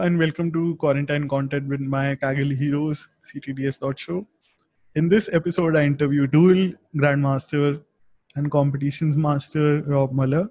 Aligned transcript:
And 0.00 0.18
welcome 0.18 0.50
to 0.52 0.76
Quarantine 0.76 1.28
Content 1.28 1.68
with 1.68 1.80
my 1.80 2.16
Kaggle 2.16 2.56
Heroes 2.56 3.06
CTDS.show. 3.26 4.26
In 4.94 5.10
this 5.10 5.28
episode, 5.30 5.76
I 5.76 5.82
interview 5.82 6.26
dual 6.26 6.72
Grandmaster 6.96 7.82
and 8.34 8.50
Competitions 8.50 9.14
Master 9.14 9.82
Rob 9.82 10.12
Mulla. 10.12 10.48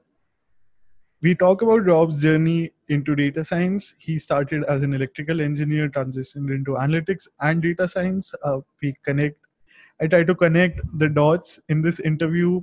We 1.23 1.33
talk 1.33 1.63
about 1.63 1.87
Rob's 1.87 2.21
journey 2.21 2.73
into 2.89 3.15
data 3.15 3.43
science. 3.43 3.95
He 3.97 4.19
started 4.19 4.65
as 4.65 4.83
an 4.83 4.93
electrical 4.93 5.41
engineer, 5.41 5.89
transitioned 5.89 6.53
into 6.53 6.75
analytics 6.75 7.27
and 7.41 7.59
data 7.59 7.87
science. 7.87 8.31
Uh, 8.45 8.59
we 8.83 8.93
connect. 9.03 9.39
I 9.99 10.05
try 10.05 10.25
to 10.25 10.35
connect 10.35 10.81
the 10.99 11.09
dots 11.09 11.59
in 11.69 11.81
this 11.81 11.99
interview. 11.99 12.61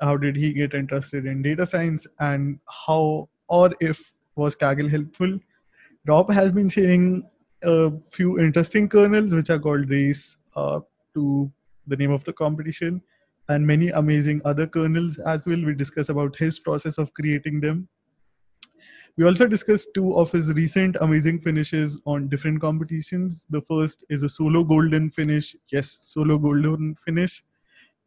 How 0.00 0.16
did 0.16 0.36
he 0.36 0.52
get 0.52 0.74
interested 0.74 1.26
in 1.26 1.42
data 1.42 1.66
science, 1.66 2.06
and 2.20 2.60
how 2.86 3.28
or 3.48 3.74
if 3.80 4.12
was 4.36 4.54
Kaggle 4.54 4.88
helpful? 4.88 5.40
Rob 6.06 6.30
has 6.32 6.50
been 6.50 6.68
sharing 6.68 7.24
a 7.62 7.92
few 8.10 8.40
interesting 8.40 8.88
kernels 8.88 9.32
which 9.32 9.50
are 9.50 9.58
called 9.58 9.88
Race 9.88 10.36
uh, 10.56 10.80
to 11.14 11.50
the 11.86 11.96
name 11.96 12.10
of 12.10 12.24
the 12.24 12.32
competition 12.32 13.00
and 13.48 13.66
many 13.66 13.90
amazing 13.90 14.40
other 14.44 14.66
kernels 14.66 15.18
as 15.18 15.46
well. 15.46 15.64
We 15.64 15.74
discuss 15.74 16.08
about 16.08 16.36
his 16.36 16.58
process 16.58 16.98
of 16.98 17.14
creating 17.14 17.60
them. 17.60 17.88
We 19.16 19.24
also 19.24 19.46
discussed 19.46 19.90
two 19.94 20.16
of 20.16 20.32
his 20.32 20.52
recent 20.52 20.96
amazing 21.00 21.40
finishes 21.40 22.00
on 22.06 22.28
different 22.28 22.60
competitions. 22.60 23.46
The 23.50 23.60
first 23.60 24.04
is 24.08 24.22
a 24.22 24.28
solo 24.28 24.64
golden 24.64 25.10
finish. 25.10 25.54
Yes, 25.70 26.00
solo 26.02 26.38
golden 26.38 26.96
finish 27.04 27.44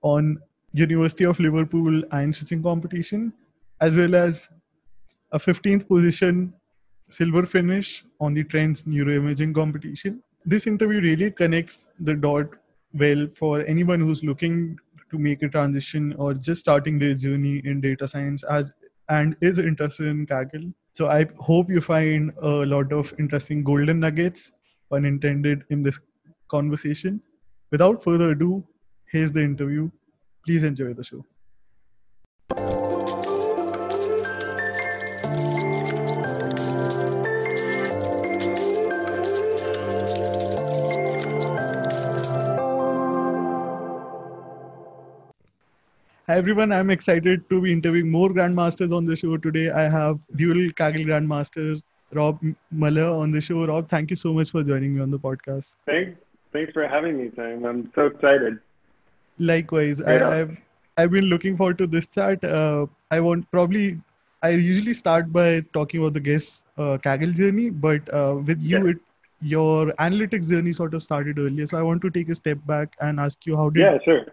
on 0.01 0.39
University 0.73 1.23
of 1.23 1.39
Liverpool 1.39 2.01
ion 2.11 2.33
switching 2.33 2.63
competition, 2.63 3.33
as 3.79 3.95
well 3.95 4.15
as 4.15 4.49
a 5.31 5.39
15th 5.39 5.87
position 5.87 6.53
silver 7.09 7.45
finish 7.45 8.03
on 8.19 8.33
the 8.33 8.43
Trends 8.43 8.83
neuroimaging 8.83 9.53
competition. 9.53 10.21
This 10.45 10.67
interview 10.67 11.01
really 11.01 11.31
connects 11.31 11.87
the 11.99 12.13
dot 12.13 12.47
well 12.93 13.27
for 13.27 13.61
anyone 13.65 13.99
who's 13.99 14.23
looking 14.23 14.77
to 15.11 15.17
make 15.17 15.43
a 15.43 15.49
transition 15.49 16.13
or 16.17 16.33
just 16.33 16.61
starting 16.61 16.97
their 16.97 17.13
journey 17.13 17.61
in 17.63 17.81
data 17.81 18.07
science 18.07 18.43
as 18.43 18.73
and 19.09 19.35
is 19.41 19.59
interested 19.59 20.07
in 20.07 20.25
Kaggle. 20.25 20.73
So 20.93 21.07
I 21.07 21.27
hope 21.39 21.69
you 21.69 21.81
find 21.81 22.31
a 22.41 22.47
lot 22.47 22.91
of 22.91 23.13
interesting 23.19 23.63
golden 23.63 23.99
nuggets, 23.99 24.51
pun 24.89 25.05
intended, 25.05 25.63
in 25.69 25.83
this 25.83 25.99
conversation. 26.47 27.21
Without 27.71 28.03
further 28.03 28.31
ado, 28.31 28.63
here's 29.11 29.31
the 29.31 29.41
interview. 29.41 29.91
Please 30.45 30.63
enjoy 30.63 30.93
the 30.93 31.03
show. 31.03 31.25
Hi 46.27 46.37
everyone, 46.37 46.71
I'm 46.71 46.89
excited 46.89 47.47
to 47.51 47.61
be 47.61 47.71
interviewing 47.71 48.09
more 48.09 48.29
grandmasters 48.29 48.91
on 48.91 49.05
the 49.05 49.15
show 49.15 49.37
today. 49.37 49.69
I 49.69 49.83
have 49.83 50.17
dual 50.35 50.71
Kaggle 50.71 51.05
grandmaster 51.05 51.79
Rob 52.13 52.39
Mulla 52.71 53.19
on 53.19 53.31
the 53.31 53.39
show. 53.39 53.63
Rob, 53.63 53.87
thank 53.87 54.09
you 54.09 54.15
so 54.15 54.33
much 54.33 54.49
for 54.49 54.63
joining 54.63 54.95
me 54.95 55.01
on 55.01 55.11
the 55.11 55.19
podcast. 55.19 55.75
Thanks, 55.85 56.19
thanks 56.51 56.73
for 56.73 56.87
having 56.87 57.19
me, 57.19 57.29
Sam. 57.35 57.63
I'm 57.63 57.91
so 57.93 58.07
excited. 58.07 58.57
Likewise, 59.37 59.99
yeah. 59.99 60.27
I, 60.27 60.35
have 60.37 60.57
I've 60.97 61.11
been 61.11 61.25
looking 61.25 61.57
forward 61.57 61.77
to 61.77 61.85
this 61.85 62.07
chat. 62.07 62.43
Uh, 62.43 62.87
I 63.11 63.19
want 63.19 63.51
probably 63.51 64.01
I 64.41 64.49
usually 64.49 64.95
start 64.95 65.31
by 65.31 65.59
talking 65.73 65.99
about 65.99 66.13
the 66.13 66.21
guest 66.21 66.63
uh, 66.79 66.97
Kaggle 67.05 67.35
journey, 67.35 67.69
but 67.69 68.01
uh, 68.11 68.37
with 68.43 68.63
you, 68.63 68.83
yeah. 68.83 68.91
it, 68.93 68.97
your 69.41 69.93
analytics 69.99 70.49
journey 70.49 70.71
sort 70.71 70.95
of 70.95 71.03
started 71.03 71.37
earlier. 71.37 71.67
So 71.67 71.77
I 71.77 71.83
want 71.83 72.01
to 72.01 72.09
take 72.09 72.29
a 72.29 72.35
step 72.35 72.57
back 72.65 72.95
and 72.99 73.19
ask 73.19 73.45
you 73.45 73.55
how 73.55 73.69
did 73.69 73.81
yeah 73.81 73.99
sure 74.03 74.25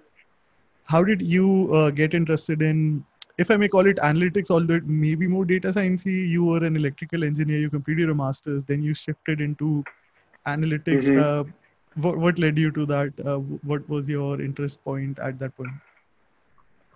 how 0.85 1.03
did 1.03 1.23
you 1.23 1.75
uh, 1.75 1.91
get 1.91 2.15
interested 2.15 2.63
in 2.63 3.05
if 3.39 3.51
i 3.51 3.57
may 3.57 3.69
call 3.69 3.87
it 3.87 3.97
analytics 3.97 4.51
although 4.51 4.75
it 4.75 4.87
may 4.87 5.15
be 5.15 5.27
more 5.27 5.45
data 5.45 5.69
sciencey 5.69 6.29
you 6.29 6.45
were 6.45 6.65
an 6.65 6.77
electrical 6.77 7.25
engineer 7.25 7.59
you 7.59 7.71
completed 7.71 8.11
a 8.11 8.15
master's 8.15 8.63
then 8.67 8.83
you 8.83 8.95
shifted 8.95 9.41
into 9.41 9.85
analytics. 10.47 11.09
Mm-hmm. 11.09 11.51
uh, 11.51 11.53
what, 11.97 12.17
what 12.17 12.39
led 12.39 12.57
you 12.57 12.71
to 12.73 12.87
that? 12.87 13.13
Uh, 13.25 13.37
what 13.37 13.87
was 13.89 14.09
your 14.09 14.41
interest 14.41 14.83
point 14.83 15.19
at 15.19 15.39
that 15.39 15.57
point? 15.57 15.73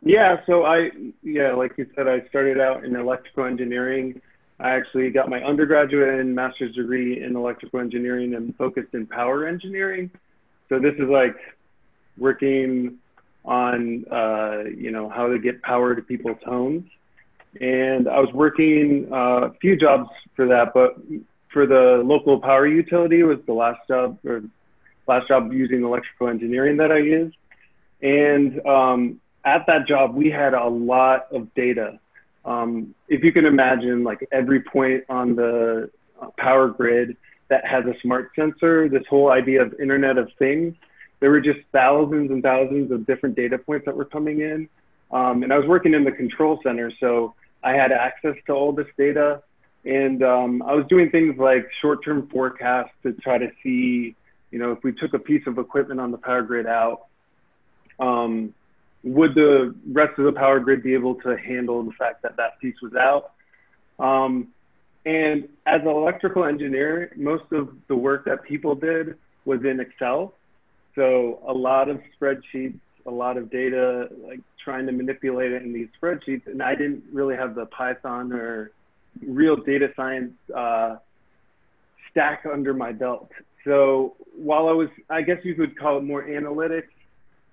Yeah 0.03 0.41
so 0.47 0.65
i 0.65 0.91
yeah 1.23 1.53
like 1.53 1.73
you 1.79 1.87
said 1.95 2.07
i 2.07 2.21
started 2.29 2.61
out 2.61 2.85
in 2.85 2.97
electrical 2.97 3.45
engineering. 3.45 4.21
I 4.59 4.71
actually 4.71 5.11
got 5.11 5.29
my 5.29 5.43
undergraduate 5.43 6.19
and 6.21 6.35
master's 6.35 6.75
degree 6.75 7.23
in 7.23 7.37
electrical 7.37 7.81
engineering 7.81 8.35
and 8.35 8.57
focused 8.57 8.95
in 8.95 9.07
power 9.07 9.47
engineering. 9.47 10.11
So 10.71 10.79
this 10.79 10.95
is 10.95 11.09
like 11.11 11.37
working 12.17 12.97
on 13.47 14.05
uh, 14.11 14.65
you 14.77 14.91
know 14.91 15.09
how 15.09 15.29
to 15.29 15.39
get 15.39 15.63
power 15.63 15.95
to 15.95 16.03
people's 16.03 16.39
homes. 16.45 16.85
And 17.61 18.09
I 18.09 18.19
was 18.19 18.31
working 18.35 19.09
uh, 19.11 19.49
a 19.49 19.53
few 19.61 19.77
jobs 19.77 20.11
for 20.35 20.47
that, 20.47 20.75
but 20.75 20.97
for 21.51 21.67
the 21.67 22.03
local 22.05 22.39
power 22.39 22.67
utility 22.67 23.23
was 23.23 23.39
the 23.47 23.55
last 23.55 23.81
job 23.89 24.19
or 24.27 24.43
last 25.07 25.29
job 25.29 25.53
using 25.53 25.83
electrical 25.83 26.29
engineering 26.29 26.77
that 26.79 26.93
I 26.93 26.99
used. 26.99 27.37
And 28.03 28.65
um, 28.67 29.21
at 29.45 29.65
that 29.69 29.87
job, 29.87 30.15
we 30.15 30.29
had 30.31 30.53
a 30.53 30.67
lot 30.67 31.29
of 31.33 31.53
data. 31.55 31.99
Um, 32.45 32.95
if 33.09 33.25
you 33.25 33.33
can 33.33 33.47
imagine, 33.47 34.05
like 34.05 34.27
every 34.33 34.61
point 34.61 35.05
on 35.09 35.35
the 35.35 35.91
uh, 36.21 36.27
power 36.37 36.69
grid 36.69 37.17
that 37.49 37.65
has 37.65 37.85
a 37.87 37.95
smart 38.03 38.33
sensor, 38.37 38.89
this 38.89 39.05
whole 39.09 39.31
idea 39.31 39.63
of 39.63 39.75
Internet 39.81 40.19
of 40.19 40.29
Things, 40.39 40.75
there 41.21 41.31
were 41.31 41.41
just 41.41 41.61
thousands 41.73 42.31
and 42.31 42.43
thousands 42.43 42.91
of 42.91 43.07
different 43.07 43.37
data 43.37 43.59
points 43.59 43.87
that 43.87 43.97
were 43.97 44.05
coming 44.05 44.41
in. 44.41 44.69
Um, 45.11 45.43
and 45.43 45.53
I 45.53 45.59
was 45.59 45.67
working 45.67 45.95
in 45.95 46.05
the 46.05 46.13
control 46.13 46.61
center, 46.63 46.93
so 47.01 47.35
I 47.63 47.73
had 47.73 47.93
access 47.93 48.37
to 48.47 48.53
all 48.53 48.73
this 48.73 48.89
data. 48.99 49.43
And 49.85 50.23
um, 50.23 50.63
I 50.63 50.75
was 50.75 50.85
doing 50.89 51.11
things 51.11 51.39
like 51.39 51.69
short-term 51.81 52.29
forecasts 52.29 52.93
to 53.05 53.13
try 53.13 53.39
to 53.39 53.51
see, 53.63 54.17
you 54.51 54.59
know, 54.59 54.73
if 54.73 54.83
we 54.83 54.93
took 54.93 55.15
a 55.15 55.19
piece 55.19 55.47
of 55.47 55.59
equipment 55.59 56.01
on 56.01 56.11
the 56.11 56.19
power 56.19 56.43
grid 56.43 56.67
out, 56.67 57.07
um, 58.01 58.53
would 59.05 59.35
the 59.35 59.75
rest 59.93 60.19
of 60.19 60.25
the 60.25 60.33
power 60.33 60.59
grid 60.59 60.83
be 60.83 60.93
able 60.95 61.15
to 61.15 61.37
handle 61.37 61.83
the 61.85 61.93
fact 61.93 62.23
that 62.23 62.37
that 62.37 62.59
piece 62.61 62.75
was 62.83 62.95
out? 62.95 63.31
Um, 63.99 64.49
and 65.05 65.45
as 65.67 65.83
an 65.83 65.89
electrical 65.89 66.45
engineer, 66.45 67.13
most 67.17 67.45
of 67.53 67.69
the 67.87 67.95
work 67.95 68.25
that 68.25 68.43
people 68.43 68.75
did 68.75 69.17
was 69.45 69.65
in 69.65 69.79
Excel. 69.79 70.35
So 70.97 71.41
a 71.47 71.53
lot 71.53 71.89
of 71.89 72.01
spreadsheets, 72.19 72.81
a 73.07 73.11
lot 73.11 73.37
of 73.37 73.51
data, 73.51 74.09
like 74.27 74.41
trying 74.63 74.87
to 74.87 74.93
manipulate 74.93 75.53
it 75.53 75.63
in 75.63 75.73
these 75.73 75.89
spreadsheets. 76.01 76.47
And 76.47 76.61
I 76.61 76.75
didn't 76.75 77.05
really 77.13 77.37
have 77.37 77.55
the 77.55 77.67
Python 77.67 78.33
or 78.33 78.73
real 79.25 79.57
data 79.57 79.93
science 79.95 80.33
uh, 80.55 80.97
stack 82.11 82.45
under 82.51 82.75
my 82.75 82.93
belt. 82.93 83.31
So 83.65 84.17
while 84.35 84.69
I 84.69 84.73
was, 84.73 84.89
I 85.09 85.23
guess 85.23 85.39
you 85.45 85.55
could 85.55 85.79
call 85.79 85.99
it 85.99 86.05
more 86.05 86.25
analytics, 86.25 86.89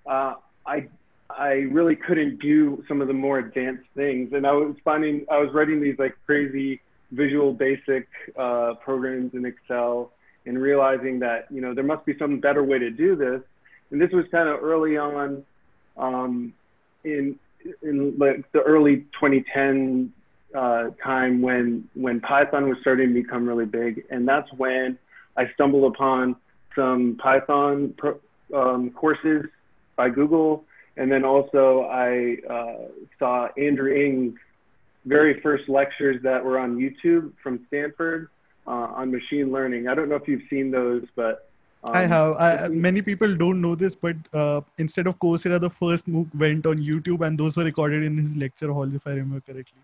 uh, 0.07 0.35
I 0.65 0.87
I 1.29 1.51
really 1.71 1.95
couldn't 1.95 2.39
do 2.39 2.83
some 2.87 3.01
of 3.01 3.07
the 3.07 3.13
more 3.13 3.39
advanced 3.39 3.87
things. 3.95 4.33
And 4.33 4.45
I 4.45 4.53
was 4.53 4.75
finding 4.83 5.25
I 5.31 5.37
was 5.39 5.53
writing 5.53 5.81
these 5.81 5.97
like 5.99 6.15
crazy 6.25 6.81
Visual 7.11 7.53
Basic 7.53 8.07
uh, 8.37 8.75
programs 8.83 9.33
in 9.33 9.45
Excel 9.45 10.11
and 10.45 10.61
realizing 10.61 11.19
that 11.19 11.47
you 11.49 11.61
know 11.61 11.73
there 11.73 11.83
must 11.83 12.05
be 12.05 12.17
some 12.17 12.39
better 12.39 12.63
way 12.63 12.79
to 12.79 12.89
do 12.89 13.15
this. 13.15 13.41
And 13.91 14.01
this 14.01 14.11
was 14.11 14.25
kind 14.31 14.49
of 14.49 14.63
early 14.63 14.97
on 14.97 15.43
um, 15.97 16.53
in 17.03 17.37
in 17.81 18.17
like 18.17 18.51
the 18.51 18.61
early 18.61 18.97
2010 19.19 20.11
uh, 20.55 20.89
time 21.03 21.41
when 21.41 21.87
when 21.93 22.19
Python 22.19 22.69
was 22.69 22.77
starting 22.81 23.13
to 23.13 23.13
become 23.13 23.47
really 23.47 23.65
big, 23.65 24.05
and 24.09 24.27
that's 24.27 24.51
when 24.53 24.97
I 25.37 25.51
stumbled 25.53 25.93
upon 25.93 26.35
some 26.75 27.17
Python 27.21 27.95
um, 28.53 28.91
courses 28.91 29.45
by 29.95 30.09
Google, 30.09 30.63
and 30.97 31.11
then 31.11 31.23
also 31.23 31.83
I 31.83 32.37
uh, 32.49 32.87
saw 33.19 33.47
Andrew 33.57 33.93
Ng's 33.93 34.37
very 35.05 35.41
first 35.41 35.67
lectures 35.67 36.21
that 36.23 36.43
were 36.43 36.57
on 36.57 36.77
YouTube 36.77 37.33
from 37.41 37.65
Stanford 37.67 38.29
uh, 38.67 38.99
on 38.99 39.11
machine 39.11 39.51
learning. 39.51 39.87
I 39.87 39.95
don't 39.95 40.09
know 40.09 40.15
if 40.15 40.27
you've 40.27 40.47
seen 40.49 40.71
those, 40.71 41.05
but 41.15 41.49
um, 41.83 41.91
I 41.93 42.01
have. 42.01 42.35
I, 42.37 42.67
many 42.69 43.01
people 43.01 43.35
don't 43.35 43.61
know 43.61 43.75
this, 43.75 43.95
but 43.95 44.15
uh, 44.33 44.61
instead 44.77 45.07
of 45.07 45.19
Coursera, 45.19 45.59
the 45.59 45.69
first 45.69 46.07
MOOC 46.07 46.33
went 46.35 46.65
on 46.65 46.77
YouTube, 46.77 47.25
and 47.25 47.37
those 47.37 47.57
were 47.57 47.65
recorded 47.65 48.03
in 48.03 48.17
his 48.17 48.35
lecture 48.35 48.71
hall, 48.71 48.93
if 48.95 49.05
I 49.05 49.11
remember 49.11 49.41
correctly. 49.41 49.79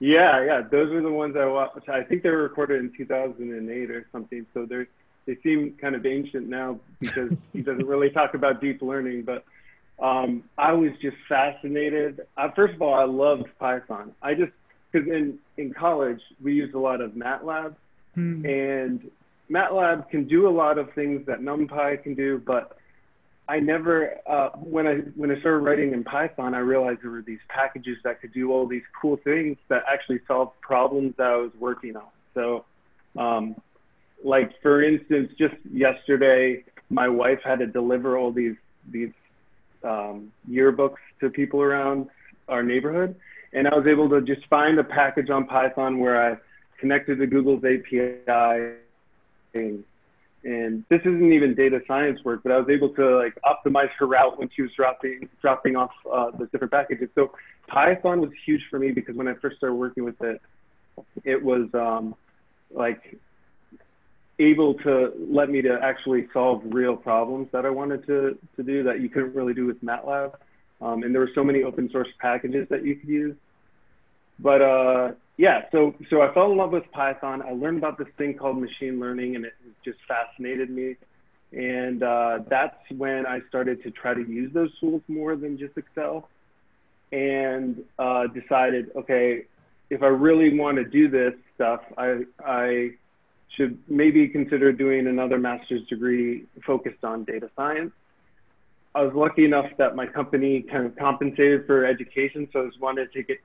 Yeah, 0.00 0.44
yeah, 0.44 0.60
those 0.60 0.92
were 0.92 1.00
the 1.00 1.10
ones 1.10 1.36
I 1.36 1.46
watched. 1.46 1.88
I 1.88 2.04
think 2.04 2.22
they 2.22 2.30
were 2.30 2.42
recorded 2.42 2.80
in 2.80 2.92
2008 2.96 3.90
or 3.90 4.06
something. 4.12 4.46
So 4.54 4.64
they 4.66 4.86
they 5.26 5.36
seem 5.42 5.76
kind 5.80 5.94
of 5.94 6.06
ancient 6.06 6.48
now 6.48 6.78
because 7.00 7.32
he 7.52 7.62
doesn't 7.62 7.86
really 7.86 8.10
talk 8.10 8.34
about 8.34 8.60
deep 8.60 8.80
learning. 8.82 9.22
But 9.22 9.44
um, 10.02 10.44
I 10.56 10.72
was 10.72 10.90
just 11.02 11.16
fascinated. 11.28 12.20
Uh, 12.36 12.50
first 12.54 12.74
of 12.74 12.82
all, 12.82 12.94
I 12.94 13.04
loved 13.04 13.46
Python. 13.58 14.12
I 14.22 14.34
just 14.34 14.52
because 14.92 15.08
in 15.08 15.38
in 15.56 15.72
college 15.72 16.20
we 16.42 16.54
used 16.54 16.74
a 16.74 16.78
lot 16.78 17.00
of 17.00 17.12
MATLAB, 17.12 17.74
hmm. 18.18 18.44
and 18.44 19.10
MATLAB 19.50 20.10
can 20.10 20.26
do 20.26 20.48
a 20.48 20.50
lot 20.50 20.78
of 20.78 20.92
things 20.92 21.26
that 21.26 21.40
NumPy 21.40 22.02
can 22.02 22.14
do, 22.14 22.42
but 22.44 22.78
I 23.48 23.60
never 23.60 24.16
uh, 24.26 24.50
when 24.50 24.86
I 24.86 24.96
when 25.16 25.30
I 25.30 25.40
started 25.40 25.60
writing 25.60 25.94
in 25.94 26.04
Python, 26.04 26.54
I 26.54 26.58
realized 26.58 27.00
there 27.02 27.10
were 27.10 27.22
these 27.22 27.38
packages 27.48 27.96
that 28.04 28.20
could 28.20 28.34
do 28.34 28.52
all 28.52 28.66
these 28.66 28.82
cool 29.00 29.16
things 29.24 29.56
that 29.68 29.84
actually 29.90 30.20
solve 30.26 30.52
problems 30.60 31.14
that 31.16 31.26
I 31.26 31.36
was 31.36 31.52
working 31.58 31.96
on. 31.96 32.08
So, 32.34 32.66
um, 33.16 33.56
like 34.22 34.52
for 34.60 34.82
instance, 34.82 35.32
just 35.38 35.54
yesterday, 35.72 36.62
my 36.90 37.08
wife 37.08 37.40
had 37.42 37.60
to 37.60 37.66
deliver 37.66 38.18
all 38.18 38.32
these 38.32 38.56
these 38.90 39.12
um, 39.82 40.30
yearbooks 40.48 40.98
to 41.20 41.30
people 41.30 41.62
around 41.62 42.08
our 42.48 42.62
neighborhood, 42.62 43.16
and 43.54 43.66
I 43.66 43.74
was 43.74 43.86
able 43.86 44.10
to 44.10 44.20
just 44.20 44.46
find 44.48 44.78
a 44.78 44.84
package 44.84 45.30
on 45.30 45.46
Python 45.46 46.00
where 46.00 46.32
I 46.32 46.36
connected 46.78 47.18
to 47.18 47.26
Google's 47.26 47.64
API 47.64 48.74
and 49.54 49.84
and 50.44 50.84
this 50.88 51.00
isn't 51.00 51.32
even 51.32 51.54
data 51.54 51.80
science 51.86 52.20
work, 52.24 52.40
but 52.44 52.52
I 52.52 52.58
was 52.58 52.68
able 52.70 52.90
to 52.90 53.18
like 53.18 53.36
optimize 53.44 53.90
her 53.98 54.06
route 54.06 54.38
when 54.38 54.48
she 54.54 54.62
was 54.62 54.70
dropping 54.72 55.28
dropping 55.42 55.76
off 55.76 55.90
uh, 56.10 56.30
the 56.30 56.46
different 56.46 56.72
packages. 56.72 57.08
So 57.14 57.32
Python 57.66 58.20
was 58.20 58.30
huge 58.46 58.62
for 58.70 58.78
me 58.78 58.92
because 58.92 59.16
when 59.16 59.26
I 59.26 59.34
first 59.34 59.56
started 59.56 59.74
working 59.74 60.04
with 60.04 60.20
it, 60.22 60.40
it 61.24 61.42
was 61.42 61.68
um, 61.74 62.14
like 62.70 63.18
able 64.38 64.74
to 64.74 65.12
let 65.18 65.50
me 65.50 65.60
to 65.62 65.78
actually 65.82 66.28
solve 66.32 66.62
real 66.66 66.96
problems 66.96 67.48
that 67.52 67.66
I 67.66 67.70
wanted 67.70 68.06
to 68.06 68.38
to 68.56 68.62
do 68.62 68.84
that 68.84 69.00
you 69.00 69.08
couldn't 69.08 69.34
really 69.34 69.54
do 69.54 69.66
with 69.66 69.82
MATLAB. 69.82 70.34
Um, 70.80 71.02
and 71.02 71.12
there 71.12 71.20
were 71.20 71.30
so 71.34 71.42
many 71.42 71.64
open 71.64 71.90
source 71.90 72.08
packages 72.20 72.68
that 72.70 72.84
you 72.84 72.94
could 72.94 73.08
use. 73.08 73.36
But 74.38 74.62
uh, 74.62 75.12
yeah, 75.38 75.62
so 75.70 75.94
so 76.10 76.20
I 76.20 76.34
fell 76.34 76.50
in 76.50 76.58
love 76.58 76.72
with 76.72 76.90
Python. 76.90 77.42
I 77.42 77.52
learned 77.52 77.78
about 77.78 77.96
this 77.96 78.08
thing 78.18 78.34
called 78.34 78.60
machine 78.60 78.98
learning, 78.98 79.36
and 79.36 79.44
it 79.44 79.54
just 79.84 79.98
fascinated 80.08 80.68
me. 80.68 80.96
And 81.52 82.02
uh, 82.02 82.40
that's 82.50 82.76
when 82.90 83.24
I 83.24 83.40
started 83.48 83.82
to 83.84 83.92
try 83.92 84.14
to 84.14 84.20
use 84.20 84.52
those 84.52 84.76
tools 84.80 85.00
more 85.06 85.36
than 85.36 85.56
just 85.56 85.78
Excel, 85.78 86.28
and 87.12 87.84
uh, 88.00 88.26
decided, 88.26 88.90
okay, 88.96 89.44
if 89.90 90.02
I 90.02 90.08
really 90.08 90.58
want 90.58 90.76
to 90.76 90.84
do 90.84 91.08
this 91.08 91.34
stuff, 91.54 91.82
I 91.96 92.24
I 92.44 92.90
should 93.56 93.78
maybe 93.88 94.26
consider 94.26 94.72
doing 94.72 95.06
another 95.06 95.38
master's 95.38 95.86
degree 95.86 96.46
focused 96.66 97.04
on 97.04 97.22
data 97.22 97.48
science. 97.54 97.92
I 98.92 99.02
was 99.02 99.14
lucky 99.14 99.44
enough 99.44 99.70
that 99.78 99.94
my 99.94 100.06
company 100.06 100.62
kind 100.62 100.84
of 100.84 100.96
compensated 100.96 101.64
for 101.64 101.86
education, 101.86 102.48
so 102.52 102.64
I 102.64 102.66
just 102.66 102.80
wanted 102.80 103.12
to 103.12 103.22
take 103.22 103.40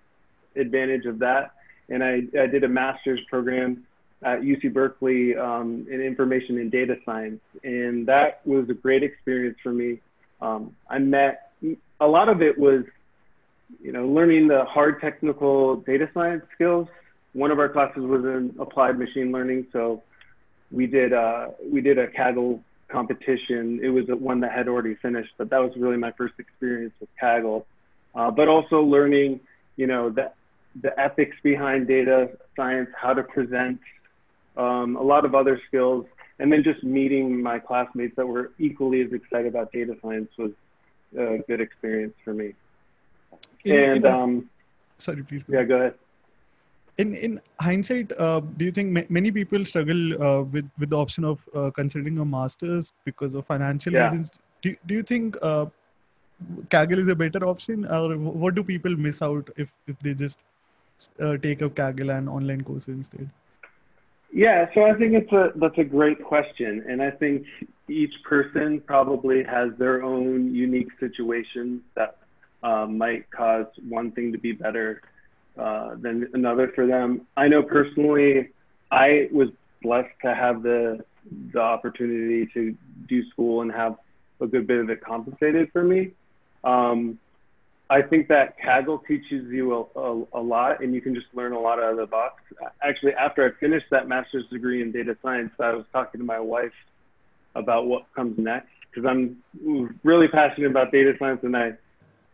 advantage 0.56 1.06
of 1.06 1.19
that 1.19 1.51
and 1.89 2.03
I, 2.03 2.21
I 2.39 2.47
did 2.47 2.63
a 2.63 2.68
master's 2.68 3.19
program 3.30 3.85
at 4.24 4.41
UC 4.41 4.74
Berkeley 4.74 5.35
um, 5.35 5.85
in 5.91 6.01
information 6.01 6.57
and 6.57 6.71
data 6.71 6.95
science, 7.06 7.41
and 7.63 8.07
that 8.07 8.45
was 8.45 8.69
a 8.69 8.74
great 8.74 9.03
experience 9.03 9.57
for 9.62 9.71
me. 9.71 10.00
Um, 10.41 10.75
I 10.89 11.00
met 11.00 11.51
a 12.00 12.07
lot 12.07 12.30
of 12.30 12.41
it 12.41 12.57
was, 12.57 12.83
you 13.81 13.91
know, 13.91 14.07
learning 14.07 14.47
the 14.47 14.65
hard 14.65 15.01
technical 15.01 15.77
data 15.77 16.09
science 16.13 16.44
skills. 16.56 16.88
One 17.33 17.51
of 17.51 17.59
our 17.59 17.69
classes 17.69 18.03
was 18.03 18.24
in 18.24 18.56
applied 18.59 19.00
machine 19.00 19.31
learning, 19.31 19.68
so 19.74 20.03
we 20.71 20.88
did 20.88 21.13
uh, 21.13 21.47
we 21.71 21.81
did 21.81 21.97
a 21.97 22.07
Kaggle 22.07 22.62
competition. 22.89 23.79
It 23.81 23.89
was 23.89 24.06
one 24.07 24.39
that 24.41 24.51
had 24.51 24.68
already 24.68 24.95
finished, 24.95 25.33
but 25.38 25.50
that 25.50 25.59
was 25.59 25.71
really 25.77 25.97
my 25.97 26.12
first 26.12 26.36
experience 26.39 26.94
with 27.00 27.09
Kaggle. 27.21 27.65
Uh, 28.15 28.29
but 28.29 28.47
also 28.47 28.81
learning, 28.81 29.39
you 29.75 29.88
know, 29.88 30.12
that 30.12 30.36
the 30.81 30.98
ethics 31.00 31.38
behind 31.44 31.88
data 31.88 32.30
science, 32.56 32.90
how 33.00 33.14
to 33.14 33.24
present, 33.24 33.80
um, 34.58 34.96
a 34.96 35.02
lot 35.02 35.25
of 35.25 35.36
other 35.36 35.62
skills, 35.68 36.06
and 36.40 36.52
then 36.52 36.64
just 36.64 36.84
meeting 36.84 37.42
my 37.42 37.60
classmates 37.60 38.16
that 38.16 38.28
were 38.28 38.52
equally 38.60 39.02
as 39.02 39.12
excited 39.14 39.48
about 39.48 39.72
data 39.72 39.96
science 40.02 40.30
was 40.38 40.52
a 41.18 41.38
good 41.48 41.62
experience 41.62 42.14
for 42.24 42.34
me. 42.34 42.54
In, 43.64 43.75
and 43.75 44.06
in 44.06 44.12
um, 44.12 44.50
sorry, 44.98 45.24
please. 45.24 45.44
Go 45.44 45.54
yeah, 45.54 45.64
go 45.64 45.75
ahead. 45.75 45.94
In 46.98 47.16
in 47.16 47.42
hindsight, 47.60 48.12
uh, 48.20 48.42
do 48.58 48.66
you 48.66 48.72
think 48.72 48.92
ma- 48.92 49.10
many 49.10 49.31
people 49.31 49.66
struggle 49.66 50.24
uh, 50.24 50.42
with 50.44 50.70
with 50.80 50.90
the 50.90 50.98
option 50.98 51.24
of 51.25 51.48
uh, 51.56 51.72
considering 51.72 52.20
a 52.20 52.25
master's 52.25 52.94
because 53.06 53.36
of 53.36 53.46
financial 53.48 53.94
yeah. 53.94 54.04
reasons? 54.04 54.31
Do 54.62 54.75
do 54.86 54.94
you 54.94 55.04
think 55.04 55.38
uh, 55.42 55.66
Kaggle 56.70 57.00
is 57.00 57.08
a 57.08 57.16
better 57.16 57.46
option, 57.48 57.86
or 57.86 58.18
what 58.18 58.56
do 58.56 58.64
people 58.64 58.96
miss 58.96 59.22
out 59.22 59.50
if 59.56 59.72
if 59.88 59.98
they 60.00 60.14
just 60.14 60.40
uh, 61.22 61.38
take 61.38 61.62
up 61.62 61.75
Kaggle 61.75 62.18
and 62.18 62.30
online 62.30 62.63
courses 62.63 62.90
instead? 62.90 63.30
Yeah, 64.31 64.66
so 64.74 64.84
I 64.84 64.95
think 64.95 65.13
it's 65.13 65.31
a 65.31 65.51
that's 65.56 65.78
a 65.78 65.84
great 65.84 66.24
question, 66.24 66.84
and 66.90 67.04
I 67.04 67.12
think 67.12 67.45
each 67.88 68.13
person 68.24 68.81
probably 68.81 69.44
has 69.44 69.69
their 69.78 70.01
own 70.01 70.56
unique 70.56 70.90
situation 71.00 71.84
that 71.95 72.18
uh, 72.63 72.88
might 72.88 73.30
cause 73.30 73.68
one 73.88 74.12
thing 74.12 74.31
to 74.31 74.40
be 74.40 74.51
better 74.51 75.01
uh, 75.57 75.95
than 76.01 76.28
another 76.34 76.72
for 76.74 76.88
them. 76.88 77.28
I 77.38 77.48
know 77.48 77.62
personally, 77.62 78.50
I 78.89 79.30
was 79.31 79.50
blessed 79.84 80.16
to 80.24 80.34
have 80.34 80.63
the 80.63 81.06
the 81.53 81.60
opportunity 81.60 82.50
to 82.53 82.75
do 83.08 83.29
school 83.29 83.62
and 83.62 83.72
have 83.72 83.98
a 84.41 84.48
good 84.48 84.65
bit 84.65 84.79
of 84.79 84.89
it 84.89 85.01
compensated 85.01 85.72
for 85.72 85.84
me. 85.84 86.12
Um, 86.63 87.20
I 87.93 88.01
think 88.01 88.27
that 88.29 88.57
Kaggle 88.59 89.05
teaches 89.05 89.45
you 89.51 89.88
a, 89.95 90.00
a, 90.00 90.23
a, 90.33 90.41
lot, 90.41 90.83
and 90.83 90.95
you 90.95 91.01
can 91.01 91.13
just 91.13 91.27
learn 91.35 91.53
a 91.53 91.59
lot 91.59 91.77
out 91.77 91.91
of 91.91 91.97
the 91.97 92.07
box. 92.07 92.41
Actually, 92.81 93.13
after 93.13 93.45
I 93.45 93.59
finished 93.59 93.85
that 93.91 94.07
master's 94.07 94.47
degree 94.47 94.81
in 94.81 94.91
data 94.91 95.15
science, 95.21 95.51
I 95.59 95.73
was 95.73 95.85
talking 95.93 96.19
to 96.19 96.25
my 96.25 96.39
wife 96.39 96.73
about 97.53 97.85
what 97.85 98.12
comes 98.15 98.39
next 98.39 98.69
because 98.89 99.07
I'm 99.07 99.38
really 100.03 100.27
passionate 100.27 100.71
about 100.71 100.91
data 100.91 101.13
science, 101.19 101.41
and 101.43 101.55
I 101.55 101.73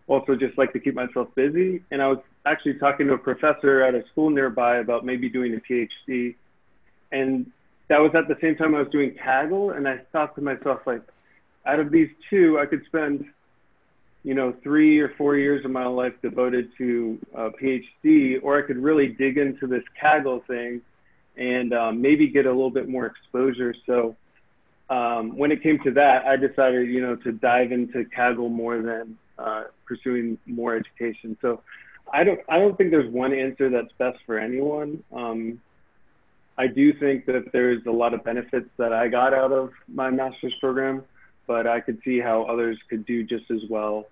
also 0.08 0.34
just 0.34 0.58
like 0.58 0.72
to 0.72 0.80
keep 0.80 0.96
myself 0.96 1.28
busy. 1.36 1.84
And 1.92 2.02
I 2.02 2.08
was 2.08 2.20
actually 2.46 2.76
talking 2.76 3.08
to 3.08 3.14
a 3.16 3.18
professor 3.18 3.82
at 3.82 3.96
a 3.96 4.08
school 4.14 4.30
nearby 4.30 4.78
about 4.78 5.04
maybe 5.04 5.28
doing 5.28 5.56
a 5.56 5.60
PhD, 5.60 6.36
and 7.12 7.52
that 7.90 8.00
was 8.00 8.12
at 8.16 8.30
the 8.30 8.38
same 8.40 8.56
time 8.56 8.76
I 8.76 8.80
was 8.80 8.92
doing 8.94 9.14
Kaggle, 9.22 9.76
and 9.76 9.90
I 9.90 9.98
thought 10.14 10.36
to 10.36 10.42
myself 10.42 10.80
like, 10.86 11.02
out 11.66 11.82
of 11.82 11.92
these 11.92 12.10
two, 12.30 12.58
I 12.58 12.66
could 12.66 12.86
spend 12.86 13.26
you 14.24 14.34
know, 14.34 14.54
three 14.64 15.00
or 15.00 15.14
four 15.18 15.38
years 15.38 15.64
of 15.64 15.72
my 15.72 15.86
life 15.86 16.14
devoted 16.22 16.70
to 16.78 17.18
a 17.34 17.50
PhD, 17.50 18.40
or 18.44 18.58
I 18.58 18.68
could 18.68 18.78
really 18.78 19.08
dig 19.08 19.38
into 19.38 19.66
this 19.66 19.84
Kaggle 20.02 20.46
thing 20.46 20.82
and 21.38 21.74
um, 21.74 22.02
maybe 22.02 22.28
get 22.28 22.46
a 22.46 22.50
little 22.50 22.70
bit 22.70 22.90
more 22.90 23.06
exposure. 23.06 23.74
So 23.86 24.16
um, 24.90 25.38
when 25.38 25.52
it 25.52 25.64
came 25.64 25.80
to 25.84 25.92
that, 25.92 26.26
I 26.26 26.36
decided, 26.36 26.90
you 26.90 27.02
know, 27.02 27.16
to 27.18 27.32
dive 27.32 27.72
into 27.72 28.04
Kaggle 28.16 28.52
more 28.52 28.82
than 28.82 29.18
uh, 29.38 29.64
pursuing 29.86 30.38
more 30.46 30.76
education. 30.76 31.38
So 31.42 31.62
I 32.12 32.26
don't, 32.26 32.42
I 32.50 32.58
don't 32.58 32.78
think 32.78 32.92
there's 32.92 33.12
one 33.12 33.34
answer 33.34 33.70
that's 33.70 33.92
best 33.98 34.18
for 34.26 34.38
anyone. 34.38 35.02
Um, 35.14 35.62
I 36.58 36.68
do 36.68 36.92
think 36.92 37.26
that 37.28 37.52
there's 37.54 37.86
a 37.86 37.92
lot 37.92 38.14
of 38.14 38.26
benefits 38.26 38.70
that 38.78 38.92
I 38.92 39.08
got 39.08 39.34
out 39.34 39.54
of 39.54 39.72
my 39.88 40.10
master's 40.10 40.54
program 40.60 41.04
but 41.50 41.66
I 41.66 41.80
could 41.80 42.00
see 42.06 42.20
how 42.20 42.44
others 42.44 42.78
could 42.90 43.08
do 43.08 43.24
just 43.24 43.50
as 43.50 43.62
well 43.70 44.06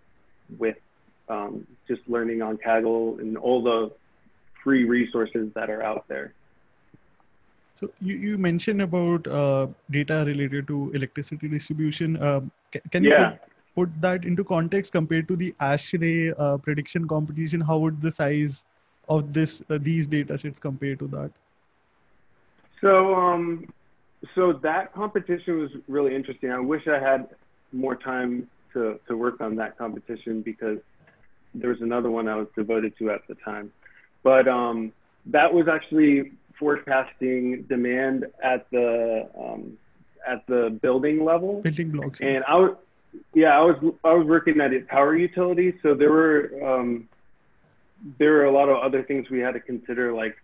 with 0.57 0.77
um, 1.29 1.67
just 1.87 2.01
learning 2.07 2.41
on 2.41 2.57
Kaggle 2.57 3.19
and 3.19 3.37
all 3.37 3.61
the 3.61 3.91
free 4.63 4.85
resources 4.85 5.51
that 5.53 5.69
are 5.69 5.83
out 5.83 6.05
there. 6.07 6.33
So 7.75 7.91
you, 8.01 8.15
you 8.15 8.37
mentioned 8.39 8.81
about 8.81 9.27
uh, 9.27 9.67
data 9.91 10.23
related 10.25 10.67
to 10.69 10.91
electricity 10.95 11.47
distribution. 11.47 12.17
Uh, 12.17 12.41
can, 12.71 12.81
can 12.91 13.03
you 13.03 13.11
yeah. 13.11 13.29
put, 13.75 13.91
put, 13.91 14.01
that 14.01 14.25
into 14.25 14.43
context 14.43 14.91
compared 14.91 15.27
to 15.27 15.35
the 15.35 15.53
ASHRAE 15.61 16.33
uh, 16.39 16.57
prediction 16.57 17.07
competition? 17.07 17.61
How 17.61 17.77
would 17.77 18.01
the 18.01 18.09
size 18.09 18.63
of 19.09 19.31
this 19.31 19.61
uh, 19.69 19.77
these 19.79 20.07
data 20.07 20.39
sets 20.39 20.59
compared 20.59 20.97
to 20.99 21.07
that? 21.09 21.29
So 22.81 23.13
um, 23.13 23.67
so 24.35 24.53
that 24.53 24.93
competition 24.93 25.59
was 25.59 25.71
really 25.87 26.15
interesting. 26.15 26.51
I 26.51 26.59
wish 26.59 26.87
I 26.87 26.99
had 26.99 27.29
more 27.71 27.95
time 27.95 28.47
to 28.73 28.99
to 29.07 29.17
work 29.17 29.41
on 29.41 29.55
that 29.57 29.77
competition 29.77 30.41
because 30.41 30.79
there 31.53 31.69
was 31.69 31.81
another 31.81 32.09
one 32.09 32.27
I 32.27 32.35
was 32.35 32.47
devoted 32.55 32.97
to 32.99 33.11
at 33.11 33.27
the 33.27 33.35
time. 33.35 33.71
But 34.23 34.47
um, 34.47 34.91
that 35.27 35.53
was 35.53 35.67
actually 35.67 36.33
forecasting 36.59 37.63
demand 37.63 38.25
at 38.43 38.69
the 38.71 39.29
um, 39.37 39.77
at 40.27 40.45
the 40.47 40.77
building 40.81 41.23
level. 41.23 41.61
Building 41.61 41.91
blocks. 41.91 42.19
And 42.21 42.43
I 42.45 42.55
was 42.55 42.75
yeah, 43.33 43.57
I 43.57 43.61
was 43.61 43.93
I 44.03 44.13
was 44.13 44.27
working 44.27 44.59
at 44.61 44.73
a 44.73 44.81
power 44.81 45.15
utility, 45.15 45.77
so 45.81 45.93
there 45.93 46.11
were 46.11 46.51
um, 46.65 47.07
there 48.19 48.33
were 48.33 48.45
a 48.45 48.51
lot 48.51 48.69
of 48.69 48.77
other 48.77 49.03
things 49.03 49.29
we 49.29 49.39
had 49.39 49.53
to 49.53 49.59
consider, 49.59 50.13
like 50.13 50.37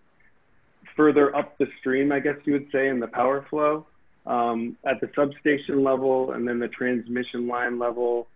further 0.96 1.36
up 1.36 1.58
the 1.58 1.68
stream, 1.80 2.12
I 2.12 2.20
guess 2.20 2.36
you 2.46 2.54
would 2.54 2.68
say, 2.72 2.88
in 2.88 3.00
the 3.00 3.08
power 3.08 3.46
flow, 3.50 3.86
um, 4.26 4.78
at 4.86 5.02
the 5.02 5.10
substation 5.16 5.84
level, 5.84 6.32
and 6.32 6.48
then 6.48 6.60
the 6.60 6.68
transmission 6.68 7.48
line 7.48 7.80
level. 7.80 8.28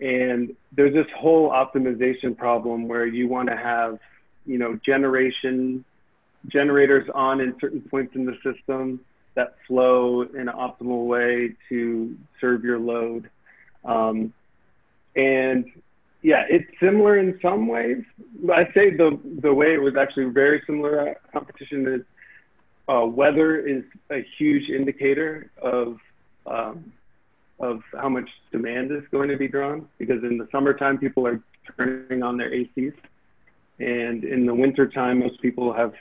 And 0.00 0.54
there's 0.72 0.94
this 0.94 1.06
whole 1.16 1.50
optimization 1.50 2.36
problem 2.36 2.88
where 2.88 3.06
you 3.06 3.28
want 3.28 3.48
to 3.48 3.56
have, 3.56 3.98
you 4.46 4.58
know, 4.58 4.78
generation 4.84 5.84
generators 6.46 7.08
on 7.14 7.40
in 7.40 7.54
certain 7.60 7.80
points 7.80 8.14
in 8.14 8.24
the 8.24 8.36
system 8.44 9.00
that 9.34 9.56
flow 9.66 10.22
in 10.22 10.48
an 10.48 10.54
optimal 10.54 11.06
way 11.06 11.54
to 11.68 12.16
serve 12.40 12.64
your 12.64 12.78
load. 12.78 13.28
Um, 13.84 14.32
and 15.16 15.64
yeah, 16.22 16.44
it's 16.48 16.68
similar 16.80 17.18
in 17.18 17.38
some 17.40 17.68
ways. 17.68 18.02
I'd 18.52 18.72
say 18.74 18.90
the 18.90 19.18
the 19.40 19.52
way 19.52 19.74
it 19.74 19.82
was 19.82 19.94
actually 19.96 20.26
very 20.26 20.62
similar 20.66 21.16
competition 21.32 21.86
is 21.86 22.00
uh, 22.88 23.06
weather 23.06 23.58
is 23.58 23.84
a 24.10 24.24
huge 24.38 24.68
indicator 24.68 25.50
of 25.62 25.98
um, 26.46 26.92
of 27.60 27.82
how 27.92 28.08
much 28.08 28.28
demand 28.52 28.90
is 28.90 29.02
going 29.10 29.28
to 29.28 29.36
be 29.36 29.48
drawn 29.48 29.88
because 29.98 30.22
in 30.22 30.38
the 30.38 30.48
summertime 30.50 30.98
people 30.98 31.26
are 31.26 31.40
turning 31.76 32.22
on 32.22 32.36
their 32.36 32.50
ACs 32.50 32.94
and 33.78 34.24
in 34.24 34.46
the 34.46 34.54
wintertime 34.54 35.18
most 35.18 35.40
people 35.42 35.72
have 35.72 35.92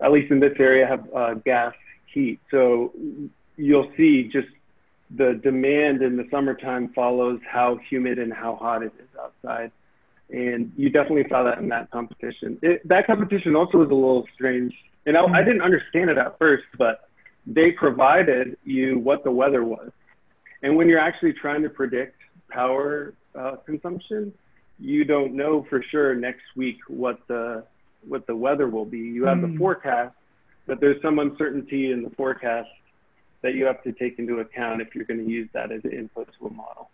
at 0.00 0.12
least 0.12 0.30
in 0.30 0.40
this 0.40 0.54
area 0.58 0.86
have 0.86 1.08
uh, 1.14 1.34
gas 1.44 1.74
heat 2.06 2.38
so 2.50 2.92
you'll 3.56 3.90
see 3.96 4.30
just 4.32 4.48
the 5.10 5.40
demand 5.42 6.02
in 6.02 6.16
the 6.16 6.26
summertime 6.30 6.92
follows 6.94 7.40
how 7.48 7.78
humid 7.88 8.18
and 8.18 8.32
how 8.32 8.56
hot 8.56 8.82
it 8.82 8.92
is 8.98 9.08
outside. 9.20 9.70
And 10.30 10.72
you 10.76 10.90
definitely 10.90 11.26
saw 11.28 11.44
that 11.44 11.58
in 11.58 11.68
that 11.68 11.90
competition. 11.90 12.58
It, 12.62 12.86
that 12.88 13.06
competition 13.06 13.54
also 13.54 13.78
was 13.78 13.90
a 13.90 13.94
little 13.94 14.26
strange. 14.34 14.74
And 15.06 15.16
I, 15.16 15.24
I 15.24 15.44
didn't 15.44 15.60
understand 15.60 16.10
it 16.10 16.18
at 16.18 16.38
first, 16.38 16.64
but 16.78 17.08
they 17.46 17.70
provided 17.72 18.56
you 18.64 18.98
what 18.98 19.22
the 19.22 19.30
weather 19.30 19.62
was. 19.62 19.90
And 20.62 20.76
when 20.76 20.88
you're 20.88 20.98
actually 20.98 21.34
trying 21.34 21.62
to 21.62 21.68
predict 21.68 22.16
power 22.48 23.12
uh, 23.38 23.56
consumption, 23.66 24.32
you 24.78 25.04
don't 25.04 25.34
know 25.34 25.66
for 25.68 25.82
sure 25.90 26.14
next 26.14 26.42
week 26.56 26.78
what 26.88 27.20
the 27.28 27.64
what 28.06 28.26
the 28.26 28.36
weather 28.36 28.68
will 28.68 28.84
be. 28.84 28.98
You 28.98 29.24
have 29.24 29.38
mm. 29.38 29.42
the 29.42 29.48
hmm. 29.48 29.58
forecast, 29.58 30.14
but 30.66 30.80
there's 30.80 31.00
some 31.00 31.18
uncertainty 31.18 31.90
in 31.90 32.02
the 32.02 32.10
forecast 32.10 32.68
that 33.44 33.54
you 33.54 33.64
have 33.66 33.82
to 33.82 33.92
take 33.92 34.18
into 34.18 34.40
account 34.40 34.80
if 34.80 34.94
you're 34.94 35.04
going 35.04 35.22
to 35.24 35.30
use 35.30 35.48
that 35.52 35.70
as 35.70 35.84
an 35.84 35.92
input 35.92 36.28
to 36.38 36.46
a 36.46 36.50
model. 36.50 36.90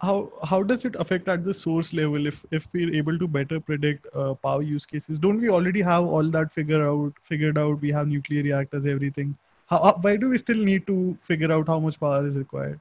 How, 0.00 0.32
how 0.42 0.62
does 0.62 0.84
it 0.84 0.96
affect 0.98 1.28
at 1.28 1.44
the 1.44 1.54
source 1.54 1.92
level 1.92 2.26
if, 2.26 2.44
if 2.50 2.66
we're 2.72 2.92
able 2.92 3.18
to 3.18 3.28
better 3.28 3.60
predict 3.60 4.06
uh, 4.14 4.34
power 4.34 4.62
use 4.62 4.86
cases? 4.86 5.18
Don't 5.18 5.40
we 5.40 5.50
already 5.50 5.82
have 5.82 6.04
all 6.04 6.28
that 6.30 6.52
figured 6.52 6.80
out? 6.80 7.12
Figured 7.22 7.58
out 7.58 7.80
we 7.80 7.92
have 7.92 8.08
nuclear 8.08 8.42
reactors, 8.42 8.86
everything. 8.86 9.36
How, 9.66 9.98
why 10.00 10.16
do 10.16 10.30
we 10.30 10.38
still 10.38 10.56
need 10.56 10.86
to 10.86 11.16
figure 11.22 11.52
out 11.52 11.68
how 11.68 11.78
much 11.78 12.00
power 12.00 12.26
is 12.26 12.36
required? 12.36 12.80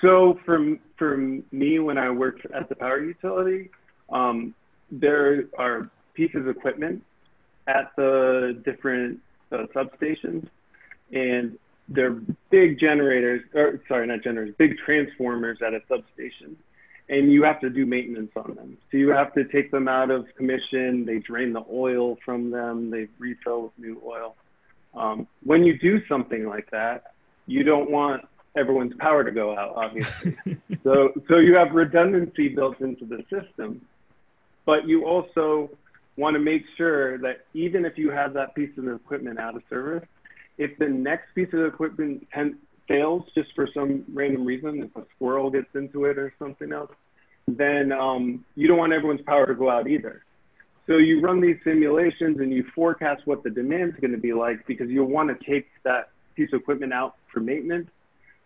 So 0.00 0.38
for 0.44 0.58
for 0.98 1.16
me, 1.52 1.78
when 1.78 1.98
I 1.98 2.10
worked 2.10 2.46
at 2.46 2.68
the 2.68 2.74
power 2.74 3.00
utility, 3.00 3.70
um, 4.10 4.54
there 4.90 5.44
are 5.58 5.82
pieces 6.14 6.40
of 6.40 6.48
equipment 6.48 7.04
at 7.66 7.92
the 7.96 8.60
different 8.64 9.20
uh, 9.52 9.66
substations, 9.74 10.46
and 11.12 11.58
they're 11.88 12.18
big 12.50 12.78
generators, 12.78 13.42
or 13.54 13.80
sorry, 13.88 14.06
not 14.06 14.22
generators, 14.22 14.54
big 14.58 14.76
transformers 14.78 15.58
at 15.64 15.74
a 15.74 15.80
substation, 15.88 16.56
and 17.08 17.30
you 17.30 17.42
have 17.44 17.60
to 17.60 17.70
do 17.70 17.84
maintenance 17.84 18.30
on 18.36 18.54
them. 18.54 18.78
So 18.90 18.96
you 18.96 19.10
have 19.10 19.34
to 19.34 19.44
take 19.44 19.70
them 19.70 19.88
out 19.88 20.10
of 20.10 20.26
commission. 20.36 21.04
They 21.04 21.18
drain 21.18 21.52
the 21.52 21.64
oil 21.70 22.16
from 22.24 22.50
them. 22.50 22.90
They 22.90 23.08
refill 23.18 23.64
with 23.64 23.72
new 23.78 24.00
oil. 24.04 24.36
Um, 24.94 25.26
when 25.42 25.64
you 25.64 25.78
do 25.78 26.04
something 26.06 26.46
like 26.46 26.70
that, 26.70 27.14
you 27.46 27.62
don't 27.62 27.90
want 27.90 28.26
everyone's 28.56 28.94
power 28.98 29.24
to 29.24 29.30
go 29.30 29.56
out, 29.56 29.74
obviously. 29.76 30.36
so, 30.84 31.12
so 31.28 31.38
you 31.38 31.54
have 31.56 31.72
redundancy 31.72 32.48
built 32.48 32.80
into 32.80 33.04
the 33.04 33.24
system, 33.28 33.80
but 34.64 34.86
you 34.86 35.04
also 35.04 35.70
want 36.16 36.34
to 36.34 36.40
make 36.40 36.62
sure 36.76 37.18
that 37.18 37.46
even 37.54 37.84
if 37.84 37.98
you 37.98 38.10
have 38.10 38.34
that 38.34 38.54
piece 38.54 38.70
of 38.78 38.86
equipment 38.88 39.38
out 39.38 39.56
of 39.56 39.62
service, 39.68 40.06
if 40.58 40.76
the 40.78 40.88
next 40.88 41.34
piece 41.34 41.48
of 41.52 41.64
equipment 41.64 42.26
fails 42.86 43.24
just 43.34 43.48
for 43.54 43.68
some 43.74 44.04
random 44.12 44.44
reason, 44.44 44.82
if 44.82 44.96
a 44.96 45.06
squirrel 45.16 45.50
gets 45.50 45.66
into 45.74 46.04
it 46.04 46.18
or 46.18 46.32
something 46.38 46.72
else, 46.72 46.92
then 47.48 47.92
um, 47.92 48.44
you 48.54 48.68
don't 48.68 48.78
want 48.78 48.92
everyone's 48.92 49.22
power 49.22 49.46
to 49.46 49.54
go 49.54 49.68
out 49.68 49.88
either. 49.88 50.22
So 50.86 50.98
you 50.98 51.20
run 51.20 51.40
these 51.40 51.56
simulations 51.64 52.38
and 52.40 52.52
you 52.52 52.64
forecast 52.74 53.22
what 53.26 53.42
the 53.42 53.50
demand 53.50 53.94
is 53.94 54.00
going 54.00 54.12
to 54.12 54.18
be 54.18 54.32
like 54.32 54.66
because 54.66 54.90
you 54.90 55.02
want 55.02 55.28
to 55.28 55.50
take 55.50 55.66
that 55.82 56.10
piece 56.36 56.50
of 56.52 56.60
equipment 56.60 56.92
out 56.92 57.16
for 57.32 57.40
maintenance 57.40 57.88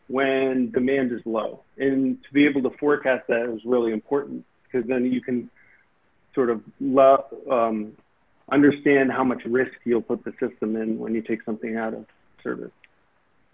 when 0.09 0.71
demand 0.71 1.13
is 1.13 1.21
low. 1.27 1.63
And 1.77 2.23
to 2.23 2.33
be 2.33 2.47
able 2.47 2.63
to 2.63 2.77
forecast 2.79 3.27
that 3.29 3.53
is 3.53 3.61
really 3.65 3.93
important 3.93 4.45
because 4.65 4.89
then 4.89 5.05
you 5.07 5.21
can 5.21 5.51
sort 6.35 6.50
of 6.50 6.62
love, 6.80 7.25
um, 7.50 7.92
understand 8.50 9.12
how 9.12 9.25
much 9.25 9.44
risk 9.44 9.73
you'll 9.85 10.02
put 10.02 10.25
the 10.25 10.32
system 10.40 10.76
in 10.76 10.99
when 10.99 11.14
you 11.14 11.23
take 11.23 11.42
something 11.42 11.76
out 11.76 11.94
of 11.94 12.06
service. 12.42 12.70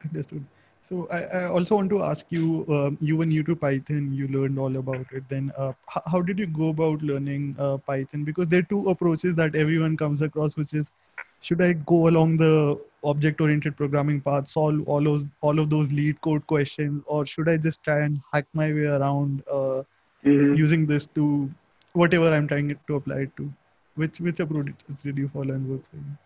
Understood. 0.04 0.44
So 0.82 1.08
I, 1.10 1.22
I 1.22 1.44
also 1.48 1.76
want 1.76 1.88
to 1.90 2.02
ask 2.02 2.26
you, 2.28 2.66
um, 2.68 2.98
you 3.00 3.16
were 3.16 3.24
new 3.24 3.42
to 3.44 3.56
Python, 3.56 4.12
you 4.12 4.28
learned 4.28 4.58
all 4.58 4.76
about 4.76 5.06
it. 5.12 5.24
Then 5.30 5.50
uh, 5.56 5.72
h- 5.96 6.02
how 6.04 6.20
did 6.20 6.38
you 6.38 6.46
go 6.46 6.68
about 6.68 7.00
learning 7.00 7.56
uh, 7.58 7.78
Python? 7.78 8.22
Because 8.22 8.48
there 8.48 8.60
are 8.60 8.64
two 8.64 8.90
approaches 8.90 9.34
that 9.36 9.54
everyone 9.54 9.96
comes 9.96 10.20
across, 10.20 10.58
which 10.58 10.74
is, 10.74 10.92
should 11.40 11.62
I 11.62 11.72
go 11.72 12.08
along 12.08 12.36
the 12.36 12.78
object-oriented 13.02 13.78
programming 13.78 14.20
path, 14.20 14.46
solve 14.48 14.86
all 14.86 15.02
those 15.02 15.26
all 15.40 15.58
of 15.58 15.70
those 15.70 15.88
LeetCode 15.88 16.46
questions, 16.46 17.02
or 17.06 17.24
should 17.24 17.48
I 17.48 17.56
just 17.56 17.82
try 17.82 18.00
and 18.00 18.20
hack 18.30 18.46
my 18.52 18.72
way 18.72 18.84
around 18.84 19.42
uh, 19.50 19.82
mm-hmm. 20.24 20.54
using 20.54 20.86
this 20.86 21.06
to 21.14 21.50
whatever 21.94 22.32
I'm 22.32 22.46
trying 22.46 22.76
to 22.86 22.94
apply 22.94 23.20
it 23.20 23.36
to. 23.38 23.50
Which 23.94 24.20
which 24.20 24.40
approach 24.40 24.72
did 25.02 25.16
you 25.16 25.28
follow 25.32 25.54
and 25.54 25.68
work 25.68 25.80
for 25.90 25.96
you? 25.96 26.18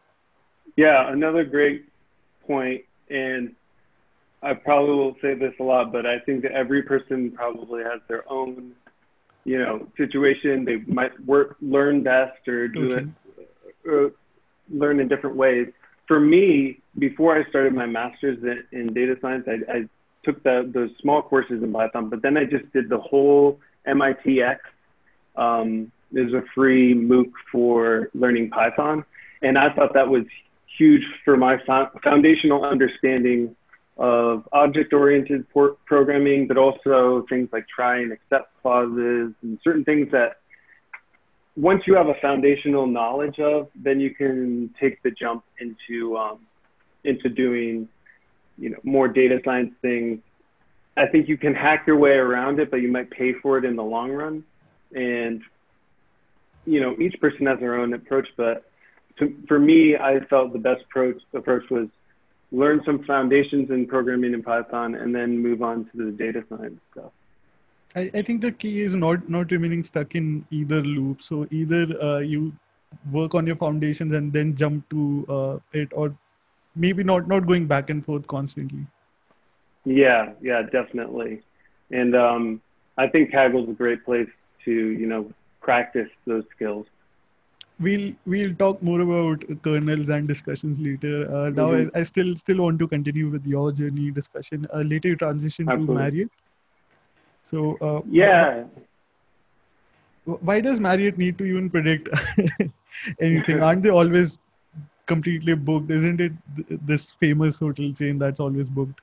Yeah, 0.76 1.12
another 1.12 1.44
great 1.44 1.86
point, 2.46 2.82
and 3.10 3.54
I 4.42 4.54
probably 4.54 4.94
will 4.94 5.16
say 5.20 5.34
this 5.34 5.52
a 5.60 5.62
lot, 5.62 5.92
but 5.92 6.06
I 6.06 6.18
think 6.20 6.42
that 6.42 6.52
every 6.52 6.82
person 6.82 7.30
probably 7.32 7.82
has 7.82 8.00
their 8.08 8.30
own, 8.30 8.72
you 9.44 9.58
know, 9.58 9.86
situation. 9.96 10.64
They 10.64 10.76
might 10.90 11.18
work, 11.26 11.56
learn 11.60 12.02
best, 12.02 12.46
or 12.48 12.68
do 12.68 12.86
okay. 12.86 13.06
it, 13.36 13.88
or 13.88 14.12
learn 14.70 15.00
in 15.00 15.08
different 15.08 15.36
ways. 15.36 15.68
For 16.06 16.20
me, 16.20 16.80
before 16.98 17.36
I 17.36 17.48
started 17.50 17.74
my 17.74 17.86
master's 17.86 18.38
in, 18.42 18.64
in 18.72 18.94
data 18.94 19.16
science, 19.20 19.46
I, 19.46 19.70
I 19.70 19.88
took 20.24 20.42
the, 20.42 20.70
those 20.72 20.90
small 21.02 21.20
courses 21.20 21.62
in 21.62 21.72
Python, 21.72 22.08
but 22.08 22.22
then 22.22 22.38
I 22.38 22.44
just 22.44 22.72
did 22.72 22.88
the 22.88 22.98
whole 22.98 23.60
MITx 23.86 24.58
um, 25.38 25.92
there's 26.10 26.32
a 26.32 26.42
free 26.54 26.94
MOOC 26.94 27.30
for 27.50 28.10
learning 28.14 28.50
Python. 28.50 29.04
And 29.42 29.56
I 29.56 29.72
thought 29.72 29.94
that 29.94 30.08
was 30.08 30.24
huge 30.76 31.02
for 31.24 31.36
my 31.36 31.58
foundational 32.02 32.64
understanding 32.64 33.54
of 33.96 34.48
object-oriented 34.52 35.46
programming, 35.86 36.46
but 36.46 36.56
also 36.56 37.24
things 37.28 37.48
like 37.52 37.66
try 37.68 38.00
and 38.00 38.12
except 38.12 38.52
clauses 38.62 39.32
and 39.42 39.58
certain 39.62 39.84
things 39.84 40.08
that 40.12 40.36
once 41.56 41.82
you 41.86 41.94
have 41.94 42.06
a 42.06 42.14
foundational 42.22 42.86
knowledge 42.86 43.40
of, 43.40 43.68
then 43.74 43.98
you 43.98 44.14
can 44.14 44.72
take 44.80 45.02
the 45.02 45.10
jump 45.10 45.42
into 45.60 46.16
um, 46.16 46.38
into 47.04 47.28
doing, 47.28 47.88
you 48.56 48.70
know, 48.70 48.78
more 48.84 49.08
data 49.08 49.40
science 49.44 49.72
things. 49.82 50.20
I 50.96 51.06
think 51.06 51.28
you 51.28 51.36
can 51.36 51.54
hack 51.54 51.84
your 51.86 51.96
way 51.96 52.12
around 52.12 52.60
it, 52.60 52.70
but 52.70 52.76
you 52.76 52.90
might 52.90 53.10
pay 53.10 53.32
for 53.32 53.58
it 53.58 53.64
in 53.64 53.74
the 53.74 53.82
long 53.82 54.12
run 54.12 54.44
and 54.94 55.42
you 56.66 56.80
know 56.80 56.96
each 56.98 57.18
person 57.20 57.46
has 57.46 57.58
their 57.60 57.76
own 57.76 57.92
approach 57.94 58.28
but 58.36 58.70
to, 59.18 59.34
for 59.46 59.58
me 59.58 59.96
i 59.96 60.20
felt 60.30 60.52
the 60.52 60.58
best 60.58 60.82
approach 60.84 61.20
approach 61.34 61.68
was 61.70 61.88
learn 62.50 62.80
some 62.84 63.04
foundations 63.04 63.70
in 63.70 63.86
programming 63.86 64.32
in 64.32 64.42
python 64.42 64.94
and 64.94 65.14
then 65.14 65.38
move 65.38 65.62
on 65.62 65.84
to 65.84 66.04
the 66.04 66.12
data 66.12 66.42
science 66.48 66.80
stuff 66.92 67.12
I, 67.96 68.10
I 68.14 68.22
think 68.22 68.40
the 68.40 68.52
key 68.52 68.82
is 68.82 68.94
not 68.94 69.28
not 69.28 69.50
remaining 69.50 69.82
stuck 69.82 70.14
in 70.14 70.44
either 70.50 70.82
loop. 70.82 71.22
So 71.22 71.46
either 71.50 71.84
uh, 72.02 72.18
you 72.18 72.52
work 73.12 73.34
on 73.34 73.46
your 73.46 73.56
foundations 73.56 74.12
and 74.12 74.32
then 74.32 74.54
jump 74.56 74.88
to 74.90 75.26
uh, 75.28 75.58
it, 75.72 75.88
or 75.92 76.14
maybe 76.76 77.02
not 77.02 77.28
not 77.28 77.46
going 77.46 77.66
back 77.66 77.90
and 77.90 78.04
forth 78.04 78.26
constantly. 78.26 78.86
Yeah, 79.84 80.32
yeah, 80.42 80.62
definitely. 80.62 81.42
And 81.90 82.14
um, 82.14 82.60
I 82.98 83.06
think 83.08 83.30
kaggle 83.30 83.64
is 83.64 83.70
a 83.70 83.72
great 83.72 84.04
place 84.04 84.28
to 84.68 84.78
you 85.02 85.10
know 85.12 85.20
practice 85.68 86.10
those 86.26 86.44
skills. 86.54 86.86
We'll 87.86 88.12
we'll 88.34 88.54
talk 88.60 88.82
more 88.88 89.00
about 89.06 89.44
kernels 89.66 90.08
and 90.16 90.28
discussions 90.32 90.80
later. 90.86 91.14
Uh, 91.36 91.50
now 91.50 91.68
mm-hmm. 91.70 91.96
I, 91.96 92.00
I, 92.00 92.02
still 92.10 92.36
still 92.42 92.62
want 92.66 92.80
to 92.80 92.88
continue 92.88 93.30
with 93.36 93.46
your 93.54 93.70
journey 93.80 94.10
discussion. 94.10 94.66
Uh, 94.74 94.82
later 94.92 95.14
you 95.14 95.16
transition 95.16 95.68
Absolutely. 95.68 95.94
to 95.94 96.00
Marriott. 96.00 96.30
So 97.44 97.76
uh, 97.88 98.00
yeah. 98.10 98.64
Why 100.48 100.60
does 100.60 100.78
Marriott 100.78 101.16
need 101.16 101.38
to 101.38 101.44
even 101.44 101.70
predict 101.70 102.08
anything? 103.20 103.62
Aren't 103.62 103.82
they 103.82 103.94
always 104.00 104.36
completely 105.06 105.54
booked? 105.54 105.90
Isn't 105.90 106.20
it 106.20 106.32
this 106.86 107.12
famous 107.12 107.58
hotel 107.58 107.92
chain 108.00 108.18
that's 108.18 108.38
always 108.46 108.68
booked? 108.68 109.00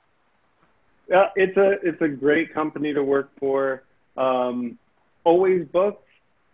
Yeah, 1.08 1.30
it's 1.34 1.56
a 1.56 1.70
it's 1.82 2.02
a 2.02 2.08
great 2.08 2.52
company 2.54 2.94
to 2.94 3.02
work 3.02 3.30
for. 3.40 3.82
Um, 4.16 4.78
always 5.26 5.66
booked. 5.66 6.04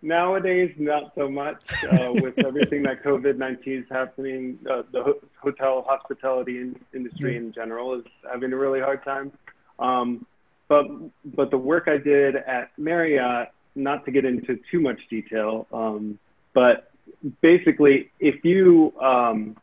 Nowadays, 0.05 0.75
not 0.79 1.12
so 1.14 1.31
much 1.31 1.62
uh, 1.85 2.12
with 2.12 2.37
everything 2.45 2.83
that 2.83 3.05
COVID 3.05 3.37
nineteen 3.37 3.79
is 3.79 3.87
happening. 3.88 4.59
Uh, 4.69 4.83
the 4.91 5.02
ho- 5.05 5.21
hotel 5.41 5.85
hospitality 5.87 6.59
in- 6.59 6.81
industry 6.93 7.37
in 7.37 7.52
general 7.52 7.95
is 7.95 8.05
having 8.29 8.52
a 8.52 8.57
really 8.57 8.81
hard 8.81 9.05
time. 9.05 9.31
Um, 9.79 10.26
but 10.69 10.87
but 11.37 11.52
the 11.52 11.59
work 11.59 11.85
I 11.87 11.99
did 11.99 12.35
at 12.35 12.73
Marriott, 12.76 13.50
not 13.76 14.05
to 14.07 14.11
get 14.11 14.25
into 14.25 14.59
too 14.73 14.81
much 14.81 14.99
detail, 15.09 15.69
um, 15.73 16.19
but 16.52 16.91
basically, 17.41 18.11
if 18.19 18.45
you 18.45 18.93
um, 19.00 19.57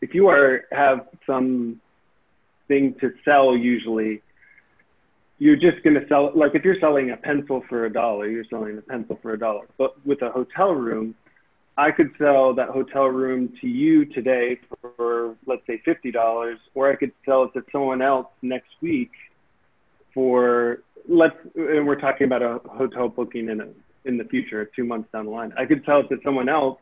if 0.00 0.14
you 0.14 0.28
are 0.28 0.64
have 0.72 1.06
some 1.26 1.82
thing 2.66 2.94
to 3.02 3.12
sell, 3.26 3.54
usually 3.54 4.22
you're 5.38 5.56
just 5.56 5.82
going 5.82 5.94
to 5.94 6.06
sell 6.08 6.32
like 6.34 6.54
if 6.54 6.64
you're 6.64 6.80
selling 6.80 7.10
a 7.10 7.16
pencil 7.16 7.62
for 7.68 7.86
a 7.86 7.92
dollar, 7.92 8.28
you're 8.28 8.44
selling 8.48 8.78
a 8.78 8.82
pencil 8.82 9.18
for 9.22 9.34
a 9.34 9.38
dollar. 9.38 9.66
But 9.76 9.94
with 10.06 10.22
a 10.22 10.30
hotel 10.30 10.72
room, 10.72 11.14
I 11.76 11.90
could 11.90 12.10
sell 12.18 12.54
that 12.54 12.70
hotel 12.70 13.04
room 13.04 13.52
to 13.60 13.68
you 13.68 14.06
today 14.06 14.58
for 14.80 15.36
let's 15.46 15.66
say 15.66 15.80
fifty 15.84 16.10
dollars, 16.10 16.58
or 16.74 16.90
I 16.90 16.96
could 16.96 17.12
sell 17.26 17.44
it 17.44 17.52
to 17.52 17.64
someone 17.70 18.00
else 18.00 18.28
next 18.40 18.70
week 18.80 19.10
for 20.14 20.78
let's 21.06 21.36
and 21.54 21.86
we're 21.86 22.00
talking 22.00 22.26
about 22.26 22.42
a 22.42 22.60
hotel 22.70 23.08
booking 23.08 23.50
in 23.50 23.60
a, 23.60 23.68
in 24.06 24.16
the 24.16 24.24
future, 24.24 24.70
two 24.74 24.84
months 24.84 25.10
down 25.12 25.26
the 25.26 25.30
line. 25.30 25.52
I 25.58 25.66
could 25.66 25.84
sell 25.84 26.00
it 26.00 26.08
to 26.08 26.16
someone 26.24 26.48
else 26.48 26.78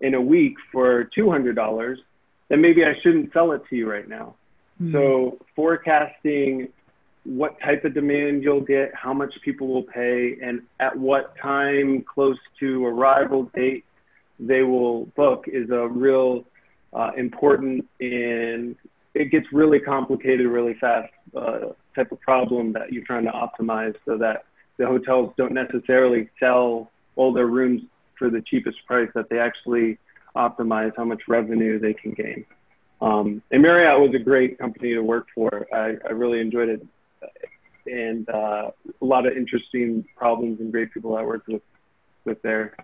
in 0.00 0.14
a 0.14 0.20
week 0.20 0.54
for 0.72 1.04
two 1.14 1.30
hundred 1.30 1.54
dollars, 1.54 2.00
then 2.48 2.60
maybe 2.60 2.84
I 2.84 2.94
shouldn't 3.02 3.32
sell 3.32 3.52
it 3.52 3.62
to 3.70 3.76
you 3.76 3.88
right 3.88 4.08
now. 4.08 4.34
Mm-hmm. 4.82 4.92
So 4.92 5.38
forecasting 5.54 6.68
what 7.26 7.60
type 7.60 7.84
of 7.84 7.92
demand 7.92 8.42
you'll 8.42 8.60
get, 8.60 8.92
how 8.94 9.12
much 9.12 9.34
people 9.44 9.66
will 9.66 9.82
pay, 9.82 10.36
and 10.42 10.62
at 10.78 10.96
what 10.96 11.34
time 11.42 12.04
close 12.04 12.38
to 12.60 12.86
arrival 12.86 13.50
date 13.54 13.84
they 14.38 14.62
will 14.62 15.06
book 15.16 15.44
is 15.46 15.70
a 15.70 15.88
real 15.88 16.44
uh, 16.92 17.10
important 17.16 17.86
and 18.00 18.76
it 19.14 19.30
gets 19.30 19.46
really 19.52 19.80
complicated 19.80 20.46
really 20.46 20.74
fast 20.74 21.10
uh, 21.34 21.72
type 21.94 22.12
of 22.12 22.20
problem 22.20 22.72
that 22.74 22.92
you're 22.92 23.04
trying 23.04 23.24
to 23.24 23.32
optimize 23.32 23.94
so 24.04 24.18
that 24.18 24.44
the 24.78 24.86
hotels 24.86 25.32
don't 25.38 25.52
necessarily 25.52 26.28
sell 26.38 26.90
all 27.16 27.32
their 27.32 27.46
rooms 27.46 27.80
for 28.18 28.28
the 28.28 28.42
cheapest 28.42 28.76
price 28.86 29.08
that 29.14 29.28
they 29.30 29.38
actually 29.38 29.98
optimize 30.36 30.92
how 30.96 31.04
much 31.04 31.22
revenue 31.28 31.78
they 31.78 31.94
can 31.94 32.12
gain. 32.12 32.44
Um, 33.00 33.42
and 33.50 33.62
marriott 33.62 34.00
was 34.00 34.14
a 34.14 34.22
great 34.22 34.58
company 34.58 34.92
to 34.92 35.00
work 35.00 35.28
for. 35.34 35.66
I, 35.72 35.94
I 36.06 36.12
really 36.12 36.40
enjoyed 36.40 36.68
it 36.68 36.86
and 37.86 38.28
uh, 38.30 38.70
a 39.00 39.04
lot 39.04 39.26
of 39.26 39.36
interesting 39.36 40.04
problems 40.16 40.60
and 40.60 40.72
great 40.72 40.92
people 40.92 41.16
i 41.16 41.22
worked 41.22 41.48
with 41.48 41.62
with 42.24 42.40
there 42.42 42.74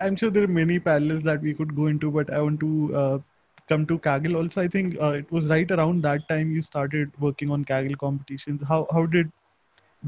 i'm 0.00 0.16
sure 0.16 0.30
there 0.30 0.44
are 0.44 0.54
many 0.60 0.78
parallels 0.78 1.22
that 1.24 1.42
we 1.42 1.54
could 1.54 1.74
go 1.74 1.86
into 1.86 2.10
but 2.10 2.32
i 2.32 2.40
want 2.40 2.60
to 2.60 2.96
uh, 2.96 3.18
come 3.70 3.86
to 3.86 3.98
Kaggle 3.98 4.36
also. 4.36 4.60
I 4.60 4.68
think 4.68 4.96
uh, 5.00 5.12
it 5.24 5.30
was 5.32 5.48
right 5.48 5.70
around 5.70 6.02
that 6.02 6.28
time 6.28 6.50
you 6.52 6.62
started 6.68 7.12
working 7.26 7.50
on 7.56 7.64
Kaggle 7.64 7.98
competitions. 8.04 8.64
How 8.70 8.80
how 8.96 9.06
did 9.16 9.30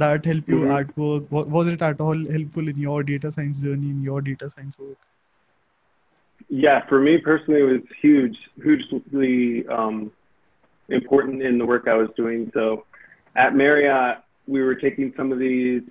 that 0.02 0.28
help 0.32 0.48
you 0.54 0.60
mm-hmm. 0.60 0.76
at 0.78 0.96
work? 0.96 1.30
Was 1.58 1.72
it 1.74 1.82
at 1.90 2.04
all 2.08 2.26
helpful 2.36 2.68
in 2.74 2.84
your 2.84 3.02
data 3.02 3.32
science 3.38 3.62
journey, 3.62 3.90
in 3.96 4.02
your 4.10 4.20
data 4.28 4.50
science 4.50 4.78
work? 4.78 5.08
Yeah, 6.48 6.80
for 6.88 7.00
me 7.00 7.18
personally, 7.18 7.60
it 7.60 7.70
was 7.72 7.82
huge, 8.00 8.38
hugely 8.62 9.66
um, 9.68 10.10
important 10.88 11.42
in 11.50 11.58
the 11.58 11.66
work 11.74 11.88
I 11.88 11.94
was 11.94 12.08
doing. 12.16 12.50
So 12.54 12.84
at 13.36 13.54
Marriott, 13.54 14.18
we 14.46 14.62
were 14.62 14.74
taking 14.74 15.12
some 15.16 15.32
of 15.32 15.38
these 15.38 15.82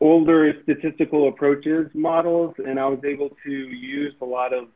older 0.00 0.52
statistical 0.62 1.28
approaches 1.28 1.88
models, 1.94 2.54
and 2.58 2.78
I 2.78 2.86
was 2.86 3.00
able 3.04 3.30
to 3.44 3.50
use 3.50 4.14
a 4.20 4.24
lot 4.24 4.52
of 4.52 4.68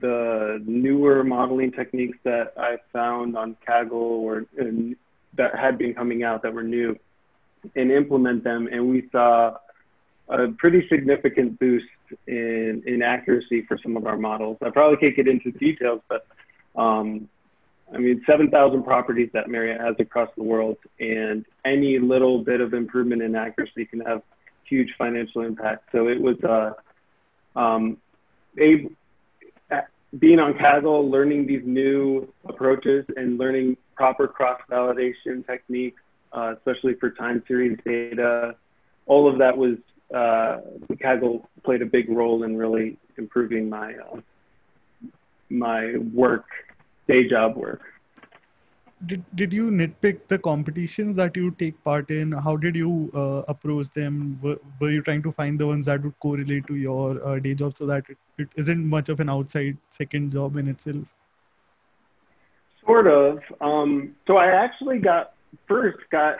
the 0.00 0.62
newer 0.66 1.24
modeling 1.24 1.72
techniques 1.72 2.18
that 2.24 2.52
I 2.56 2.76
found 2.92 3.36
on 3.36 3.56
Kaggle 3.66 3.92
or 3.92 4.44
that 5.36 5.56
had 5.56 5.78
been 5.78 5.94
coming 5.94 6.22
out 6.22 6.42
that 6.42 6.52
were 6.52 6.62
new 6.62 6.96
and 7.74 7.90
implement 7.90 8.44
them. 8.44 8.68
And 8.70 8.90
we 8.90 9.08
saw 9.10 9.56
a 10.28 10.48
pretty 10.58 10.86
significant 10.88 11.58
boost 11.58 11.86
in, 12.26 12.82
in 12.86 13.02
accuracy 13.02 13.62
for 13.62 13.78
some 13.82 13.96
of 13.96 14.06
our 14.06 14.16
models. 14.16 14.58
I 14.62 14.70
probably 14.70 14.98
can't 14.98 15.16
get 15.16 15.28
into 15.28 15.52
details, 15.52 16.00
but 16.08 16.26
um, 16.76 17.28
I 17.92 17.98
mean, 17.98 18.22
7,000 18.26 18.82
properties 18.82 19.30
that 19.32 19.48
Marriott 19.48 19.80
has 19.80 19.96
across 19.98 20.28
the 20.36 20.42
world, 20.42 20.76
and 21.00 21.44
any 21.64 21.98
little 21.98 22.44
bit 22.44 22.60
of 22.60 22.74
improvement 22.74 23.22
in 23.22 23.34
accuracy 23.34 23.86
can 23.86 24.00
have 24.00 24.22
huge 24.64 24.94
financial 24.98 25.42
impact. 25.42 25.88
So 25.92 26.08
it 26.08 26.20
was 26.20 26.36
uh, 26.44 27.58
um, 27.58 27.96
being 28.56 30.38
on 30.38 30.54
Kaggle, 30.54 31.10
learning 31.10 31.46
these 31.46 31.62
new 31.64 32.32
approaches 32.46 33.06
and 33.16 33.38
learning 33.38 33.76
proper 33.96 34.28
cross-validation 34.28 35.46
techniques, 35.46 36.00
uh, 36.32 36.54
especially 36.56 36.94
for 36.94 37.10
time 37.10 37.42
series 37.48 37.78
data, 37.84 38.54
all 39.06 39.30
of 39.30 39.38
that 39.38 39.56
was 39.56 39.76
uh, 40.14 40.60
Kaggle 40.92 41.44
played 41.64 41.82
a 41.82 41.86
big 41.86 42.08
role 42.08 42.44
in 42.44 42.56
really 42.56 42.96
improving 43.16 43.68
my 43.68 43.94
uh, 43.94 44.20
my 45.50 45.96
work, 46.14 46.46
day 47.08 47.28
job 47.28 47.56
work. 47.56 47.80
Did 49.06 49.24
did 49.36 49.52
you 49.52 49.70
nitpick 49.70 50.22
the 50.28 50.38
competitions 50.38 51.14
that 51.16 51.36
you 51.36 51.50
take 51.52 51.82
part 51.84 52.10
in? 52.10 52.32
How 52.32 52.56
did 52.56 52.74
you 52.74 53.10
uh, 53.14 53.42
approach 53.46 53.90
them? 53.98 54.40
Were, 54.42 54.56
were 54.80 54.90
you 54.90 55.02
trying 55.02 55.22
to 55.22 55.32
find 55.32 55.58
the 55.58 55.68
ones 55.68 55.86
that 55.86 56.02
would 56.02 56.18
correlate 56.18 56.66
to 56.66 56.74
your 56.74 57.24
uh, 57.24 57.38
day 57.38 57.54
job 57.54 57.76
so 57.76 57.86
that 57.86 58.04
it, 58.08 58.18
it 58.38 58.48
isn't 58.56 58.84
much 58.84 59.08
of 59.08 59.20
an 59.20 59.30
outside 59.30 59.76
second 59.90 60.32
job 60.32 60.56
in 60.56 60.66
itself? 60.66 61.04
Sort 62.84 63.06
of. 63.06 63.38
Um, 63.60 64.16
so 64.26 64.36
i 64.36 64.46
actually 64.46 64.98
got 64.98 65.34
first 65.66 65.98
got 66.10 66.36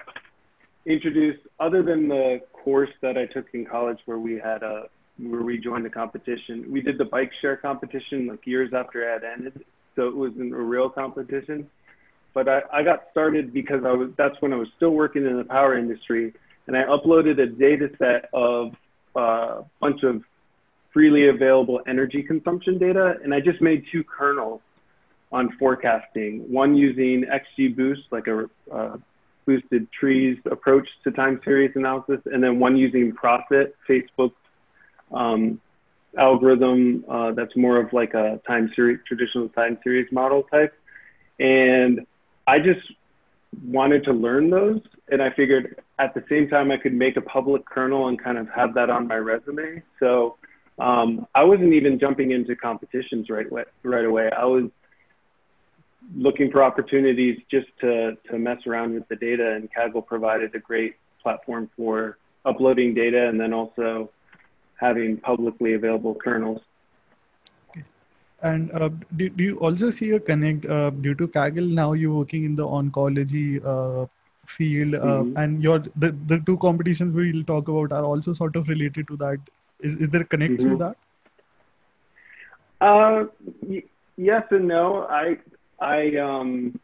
introduced 0.86 1.40
other 1.60 1.82
than 1.82 2.08
the 2.08 2.40
course 2.52 2.90
that 3.02 3.16
i 3.16 3.26
took 3.26 3.46
in 3.54 3.64
college 3.64 3.98
where 4.06 4.18
we 4.18 4.34
had 4.34 4.62
a 4.62 4.84
where 5.18 5.42
we 5.42 5.58
joined 5.58 5.84
the 5.84 5.90
competition 5.90 6.64
we 6.70 6.80
did 6.80 6.98
the 6.98 7.04
bike 7.04 7.30
share 7.40 7.56
competition 7.56 8.26
like 8.26 8.46
years 8.46 8.72
after 8.74 9.02
it 9.02 9.22
had 9.22 9.24
ended 9.24 9.64
so 9.98 10.06
it 10.06 10.16
wasn't 10.16 10.54
a 10.54 10.56
real 10.56 10.88
competition 10.88 11.68
but 12.38 12.48
I, 12.48 12.60
I 12.72 12.82
got 12.84 13.04
started 13.10 13.52
because 13.52 13.84
I 13.84 13.92
was 13.92 14.10
that's 14.16 14.40
when 14.40 14.52
I 14.52 14.56
was 14.56 14.68
still 14.76 14.90
working 14.90 15.26
in 15.26 15.36
the 15.36 15.44
power 15.44 15.76
industry, 15.76 16.32
and 16.68 16.76
I 16.76 16.84
uploaded 16.84 17.40
a 17.40 17.46
data 17.46 17.88
set 17.98 18.30
of 18.32 18.74
a 19.16 19.18
uh, 19.18 19.64
bunch 19.80 20.04
of 20.04 20.22
freely 20.92 21.28
available 21.28 21.80
energy 21.88 22.22
consumption 22.22 22.78
data, 22.78 23.16
and 23.24 23.34
I 23.34 23.40
just 23.40 23.60
made 23.60 23.84
two 23.90 24.04
kernels 24.04 24.60
on 25.32 25.50
forecasting. 25.58 26.50
One 26.50 26.76
using 26.76 27.24
XGBoost, 27.24 28.04
like 28.12 28.28
a 28.28 28.48
uh, 28.72 28.96
boosted 29.44 29.90
trees 29.90 30.38
approach 30.50 30.88
to 31.04 31.10
time 31.10 31.40
series 31.44 31.72
analysis, 31.74 32.20
and 32.26 32.40
then 32.42 32.60
one 32.60 32.76
using 32.76 33.12
Prophet, 33.12 33.74
Facebook 33.88 34.32
um, 35.12 35.60
algorithm 36.16 37.04
uh, 37.08 37.32
that's 37.32 37.54
more 37.56 37.78
of 37.78 37.92
like 37.92 38.14
a 38.14 38.40
time 38.46 38.70
series, 38.74 39.00
traditional 39.06 39.48
time 39.50 39.78
series 39.82 40.10
model 40.12 40.44
type. 40.44 40.74
And 41.38 42.06
I 42.46 42.58
just 42.58 42.80
wanted 43.64 44.04
to 44.04 44.12
learn 44.12 44.50
those. 44.50 44.80
And 45.10 45.22
I 45.22 45.30
figured 45.30 45.80
at 45.98 46.14
the 46.14 46.24
same 46.28 46.48
time, 46.48 46.70
I 46.70 46.76
could 46.76 46.94
make 46.94 47.16
a 47.16 47.20
public 47.20 47.64
kernel 47.66 48.08
and 48.08 48.22
kind 48.22 48.38
of 48.38 48.48
have 48.50 48.74
that 48.74 48.90
on 48.90 49.06
my 49.06 49.16
resume. 49.16 49.82
So 50.00 50.36
um, 50.78 51.26
I 51.34 51.44
wasn't 51.44 51.72
even 51.72 51.98
jumping 51.98 52.30
into 52.30 52.54
competitions 52.56 53.28
right 53.30 53.46
right 53.82 54.04
away. 54.04 54.30
I 54.30 54.44
was 54.44 54.70
looking 56.16 56.50
for 56.50 56.62
opportunities 56.62 57.40
just 57.50 57.66
to, 57.80 58.16
to 58.30 58.38
mess 58.38 58.58
around 58.66 58.94
with 58.94 59.06
the 59.08 59.16
data 59.16 59.54
and 59.54 59.68
Kaggle 59.72 60.06
provided 60.06 60.54
a 60.54 60.58
great 60.58 60.96
platform 61.22 61.68
for 61.76 62.18
uploading 62.44 62.94
data 62.94 63.28
and 63.28 63.38
then 63.38 63.52
also 63.52 64.10
having 64.78 65.16
publicly 65.18 65.74
available 65.74 66.14
kernels. 66.14 66.60
And 68.40 68.70
uh, 68.70 68.90
do, 69.16 69.28
do 69.28 69.42
you 69.42 69.56
also 69.58 69.90
see 69.90 70.12
a 70.12 70.20
connect 70.20 70.64
uh, 70.66 70.90
due 70.90 71.14
to 71.16 71.26
Kaggle? 71.26 71.72
Now 71.72 71.92
you're 71.94 72.14
working 72.14 72.44
in 72.44 72.54
the 72.54 72.64
oncology 72.64 73.60
uh, 73.64 74.06
field, 74.46 74.94
uh, 74.94 74.98
mm-hmm. 74.98 75.36
and 75.36 75.62
your 75.62 75.80
the, 75.96 76.12
the 76.26 76.38
two 76.46 76.56
competitions 76.58 77.14
we'll 77.14 77.42
talk 77.44 77.66
about 77.66 77.90
are 77.92 78.04
also 78.04 78.32
sort 78.32 78.54
of 78.54 78.68
related 78.68 79.08
to 79.08 79.16
that. 79.16 79.38
Is 79.80 79.96
is 79.96 80.08
there 80.10 80.20
a 80.20 80.24
connect 80.24 80.52
mm-hmm. 80.52 80.68
through 80.68 80.78
that? 80.78 80.96
Uh, 82.80 83.24
y- 83.62 83.82
yes 84.16 84.44
and 84.50 84.68
no. 84.68 85.04
I 85.10 85.38
I 85.80 86.16
um 86.16 86.78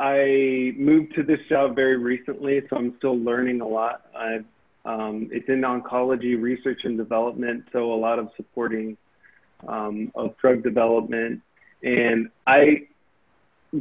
I 0.00 0.74
moved 0.76 1.14
to 1.14 1.22
this 1.22 1.38
job 1.48 1.76
very 1.76 1.96
recently, 1.96 2.62
so 2.68 2.76
I'm 2.76 2.96
still 2.98 3.16
learning 3.16 3.60
a 3.60 3.68
lot. 3.68 4.06
I've 4.16 4.44
um, 4.84 5.28
it's 5.32 5.48
in 5.48 5.60
oncology 5.62 6.40
research 6.40 6.80
and 6.84 6.96
development, 6.96 7.64
so 7.72 7.92
a 7.92 7.94
lot 7.94 8.18
of 8.18 8.28
supporting 8.36 8.96
um, 9.66 10.10
of 10.14 10.36
drug 10.38 10.62
development. 10.62 11.40
And 11.82 12.30
I 12.46 12.88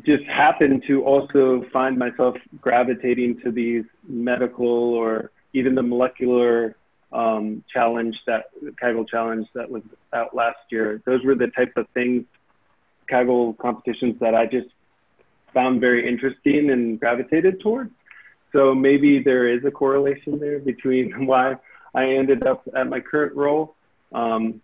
just 0.05 0.23
happened 0.25 0.83
to 0.87 1.03
also 1.03 1.65
find 1.73 1.97
myself 1.97 2.35
gravitating 2.61 3.41
to 3.43 3.51
these 3.51 3.83
medical 4.07 4.67
or 4.67 5.31
even 5.53 5.75
the 5.75 5.83
molecular 5.83 6.75
um, 7.11 7.63
challenge 7.73 8.15
that 8.25 8.45
Kaggle 8.81 9.07
challenge 9.07 9.47
that 9.53 9.69
was 9.69 9.83
out 10.13 10.33
last 10.35 10.59
year. 10.69 11.01
Those 11.05 11.23
were 11.25 11.35
the 11.35 11.47
type 11.47 11.73
of 11.75 11.87
things, 11.93 12.23
Kaggle 13.11 13.57
competitions 13.57 14.15
that 14.21 14.33
I 14.33 14.45
just 14.45 14.69
found 15.53 15.81
very 15.81 16.07
interesting 16.07 16.69
and 16.69 16.99
gravitated 16.99 17.59
towards. 17.61 17.91
So 18.53 18.75
maybe 18.75 19.21
there 19.23 19.47
is 19.47 19.63
a 19.65 19.71
correlation 19.71 20.39
there 20.39 20.59
between 20.59 21.25
why 21.25 21.55
I 21.93 22.05
ended 22.05 22.45
up 22.45 22.63
at 22.75 22.87
my 22.87 22.99
current 22.99 23.35
role. 23.35 23.75
Um, 24.13 24.61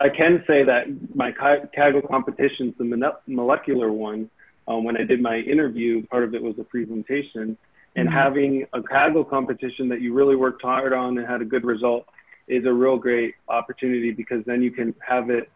I 0.00 0.08
can 0.08 0.44
say 0.46 0.62
that 0.64 0.86
my 1.14 1.32
Kaggle 1.32 2.06
competitions, 2.06 2.74
the 2.78 3.12
molecular 3.26 3.92
one, 3.92 4.30
um, 4.68 4.84
when 4.84 4.96
I 4.96 5.02
did 5.02 5.20
my 5.20 5.38
interview, 5.38 6.06
part 6.06 6.24
of 6.24 6.34
it 6.34 6.42
was 6.42 6.54
a 6.58 6.64
presentation. 6.64 7.56
And 7.96 8.08
mm-hmm. 8.08 8.16
having 8.16 8.66
a 8.74 8.80
Kaggle 8.80 9.28
competition 9.28 9.88
that 9.88 10.00
you 10.00 10.12
really 10.12 10.36
worked 10.36 10.62
hard 10.62 10.92
on 10.92 11.18
and 11.18 11.26
had 11.26 11.42
a 11.42 11.44
good 11.44 11.64
result 11.64 12.06
is 12.46 12.64
a 12.64 12.72
real 12.72 12.96
great 12.96 13.34
opportunity 13.48 14.12
because 14.12 14.44
then 14.46 14.62
you 14.62 14.70
can 14.70 14.94
have 15.06 15.30
it 15.30 15.50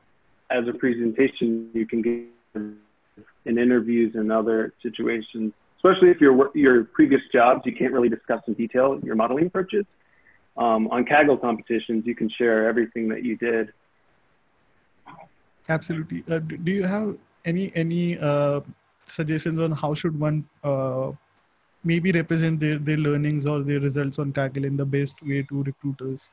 as 0.50 0.66
a 0.66 0.72
presentation. 0.72 1.70
You 1.72 1.86
can 1.86 2.02
get 2.02 2.62
in 3.44 3.58
interviews 3.58 4.14
and 4.14 4.32
other 4.32 4.72
situations, 4.82 5.52
especially 5.84 6.10
if 6.10 6.20
your 6.20 6.50
your 6.54 6.84
previous 6.84 7.22
jobs 7.32 7.62
you 7.64 7.74
can't 7.74 7.92
really 7.92 8.08
discuss 8.08 8.40
in 8.46 8.54
detail 8.54 8.98
your 9.02 9.14
modeling 9.14 9.46
approaches. 9.46 9.84
Um, 10.56 10.88
on 10.88 11.06
Kaggle 11.06 11.40
competitions, 11.40 12.04
you 12.06 12.14
can 12.14 12.28
share 12.28 12.68
everything 12.68 13.08
that 13.08 13.24
you 13.24 13.36
did 13.36 13.72
Absolutely. 15.68 16.24
Uh, 16.30 16.38
do 16.38 16.70
you 16.70 16.84
have 16.84 17.16
any 17.44 17.72
any 17.74 18.18
uh, 18.18 18.60
suggestions 19.06 19.58
on 19.60 19.72
how 19.72 19.94
should 19.94 20.18
one 20.18 20.44
uh, 20.64 21.12
maybe 21.84 22.12
represent 22.12 22.60
their, 22.60 22.78
their 22.78 22.96
learnings 22.96 23.46
or 23.46 23.62
their 23.62 23.80
results 23.80 24.18
on 24.18 24.32
Kaggle 24.32 24.64
in 24.64 24.76
the 24.76 24.84
best 24.84 25.22
way 25.22 25.42
to 25.42 25.62
recruiters? 25.62 26.30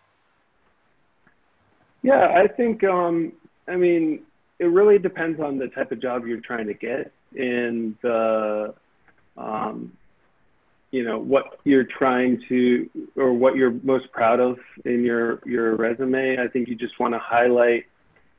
Yeah, 2.01 2.33
I 2.35 2.47
think 2.47 2.83
um, 2.83 3.33
I 3.67 3.75
mean 3.75 4.21
it 4.57 4.65
really 4.65 4.97
depends 4.97 5.39
on 5.39 5.57
the 5.57 5.67
type 5.67 5.91
of 5.91 6.01
job 6.01 6.25
you're 6.25 6.41
trying 6.41 6.67
to 6.67 6.73
get 6.73 7.11
and 7.37 7.95
the 8.01 8.73
um, 9.39 9.93
you 10.91 11.03
know 11.03 11.19
what 11.19 11.59
you're 11.63 11.85
trying 11.85 12.41
to 12.49 12.89
or 13.15 13.33
what 13.33 13.55
you're 13.55 13.73
most 13.83 14.11
proud 14.11 14.39
of 14.39 14.57
in 14.85 15.03
your 15.03 15.39
your 15.45 15.75
resume. 15.75 16.37
I 16.37 16.47
think 16.47 16.67
you 16.67 16.75
just 16.75 16.99
want 16.99 17.13
to 17.13 17.19
highlight 17.19 17.85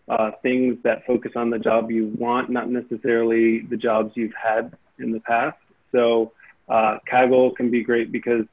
uh, 0.09 0.33
things 0.43 0.77
that 0.83 1.07
focus 1.07 1.33
on 1.37 1.51
the 1.51 1.59
job 1.59 1.91
you 1.91 2.13
want, 2.19 2.51
not 2.51 2.69
necessarily 2.69 3.63
the 3.71 3.77
jobs 3.77 4.13
you've 4.17 4.35
had 4.35 4.77
in 4.99 5.13
the 5.13 5.21
past. 5.21 5.57
So 5.93 6.33
uh, 6.69 6.99
Kaggle 7.11 7.55
can 7.55 7.71
be 7.71 7.83
great 7.83 8.11
because 8.11 8.45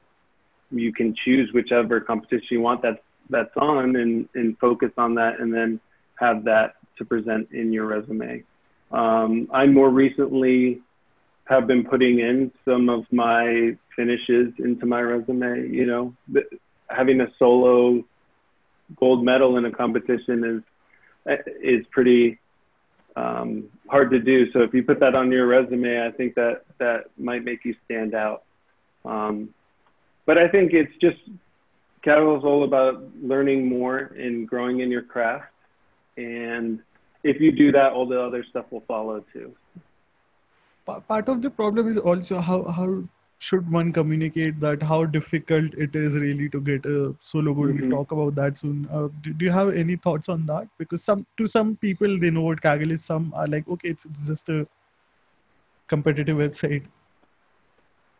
you 0.71 0.93
can 0.93 1.15
choose 1.25 1.51
whichever 1.53 1.99
competition 1.99 2.47
you 2.51 2.61
want 2.61 2.81
that's 2.81 2.99
that's 3.29 3.55
on 3.57 3.95
and, 3.95 4.29
and 4.35 4.57
focus 4.59 4.91
on 4.97 5.15
that 5.15 5.39
and 5.39 5.53
then 5.53 5.79
have 6.15 6.43
that 6.45 6.75
to 6.97 7.05
present 7.05 7.49
in 7.51 7.73
your 7.73 7.85
resume. 7.85 8.43
Um, 8.91 9.49
I 9.51 9.65
more 9.65 9.89
recently 9.89 10.81
have 11.47 11.67
been 11.67 11.83
putting 11.83 12.19
in 12.19 12.51
some 12.65 12.89
of 12.89 13.05
my 13.11 13.75
finishes 13.95 14.53
into 14.59 14.85
my 14.85 15.01
resume. 15.01 15.69
You 15.69 15.85
know, 15.85 16.13
having 16.89 17.21
a 17.21 17.27
solo 17.39 18.03
gold 18.95 19.23
medal 19.23 19.57
in 19.57 19.65
a 19.65 19.71
competition 19.71 20.63
is 21.27 21.37
is 21.61 21.85
pretty 21.91 22.39
um, 23.15 23.65
hard 23.89 24.11
to 24.11 24.19
do. 24.19 24.51
So 24.51 24.61
if 24.61 24.73
you 24.73 24.83
put 24.83 24.99
that 24.99 25.15
on 25.15 25.31
your 25.31 25.47
resume, 25.47 26.05
I 26.05 26.11
think 26.11 26.35
that 26.35 26.63
that 26.79 27.05
might 27.17 27.43
make 27.43 27.65
you 27.65 27.75
stand 27.85 28.13
out. 28.13 28.43
Um, 29.03 29.49
but 30.25 30.37
I 30.37 30.47
think 30.47 30.73
it's 30.73 30.93
just 31.01 31.17
Kaggle 32.05 32.37
is 32.37 32.43
all 32.43 32.63
about 32.63 33.03
learning 33.21 33.67
more 33.67 33.97
and 33.97 34.47
growing 34.47 34.81
in 34.81 34.91
your 34.91 35.01
craft. 35.01 35.51
And 36.15 36.79
if 37.23 37.41
you 37.41 37.51
do 37.51 37.71
that, 37.71 37.91
all 37.91 38.05
the 38.05 38.21
other 38.21 38.45
stuff 38.49 38.65
will 38.71 38.83
follow 38.87 39.23
too. 39.33 39.53
Part 40.87 41.29
of 41.29 41.41
the 41.41 41.49
problem 41.49 41.89
is 41.89 41.97
also 41.97 42.39
how 42.39 42.63
how 42.63 43.03
should 43.39 43.71
one 43.71 43.93
communicate 43.93 44.59
that 44.61 44.81
how 44.81 45.05
difficult 45.05 45.73
it 45.85 45.95
is 45.95 46.15
really 46.15 46.49
to 46.49 46.59
get 46.59 46.85
a 46.85 47.13
solo 47.21 47.53
goal 47.53 47.65
mm-hmm. 47.65 47.89
we'll 47.89 47.97
talk 47.97 48.11
about 48.11 48.35
that 48.35 48.57
soon. 48.57 48.87
Uh, 48.91 49.09
do, 49.21 49.33
do, 49.33 49.45
you 49.45 49.51
have 49.51 49.75
any 49.75 49.95
thoughts 49.95 50.27
on 50.27 50.45
that? 50.47 50.67
Because 50.79 51.03
some 51.03 51.25
to 51.37 51.47
some 51.47 51.75
people 51.75 52.19
they 52.19 52.31
know 52.31 52.41
what 52.41 52.61
kaggle 52.61 52.91
is. 52.91 53.05
Some 53.05 53.33
are 53.35 53.47
like 53.47 53.67
okay 53.67 53.89
it's, 53.89 54.05
it's 54.05 54.27
just 54.27 54.49
a 54.49 54.67
competitive 55.87 56.37
website. 56.37 56.85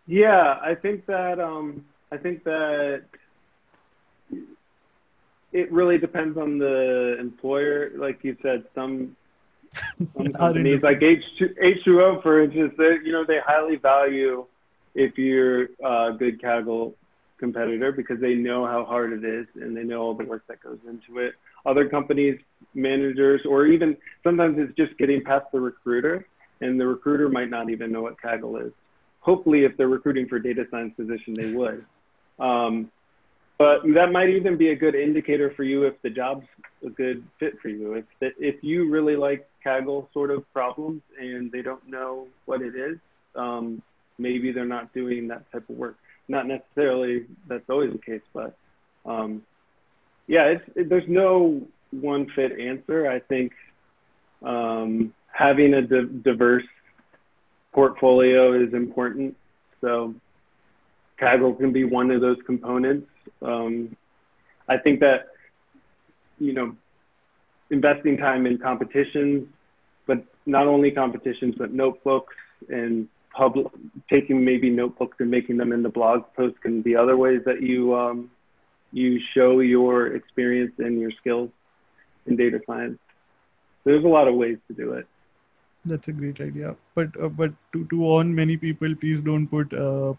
Yeah 0.06 0.60
i 0.62 0.73
think 0.73 1.06
that 1.06 1.39
um 1.39 1.86
i 2.12 2.17
think 2.17 2.43
that 2.43 3.03
it 5.53 5.71
really 5.71 5.97
depends 5.97 6.38
on 6.38 6.58
the 6.58 7.17
employer. 7.19 7.91
Like 7.95 8.23
you 8.23 8.38
said 8.41 8.65
some 8.75 8.93
some 8.95 9.15
companies 10.38 10.82
like 10.84 10.99
H2, 10.99 11.56
H2O 11.86 12.21
for 12.21 12.43
instance 12.43 12.73
they 12.77 12.97
you 13.03 13.12
know 13.12 13.25
they 13.25 13.39
highly 13.45 13.75
value 13.77 14.45
if 14.95 15.17
you're 15.17 15.63
a 15.84 16.13
good 16.17 16.41
Kaggle 16.41 16.93
competitor 17.38 17.91
because 17.91 18.19
they 18.19 18.34
know 18.34 18.65
how 18.65 18.84
hard 18.84 19.13
it 19.13 19.23
is 19.23 19.45
and 19.56 19.77
they 19.77 19.84
know 19.84 20.01
all 20.01 20.13
the 20.13 20.25
work 20.25 20.43
that 20.47 20.62
goes 20.62 20.80
into 20.88 21.19
it. 21.19 21.36
Other 21.65 21.88
companies, 21.88 22.39
managers, 22.73 23.41
or 23.47 23.67
even 23.67 23.95
sometimes 24.23 24.58
it's 24.58 24.75
just 24.75 24.97
getting 24.97 25.23
past 25.23 25.45
the 25.51 25.60
recruiter, 25.60 26.25
and 26.62 26.80
the 26.80 26.88
recruiter 26.88 27.30
might 27.30 27.49
not 27.49 27.69
even 27.69 27.91
know 27.91 28.01
what 28.01 28.15
Kaggle 28.19 28.65
is. 28.65 28.73
Hopefully, 29.19 29.65
if 29.65 29.75
they're 29.77 29.88
recruiting 29.88 30.27
for 30.27 30.38
a 30.38 30.43
data 30.43 30.65
science 30.71 30.93
position, 30.95 31.34
they 31.34 31.47
would. 31.47 31.86
Um, 32.39 32.91
but 33.58 33.82
that 33.95 34.12
might 34.12 34.30
even 34.30 34.56
be 34.56 34.69
a 34.69 34.75
good 34.75 34.95
indicator 34.95 35.51
for 35.56 35.63
you 35.63 35.84
if 35.84 35.99
the 36.03 36.10
job's 36.10 36.45
a 36.86 36.89
good 36.89 37.23
fit 37.39 37.60
for 37.60 37.69
you. 37.69 37.93
If 37.93 38.06
if 38.39 38.63
you 38.63 38.89
really 38.89 39.15
like 39.15 39.47
Kaggle 39.67 40.08
sort 40.13 40.32
of 40.32 40.51
problems 40.53 41.01
and 41.19 41.51
they 41.51 41.62
don't 41.62 41.86
know 41.88 42.27
what 42.45 42.62
it 42.62 42.75
is, 42.75 42.97
um, 43.36 43.82
maybe 44.17 44.51
they're 44.51 44.65
not 44.65 44.93
doing 44.93 45.27
that 45.27 45.51
type 45.51 45.69
of 45.69 45.75
work. 45.75 45.97
Not 46.27 46.47
necessarily 46.47 47.25
that's 47.47 47.69
always 47.69 47.91
the 47.91 47.99
case, 47.99 48.21
but 48.34 48.56
um, 49.06 49.43
yeah, 50.27 50.56
it, 50.75 50.89
there's 50.89 51.08
no 51.08 51.62
one 51.91 52.27
fit 52.36 52.60
answer. 52.60 53.10
I 53.10 53.19
think 53.19 53.53
um, 54.43 55.13
having 55.32 55.73
a 55.73 55.82
di- 55.82 56.21
diverse 56.23 56.65
portfolio 57.73 58.53
is 58.62 58.73
important. 58.73 59.36
So 59.82 60.15
Kaggle 61.19 61.58
can 61.58 61.71
be 61.71 61.84
one 61.84 62.12
of 62.12 62.21
those 62.21 62.38
components. 62.45 63.08
Um, 63.41 63.95
I 64.67 64.77
think 64.77 64.99
that 64.99 65.27
you 66.39 66.53
know 66.53 66.75
investing 67.69 68.17
time 68.17 68.45
in 68.45 68.58
competitions, 68.58 69.47
not 70.47 70.67
only 70.67 70.91
competitions, 70.91 71.55
but 71.57 71.73
notebooks 71.73 72.33
and 72.69 73.07
public 73.33 73.67
taking 74.10 74.43
maybe 74.43 74.69
notebooks 74.69 75.17
and 75.19 75.29
making 75.29 75.57
them 75.57 75.71
into 75.71 75.89
blog 75.89 76.23
posts 76.36 76.57
can 76.62 76.81
be 76.81 76.95
other 76.95 77.15
ways 77.15 77.41
that 77.45 77.62
you 77.62 77.95
um, 77.95 78.31
you 78.91 79.19
show 79.33 79.60
your 79.60 80.15
experience 80.15 80.73
and 80.79 80.99
your 80.99 81.12
skills 81.19 81.49
in 82.25 82.36
data 82.36 82.60
science. 82.65 82.97
There's 83.83 84.03
a 84.03 84.07
lot 84.07 84.27
of 84.27 84.36
ways 84.36 84.57
to 84.67 84.73
do 84.73 84.93
it. 84.93 85.07
That's 85.86 86.07
a 86.07 86.12
great 86.12 86.41
idea. 86.41 86.75
But 86.95 87.10
uh, 87.21 87.29
but 87.29 87.51
to 87.73 87.86
to 87.86 87.97
warn 87.97 88.33
many 88.33 88.57
people, 88.57 88.95
please 88.95 89.21
don't 89.21 89.47
put 89.47 89.73
uh, 89.73 90.13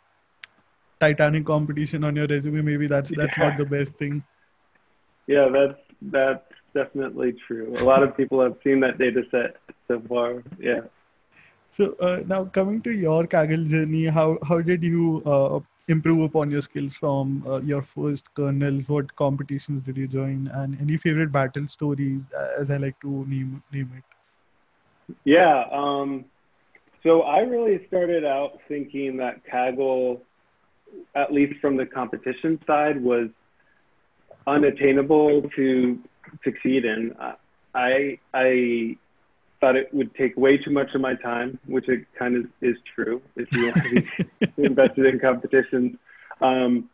Titanic 1.00 1.46
competition 1.46 2.04
on 2.04 2.16
your 2.16 2.26
resume. 2.26 2.62
Maybe 2.62 2.86
that's 2.86 3.10
that's 3.16 3.36
yeah. 3.36 3.48
not 3.48 3.58
the 3.58 3.64
best 3.64 3.94
thing. 3.94 4.22
Yeah, 5.26 5.48
that's 5.52 5.78
that's 6.00 6.57
definitely 6.74 7.34
true. 7.46 7.74
A 7.78 7.84
lot 7.84 8.02
of 8.02 8.16
people 8.16 8.40
have 8.42 8.56
seen 8.64 8.80
that 8.80 8.98
data 8.98 9.22
set 9.30 9.56
so 9.86 10.00
far. 10.08 10.42
Yeah. 10.58 10.80
So 11.70 11.94
uh, 12.00 12.20
now 12.26 12.44
coming 12.44 12.80
to 12.82 12.90
your 12.90 13.26
Kaggle 13.26 13.66
journey, 13.66 14.06
how 14.06 14.38
how 14.42 14.60
did 14.60 14.82
you 14.82 15.22
uh, 15.26 15.60
improve 15.88 16.22
upon 16.22 16.50
your 16.50 16.62
skills 16.62 16.96
from 16.96 17.44
uh, 17.46 17.60
your 17.60 17.82
first 17.82 18.32
kernel? 18.34 18.80
What 18.86 19.14
competitions 19.16 19.82
did 19.82 19.96
you 19.96 20.08
join, 20.08 20.48
and 20.54 20.80
any 20.80 20.96
favorite 20.96 21.32
battle 21.32 21.66
stories, 21.66 22.22
uh, 22.36 22.48
as 22.58 22.70
I 22.70 22.78
like 22.78 22.98
to 23.00 23.26
name 23.26 23.62
name 23.72 23.92
it? 23.96 25.16
Yeah. 25.24 25.64
Um, 25.70 26.24
so 27.02 27.22
I 27.22 27.40
really 27.40 27.86
started 27.86 28.24
out 28.24 28.58
thinking 28.66 29.16
that 29.18 29.42
Kaggle, 29.46 30.20
at 31.14 31.32
least 31.32 31.60
from 31.60 31.76
the 31.76 31.86
competition 31.86 32.58
side, 32.66 33.02
was 33.02 33.28
unattainable 34.48 35.48
to 35.56 35.98
succeed 36.42 36.84
in. 36.84 37.14
I 37.74 38.18
I 38.34 38.96
thought 39.60 39.76
it 39.76 39.92
would 39.92 40.14
take 40.14 40.36
way 40.36 40.56
too 40.56 40.70
much 40.70 40.94
of 40.94 41.00
my 41.00 41.14
time, 41.14 41.58
which 41.66 41.88
it 41.88 42.06
kind 42.18 42.36
of 42.36 42.46
is 42.60 42.76
true 42.94 43.20
if 43.36 43.52
you 43.52 43.64
want 43.66 43.76
to 43.76 43.90
be 43.90 44.52
invested 44.64 45.06
in 45.06 45.18
competitions. 45.18 45.96
Um, 46.40 46.88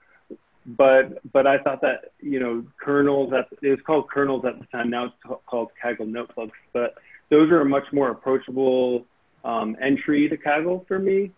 but 0.67 1.21
but 1.33 1.47
I 1.47 1.59
thought 1.59 1.83
that 1.83 2.13
you 2.21 2.41
know 2.41 2.65
kernels 2.81 3.33
at 3.33 3.49
it 3.63 3.71
was 3.71 3.81
called 3.87 4.11
kernels 4.11 4.45
at 4.47 4.59
the 4.59 4.67
time. 4.67 4.91
Now 4.91 5.07
it's 5.07 5.41
called 5.47 5.71
Kaggle 5.83 6.09
notebooks. 6.09 6.59
But 6.73 6.95
those 7.31 7.51
are 7.51 7.61
a 7.61 7.67
much 7.67 7.85
more 7.93 8.11
approachable 8.11 9.05
um, 9.45 9.77
entry 9.81 10.29
to 10.29 10.37
Kaggle 10.37 10.87
for 10.89 10.99
me. 10.99 11.31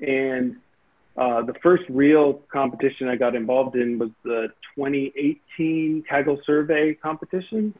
And 0.00 0.56
uh, 1.18 1.42
the 1.42 1.54
first 1.62 1.82
real 1.88 2.34
competition 2.52 3.08
I 3.08 3.16
got 3.16 3.34
involved 3.34 3.74
in 3.74 3.98
was 3.98 4.10
the 4.22 4.48
2018 4.76 6.04
Kaggle 6.08 6.38
survey 6.46 6.94
competition. 6.94 7.74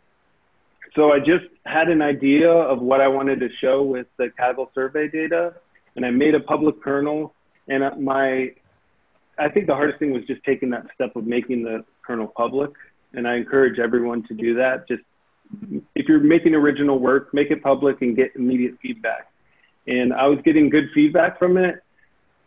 So 0.97 1.13
I 1.13 1.21
just 1.21 1.45
had 1.65 1.89
an 1.89 2.03
idea 2.03 2.51
of 2.51 2.81
what 2.81 3.01
I 3.01 3.07
wanted 3.07 3.39
to 3.41 3.49
show 3.61 3.85
with 3.85 4.09
the 4.17 4.31
Kaggle 4.39 4.67
survey 4.75 5.09
data, 5.09 5.55
and 5.95 6.05
I 6.05 6.11
made 6.11 6.35
a 6.35 6.41
public 6.41 6.83
kernel. 6.83 7.33
And 7.69 8.05
my, 8.05 8.51
I 9.39 9.49
think 9.49 9.69
the 9.69 9.75
hardest 9.75 10.01
thing 10.01 10.13
was 10.13 10.25
just 10.25 10.43
taking 10.43 10.71
that 10.71 10.87
step 10.95 11.15
of 11.15 11.25
making 11.25 11.63
the 11.63 11.85
kernel 12.05 12.33
public. 12.37 12.71
And 13.13 13.29
I 13.29 13.37
encourage 13.37 13.79
everyone 13.79 14.27
to 14.27 14.35
do 14.35 14.55
that. 14.55 14.89
Just 14.89 15.03
if 15.95 16.09
you're 16.09 16.21
making 16.21 16.57
original 16.57 16.99
work, 16.99 17.33
make 17.33 17.53
it 17.53 17.63
public 17.63 18.03
and 18.03 18.17
get 18.17 18.35
immediate 18.35 18.75
feedback. 18.83 19.31
And 19.87 20.13
I 20.13 20.27
was 20.27 20.41
getting 20.45 20.71
good 20.71 20.89
feedback 20.93 21.39
from 21.39 21.57
it. 21.57 21.83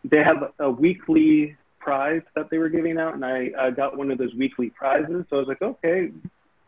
They 0.04 0.24
have 0.24 0.52
a 0.60 0.70
weekly 0.70 1.56
prize 1.80 2.22
that 2.36 2.50
they 2.50 2.58
were 2.58 2.70
giving 2.70 2.98
out, 2.98 3.14
and 3.14 3.26
I, 3.26 3.52
I 3.58 3.72
got 3.72 3.98
one 3.98 4.12
of 4.12 4.18
those 4.18 4.34
weekly 4.36 4.70
prizes. 4.70 5.26
So 5.30 5.38
I 5.38 5.40
was 5.40 5.48
like, 5.48 5.62
okay, 5.62 6.12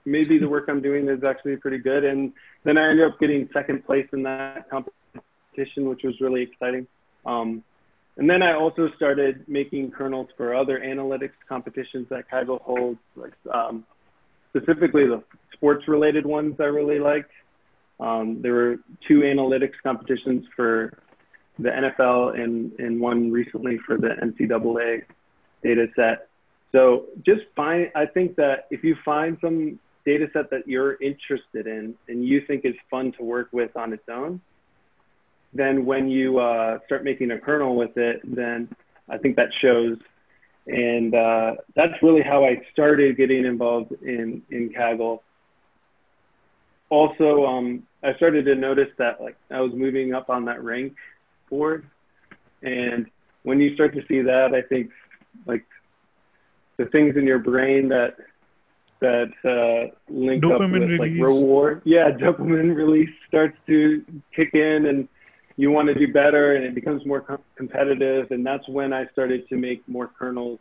maybe 0.05 0.37
the 0.37 0.49
work 0.49 0.65
I'm 0.67 0.81
doing 0.81 1.07
is 1.07 1.23
actually 1.23 1.57
pretty 1.57 1.77
good. 1.77 2.03
And 2.03 2.33
then 2.63 2.77
I 2.77 2.89
ended 2.89 3.05
up 3.05 3.19
getting 3.19 3.49
second 3.53 3.85
place 3.85 4.07
in 4.13 4.23
that 4.23 4.69
competition, 4.69 5.89
which 5.89 6.03
was 6.03 6.19
really 6.19 6.41
exciting. 6.41 6.87
Um, 7.25 7.63
and 8.17 8.29
then 8.29 8.43
I 8.43 8.53
also 8.53 8.89
started 8.95 9.43
making 9.47 9.91
kernels 9.91 10.27
for 10.37 10.53
other 10.53 10.79
analytics 10.79 11.31
competitions 11.49 12.07
that 12.09 12.29
Kaggle 12.29 12.61
holds, 12.61 12.99
like 13.15 13.33
um, 13.51 13.85
specifically 14.55 15.07
the 15.07 15.23
sports 15.53 15.87
related 15.87 16.25
ones 16.25 16.55
I 16.59 16.65
really 16.65 16.99
liked. 16.99 17.31
Um, 17.99 18.41
there 18.41 18.53
were 18.53 18.77
two 19.07 19.21
analytics 19.21 19.73
competitions 19.81 20.45
for 20.55 20.97
the 21.59 21.69
NFL 21.69 22.39
and, 22.39 22.71
and 22.79 22.99
one 22.99 23.31
recently 23.31 23.77
for 23.85 23.97
the 23.97 24.09
NCAA 24.21 25.03
data 25.63 25.87
set. 25.95 26.27
So 26.71 27.05
just 27.25 27.41
find, 27.55 27.91
I 27.95 28.05
think 28.05 28.35
that 28.37 28.65
if 28.71 28.83
you 28.83 28.95
find 29.05 29.37
some 29.39 29.79
data 30.05 30.27
set 30.33 30.49
that 30.49 30.67
you're 30.67 31.01
interested 31.01 31.67
in 31.67 31.95
and 32.07 32.25
you 32.25 32.41
think 32.45 32.65
is 32.65 32.75
fun 32.89 33.13
to 33.13 33.23
work 33.23 33.49
with 33.51 33.75
on 33.75 33.93
its 33.93 34.03
own, 34.09 34.41
then 35.53 35.85
when 35.85 36.09
you 36.09 36.39
uh, 36.39 36.79
start 36.85 37.03
making 37.03 37.31
a 37.31 37.39
kernel 37.39 37.75
with 37.75 37.95
it, 37.97 38.21
then 38.23 38.67
I 39.07 39.17
think 39.17 39.35
that 39.35 39.49
shows. 39.61 39.97
And 40.65 41.13
uh, 41.13 41.55
that's 41.75 41.93
really 42.01 42.23
how 42.23 42.43
I 42.43 42.61
started 42.71 43.17
getting 43.17 43.45
involved 43.45 43.91
in, 44.01 44.41
in 44.49 44.69
Kaggle. 44.69 45.19
Also, 46.89 47.45
um, 47.45 47.83
I 48.03 48.15
started 48.15 48.45
to 48.45 48.55
notice 48.55 48.89
that 48.97 49.21
like 49.21 49.35
I 49.51 49.61
was 49.61 49.71
moving 49.73 50.13
up 50.13 50.29
on 50.29 50.45
that 50.45 50.63
rank 50.63 50.95
board. 51.53 51.85
And 52.63 53.05
when 53.43 53.59
you 53.59 53.73
start 53.75 53.93
to 53.93 54.01
see 54.07 54.21
that, 54.21 54.53
I 54.53 54.61
think 54.61 54.89
like 55.45 55.65
the 56.77 56.85
things 56.85 57.15
in 57.15 57.25
your 57.25 57.39
brain 57.39 57.89
that 57.89 58.15
that 59.01 59.31
uh, 59.43 59.93
link 60.09 60.43
dopamine 60.43 60.53
up 60.53 60.71
with 60.71 60.81
release. 60.89 60.99
like 60.99 61.11
reward. 61.11 61.81
Yeah, 61.85 62.09
dopamine 62.25 62.73
release 62.75 63.13
starts 63.27 63.57
to 63.67 64.03
kick 64.35 64.51
in, 64.53 64.85
and 64.87 65.07
you 65.57 65.71
want 65.71 65.89
to 65.89 65.93
do 65.93 66.11
better, 66.11 66.55
and 66.55 66.65
it 66.65 66.73
becomes 66.73 67.05
more 67.05 67.21
com- 67.21 67.43
competitive. 67.55 68.31
And 68.31 68.45
that's 68.45 68.67
when 68.69 68.93
I 68.93 69.05
started 69.11 69.47
to 69.49 69.55
make 69.57 69.87
more 69.87 70.09
kernels 70.17 70.59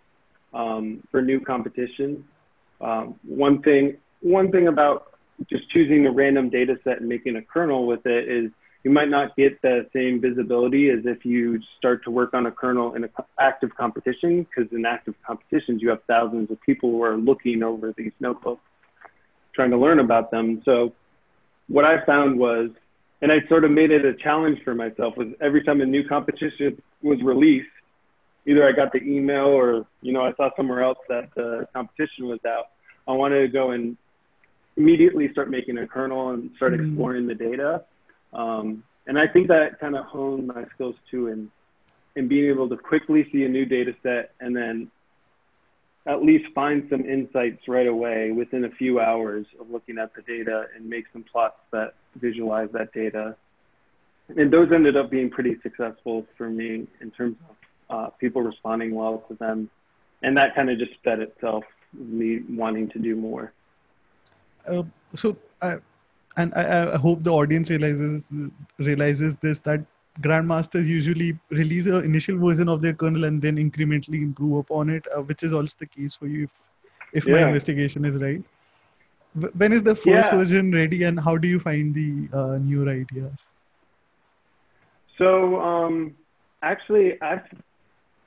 um, 0.52 1.02
for 1.10 1.22
new 1.22 1.40
competitions. 1.40 2.24
Um, 2.80 3.14
one 3.24 3.62
thing, 3.62 3.96
one 4.20 4.50
thing 4.50 4.66
about 4.66 5.12
just 5.48 5.70
choosing 5.70 6.06
a 6.06 6.10
random 6.10 6.50
data 6.50 6.74
set 6.82 6.98
and 6.98 7.08
making 7.08 7.36
a 7.36 7.42
kernel 7.42 7.86
with 7.86 8.04
it 8.06 8.28
is 8.28 8.50
you 8.84 8.90
might 8.90 9.08
not 9.08 9.36
get 9.36 9.62
the 9.62 9.86
same 9.92 10.20
visibility 10.20 10.90
as 10.90 11.00
if 11.04 11.24
you 11.24 11.60
start 11.78 12.02
to 12.04 12.10
work 12.10 12.34
on 12.34 12.46
a 12.46 12.50
kernel 12.50 12.94
in 12.94 13.04
an 13.04 13.10
active 13.38 13.70
competition, 13.76 14.44
because 14.44 14.72
in 14.72 14.84
active 14.84 15.14
competitions, 15.24 15.80
you 15.80 15.88
have 15.88 16.02
thousands 16.08 16.50
of 16.50 16.60
people 16.62 16.90
who 16.90 17.02
are 17.02 17.16
looking 17.16 17.62
over 17.62 17.94
these 17.96 18.12
notebooks, 18.18 18.62
trying 19.54 19.70
to 19.70 19.78
learn 19.78 20.00
about 20.00 20.30
them. 20.32 20.62
So 20.64 20.94
what 21.68 21.84
I 21.84 22.04
found 22.04 22.38
was, 22.38 22.70
and 23.20 23.30
I 23.30 23.46
sort 23.48 23.64
of 23.64 23.70
made 23.70 23.92
it 23.92 24.04
a 24.04 24.14
challenge 24.14 24.58
for 24.64 24.74
myself, 24.74 25.16
was 25.16 25.28
every 25.40 25.62
time 25.62 25.80
a 25.80 25.86
new 25.86 26.06
competition 26.08 26.82
was 27.02 27.22
released, 27.22 27.68
either 28.46 28.66
I 28.66 28.72
got 28.72 28.92
the 28.92 29.00
email 29.00 29.46
or, 29.46 29.86
you 30.00 30.12
know, 30.12 30.22
I 30.22 30.32
saw 30.34 30.50
somewhere 30.56 30.82
else 30.82 30.98
that 31.08 31.32
the 31.36 31.68
competition 31.72 32.26
was 32.26 32.40
out. 32.44 32.70
I 33.06 33.12
wanted 33.12 33.42
to 33.42 33.48
go 33.48 33.70
and 33.70 33.96
immediately 34.76 35.30
start 35.30 35.50
making 35.50 35.78
a 35.78 35.86
kernel 35.86 36.30
and 36.30 36.50
start 36.56 36.72
mm-hmm. 36.72 36.88
exploring 36.88 37.28
the 37.28 37.34
data 37.36 37.84
um, 38.32 38.82
and 39.06 39.18
I 39.18 39.26
think 39.26 39.48
that 39.48 39.80
kind 39.80 39.96
of 39.96 40.04
honed 40.06 40.46
my 40.46 40.64
skills 40.74 40.94
too 41.10 41.28
in, 41.28 41.50
in 42.16 42.28
being 42.28 42.48
able 42.50 42.68
to 42.68 42.76
quickly 42.76 43.26
see 43.32 43.44
a 43.44 43.48
new 43.48 43.64
data 43.64 43.94
set 44.02 44.32
and 44.40 44.54
then 44.54 44.90
at 46.06 46.22
least 46.22 46.52
find 46.54 46.86
some 46.90 47.04
insights 47.04 47.68
right 47.68 47.86
away 47.86 48.32
within 48.32 48.64
a 48.64 48.70
few 48.70 49.00
hours 49.00 49.46
of 49.60 49.70
looking 49.70 49.98
at 49.98 50.14
the 50.14 50.22
data 50.22 50.66
and 50.74 50.88
make 50.88 51.04
some 51.12 51.24
plots 51.30 51.58
that 51.72 51.94
visualize 52.16 52.68
that 52.72 52.92
data. 52.92 53.36
And 54.36 54.52
those 54.52 54.72
ended 54.72 54.96
up 54.96 55.10
being 55.10 55.30
pretty 55.30 55.58
successful 55.62 56.26
for 56.36 56.48
me 56.48 56.86
in 57.00 57.10
terms 57.12 57.36
of 57.48 57.56
uh, 57.96 58.10
people 58.18 58.42
responding 58.42 58.94
well 58.94 59.24
to 59.28 59.34
them. 59.34 59.70
And 60.22 60.36
that 60.36 60.54
kind 60.54 60.70
of 60.70 60.78
just 60.78 60.92
fed 61.04 61.20
itself, 61.20 61.64
me 61.92 62.40
wanting 62.48 62.88
to 62.90 62.98
do 62.98 63.14
more. 63.14 63.52
Uh, 64.66 64.82
so 65.14 65.36
uh, 65.60 65.76
and 66.36 66.52
I, 66.54 66.94
I, 66.94 66.96
hope 66.96 67.22
the 67.22 67.30
audience 67.30 67.70
realizes 67.70 68.26
realizes 68.78 69.34
this 69.36 69.58
that 69.60 69.84
grandmasters 70.20 70.86
usually 70.86 71.38
release 71.50 71.86
an 71.86 72.04
initial 72.04 72.38
version 72.38 72.68
of 72.68 72.80
their 72.80 72.92
kernel 72.92 73.24
and 73.24 73.40
then 73.40 73.56
incrementally 73.56 74.22
improve 74.22 74.58
upon 74.58 74.90
it, 74.90 75.06
uh, 75.16 75.22
which 75.22 75.42
is 75.42 75.52
also 75.52 75.74
the 75.78 75.86
case 75.86 76.14
for 76.14 76.26
you 76.26 76.44
if, 76.44 76.50
if 77.12 77.26
yeah. 77.26 77.34
my 77.34 77.46
investigation 77.46 78.04
is 78.04 78.16
right. 78.16 78.42
When 79.56 79.72
is 79.72 79.82
the 79.82 79.94
first 79.94 80.28
yeah. 80.30 80.36
version 80.36 80.72
ready, 80.72 81.04
and 81.04 81.18
how 81.18 81.38
do 81.38 81.48
you 81.48 81.58
find 81.58 81.94
the 81.94 82.28
uh, 82.36 82.58
newer 82.58 82.90
ideas? 82.90 83.32
So 85.16 85.58
um, 85.60 86.14
actually, 86.62 87.20
I 87.22 87.40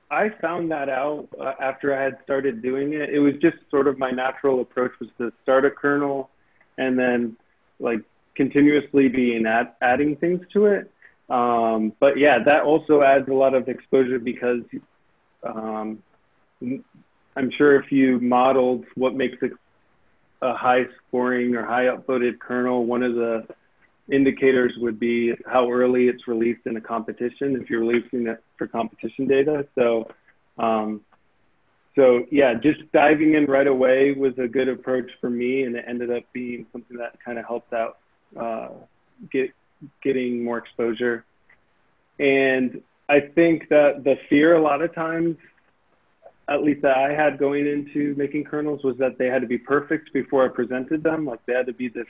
I 0.10 0.30
found 0.42 0.72
that 0.72 0.90
out 0.90 1.28
uh, 1.40 1.54
after 1.60 1.96
I 1.96 2.04
had 2.04 2.18
started 2.24 2.64
doing 2.64 2.94
it. 2.94 3.10
It 3.10 3.20
was 3.20 3.36
just 3.42 3.58
sort 3.70 3.88
of 3.88 4.00
my 4.00 4.10
natural 4.10 4.62
approach 4.62 4.92
was 5.00 5.10
to 5.20 5.32
start 5.44 5.66
a 5.66 5.72
kernel 5.72 6.30
and 6.78 6.98
then 6.98 7.38
like 7.80 8.00
continuously 8.36 9.08
being 9.08 9.46
add, 9.46 9.74
adding 9.82 10.16
things 10.18 10.42
to 10.54 10.66
it. 10.66 10.92
Um, 11.30 11.94
but 12.00 12.18
yeah, 12.18 12.40
that 12.44 12.64
also 12.64 13.02
adds 13.02 13.28
a 13.30 13.34
lot 13.34 13.54
of 13.56 13.68
exposure 13.68 14.20
because 14.20 14.62
um, 15.44 16.04
I'm 16.62 17.52
sure 17.58 17.80
if 17.82 17.92
you 17.92 18.20
modeled 18.20 18.86
what 18.96 19.16
makes 19.16 19.38
a, 19.42 20.46
a 20.46 20.56
high 20.56 20.86
scoring 21.08 21.56
or 21.56 21.66
high 21.66 21.86
upvoted 21.86 22.40
kernel, 22.40 22.86
one 22.86 23.04
of 23.04 23.16
the 23.16 23.48
indicators 24.12 24.74
would 24.78 25.00
be 25.00 25.34
how 25.48 25.72
early 25.72 26.08
it's 26.08 26.28
released 26.28 26.62
in 26.66 26.78
a 26.78 26.82
competition 26.82 27.60
if 27.60 27.70
you're 27.70 27.82
releasing 27.82 28.28
it 28.28 28.44
for 28.58 28.68
competition 28.68 29.28
data. 29.28 29.66
So 29.74 30.08
um, 30.60 31.02
so 31.96 32.26
yeah, 32.30 32.54
just 32.54 32.80
diving 32.92 33.36
in 33.36 33.46
right 33.46 33.68
away 33.68 34.12
was 34.12 34.34
a 34.38 34.48
good 34.48 34.68
approach 34.68 35.10
for 35.22 35.30
me, 35.30 35.64
and 35.64 35.76
it 35.76 35.86
ended 35.88 36.12
up 36.12 36.24
being 36.34 36.66
something 36.72 36.98
that 36.98 37.18
kind 37.24 37.40
of 37.40 37.46
helped 37.46 37.74
out 37.74 38.00
uh, 38.40 38.70
get 39.32 39.52
getting 40.04 40.44
more 40.44 40.58
exposure. 40.58 41.26
And 42.20 42.82
I 43.08 43.20
think 43.22 43.70
that 43.70 44.04
the 44.04 44.16
fear 44.30 44.56
a 44.56 44.62
lot 44.62 44.82
of 44.82 44.94
times, 44.94 45.38
at 46.50 46.64
least 46.64 46.82
that 46.82 46.98
I 46.98 47.14
had 47.14 47.38
going 47.38 47.66
into 47.66 48.14
making 48.18 48.44
kernels, 48.44 48.84
was 48.84 48.98
that 48.98 49.18
they 49.18 49.28
had 49.28 49.42
to 49.42 49.48
be 49.48 49.58
perfect 49.58 50.12
before 50.12 50.46
I 50.46 50.50
presented 50.50 51.02
them. 51.02 51.26
Like 51.26 51.46
they 51.46 51.54
had 51.54 51.66
to 51.68 51.74
be 51.74 51.88
this 51.88 52.08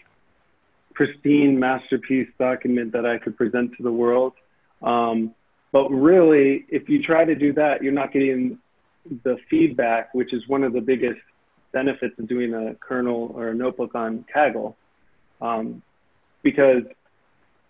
pristine 0.95 1.59
masterpiece 1.59 2.29
document 2.39 2.91
that 2.93 3.05
I 3.05 3.19
could 3.19 3.37
present 3.37 3.75
to 3.77 3.83
the 3.83 3.91
world. 3.91 4.33
Um, 4.81 5.35
but 5.71 5.89
really, 5.89 6.65
if 6.69 6.89
you 6.89 7.03
try 7.03 7.25
to 7.25 7.35
do 7.35 7.53
that, 7.53 7.83
you're 7.83 7.93
not 7.93 8.13
getting 8.13 8.59
the 9.23 9.37
feedback, 9.49 10.13
which 10.13 10.33
is 10.33 10.47
one 10.47 10.63
of 10.63 10.73
the 10.73 10.81
biggest 10.81 11.19
benefits 11.71 12.17
of 12.19 12.27
doing 12.27 12.53
a 12.53 12.75
kernel 12.75 13.31
or 13.35 13.49
a 13.49 13.53
notebook 13.53 13.95
on 13.95 14.25
Kaggle, 14.33 14.75
um, 15.41 15.81
because 16.41 16.83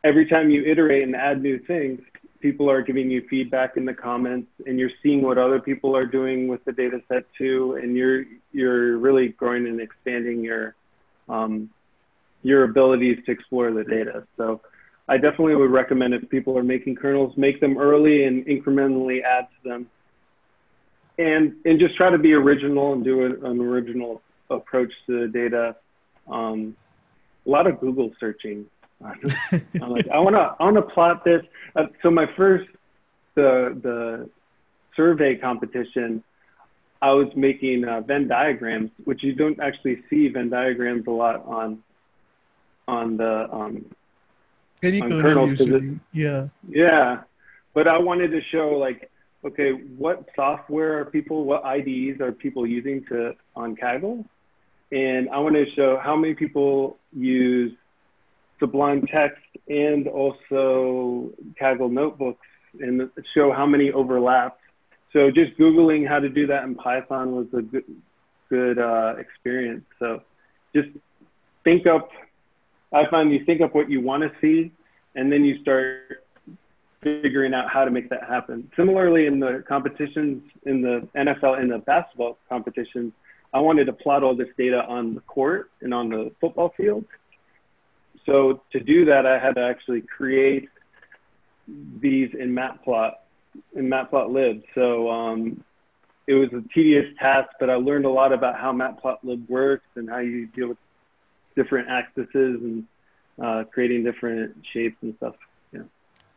every 0.03 0.25
time 0.27 0.49
you 0.49 0.63
iterate 0.63 1.03
and 1.03 1.15
add 1.15 1.41
new 1.41 1.57
things, 1.59 1.99
people 2.39 2.69
are 2.69 2.81
giving 2.81 3.09
you 3.09 3.25
feedback 3.27 3.75
in 3.75 3.85
the 3.85 3.93
comments, 3.93 4.49
and 4.67 4.77
you're 4.77 4.91
seeing 5.01 5.21
what 5.23 5.37
other 5.37 5.59
people 5.59 5.95
are 5.95 6.05
doing 6.05 6.47
with 6.47 6.63
the 6.65 6.71
data 6.71 7.01
set 7.07 7.23
too, 7.37 7.79
and 7.81 7.95
you're 7.95 8.25
you're 8.53 8.97
really 8.97 9.29
growing 9.29 9.65
and 9.67 9.81
expanding 9.81 10.43
your 10.43 10.75
um, 11.27 11.69
your 12.43 12.63
abilities 12.63 13.17
to 13.25 13.31
explore 13.31 13.71
the 13.71 13.83
data. 13.83 14.27
So 14.37 14.61
I 15.07 15.17
definitely 15.17 15.55
would 15.55 15.71
recommend 15.71 16.13
if 16.13 16.29
people 16.29 16.57
are 16.57 16.63
making 16.63 16.95
kernels, 16.95 17.35
make 17.35 17.59
them 17.59 17.77
early 17.77 18.25
and 18.25 18.45
incrementally 18.45 19.23
add 19.23 19.47
to 19.55 19.69
them. 19.69 19.89
And, 21.17 21.55
and 21.65 21.79
just 21.79 21.95
try 21.95 22.09
to 22.09 22.17
be 22.17 22.33
original 22.33 22.93
and 22.93 23.03
do 23.03 23.23
an 23.23 23.61
original 23.61 24.21
approach 24.49 24.91
to 25.07 25.21
the 25.21 25.27
data. 25.27 25.75
Um, 26.27 26.75
a 27.45 27.49
lot 27.49 27.67
of 27.67 27.79
Google 27.79 28.11
searching. 28.19 28.65
I'm 29.03 29.89
like, 29.89 30.07
I 30.09 30.19
want 30.19 30.35
to, 30.35 30.55
I 30.59 30.63
want 30.63 30.75
to 30.75 30.81
plot 30.81 31.23
this. 31.23 31.43
Uh, 31.75 31.87
so 32.01 32.09
my 32.09 32.25
first, 32.35 32.67
the, 33.35 33.77
the 33.81 34.29
survey 34.95 35.35
competition, 35.35 36.23
I 37.01 37.11
was 37.11 37.27
making 37.35 37.85
uh, 37.85 38.01
Venn 38.01 38.27
diagrams, 38.27 38.91
which 39.03 39.23
you 39.23 39.33
don't 39.33 39.59
actually 39.59 40.01
see 40.09 40.27
Venn 40.29 40.49
diagrams 40.49 41.05
a 41.07 41.11
lot 41.11 41.45
on, 41.45 41.83
on 42.87 43.17
the 43.17 43.47
um, 43.51 43.85
any 44.81 45.01
on 45.01 45.09
kernel. 45.21 45.97
Yeah. 46.13 46.47
Yeah, 46.69 47.21
but 47.73 47.87
I 47.87 47.97
wanted 47.97 48.29
to 48.29 48.41
show 48.51 48.69
like, 48.69 49.09
okay, 49.45 49.71
what 49.97 50.25
software 50.35 50.99
are 50.99 51.05
people, 51.05 51.45
what 51.45 51.63
IDEs 51.63 52.19
are 52.21 52.31
people 52.31 52.65
using 52.65 53.05
to 53.09 53.33
on 53.55 53.75
Kaggle, 53.75 54.25
and 54.91 55.29
I 55.29 55.39
want 55.39 55.55
to 55.55 55.65
show 55.75 55.99
how 56.01 56.15
many 56.15 56.33
people 56.33 56.97
use 57.13 57.73
Sublime 58.59 59.05
Text 59.07 59.43
and 59.67 60.07
also 60.07 61.31
Kaggle 61.61 61.91
notebooks, 61.91 62.45
and 62.79 63.09
show 63.33 63.51
how 63.51 63.65
many 63.65 63.91
overlaps. 63.91 64.59
So 65.13 65.31
just 65.31 65.57
googling 65.57 66.07
how 66.07 66.19
to 66.19 66.29
do 66.29 66.47
that 66.47 66.63
in 66.63 66.75
Python 66.75 67.35
was 67.35 67.47
a 67.53 67.61
good, 67.61 67.85
good 68.49 68.79
uh, 68.79 69.15
experience. 69.17 69.85
So 69.99 70.21
just 70.75 70.89
think 71.63 71.87
up 71.87 72.09
I 72.95 73.09
find 73.09 73.31
you 73.31 73.43
think 73.45 73.61
up 73.61 73.75
what 73.75 73.89
you 73.89 74.01
want 74.01 74.23
to 74.23 74.31
see, 74.39 74.71
and 75.15 75.31
then 75.31 75.43
you 75.43 75.61
start 75.61 76.24
figuring 77.05 77.53
out 77.53 77.69
how 77.69 77.85
to 77.85 77.91
make 77.91 78.09
that 78.09 78.23
happen. 78.23 78.69
Similarly, 78.75 79.27
in 79.27 79.39
the 79.39 79.63
competitions, 79.67 80.41
in 80.65 80.81
the 80.81 81.07
NFL, 81.15 81.61
in 81.61 81.69
the 81.69 81.77
basketball 81.77 82.39
competitions, 82.49 83.13
I 83.53 83.59
wanted 83.59 83.85
to 83.85 83.93
plot 83.93 84.23
all 84.23 84.35
this 84.35 84.47
data 84.57 84.83
on 84.87 85.13
the 85.13 85.21
court 85.21 85.69
and 85.81 85.93
on 85.93 86.09
the 86.09 86.31
football 86.41 86.73
field. 86.75 87.05
So 88.25 88.63
to 88.71 88.79
do 88.79 89.05
that, 89.05 89.27
I 89.27 89.37
had 89.37 89.53
to 89.55 89.61
actually 89.61 90.01
create 90.01 90.67
these 92.01 92.31
in 92.37 92.55
Matplot, 92.55 93.13
in 93.75 93.87
Matplotlib. 93.87 94.63
So 94.73 95.11
um, 95.11 95.63
it 96.25 96.33
was 96.33 96.49
a 96.53 96.63
tedious 96.73 97.05
task, 97.19 97.49
but 97.59 97.69
I 97.69 97.75
learned 97.75 98.05
a 98.05 98.09
lot 98.09 98.33
about 98.33 98.59
how 98.59 98.73
Matplotlib 98.73 99.47
works 99.47 99.85
and 99.95 100.09
how 100.09 100.19
you 100.19 100.47
deal 100.47 100.69
with 100.69 100.77
different 101.55 101.87
axes 101.87 102.25
and 102.35 102.83
uh, 103.41 103.63
creating 103.71 104.03
different 104.03 104.55
shapes 104.73 104.97
and 105.03 105.13
stuff. 105.17 105.35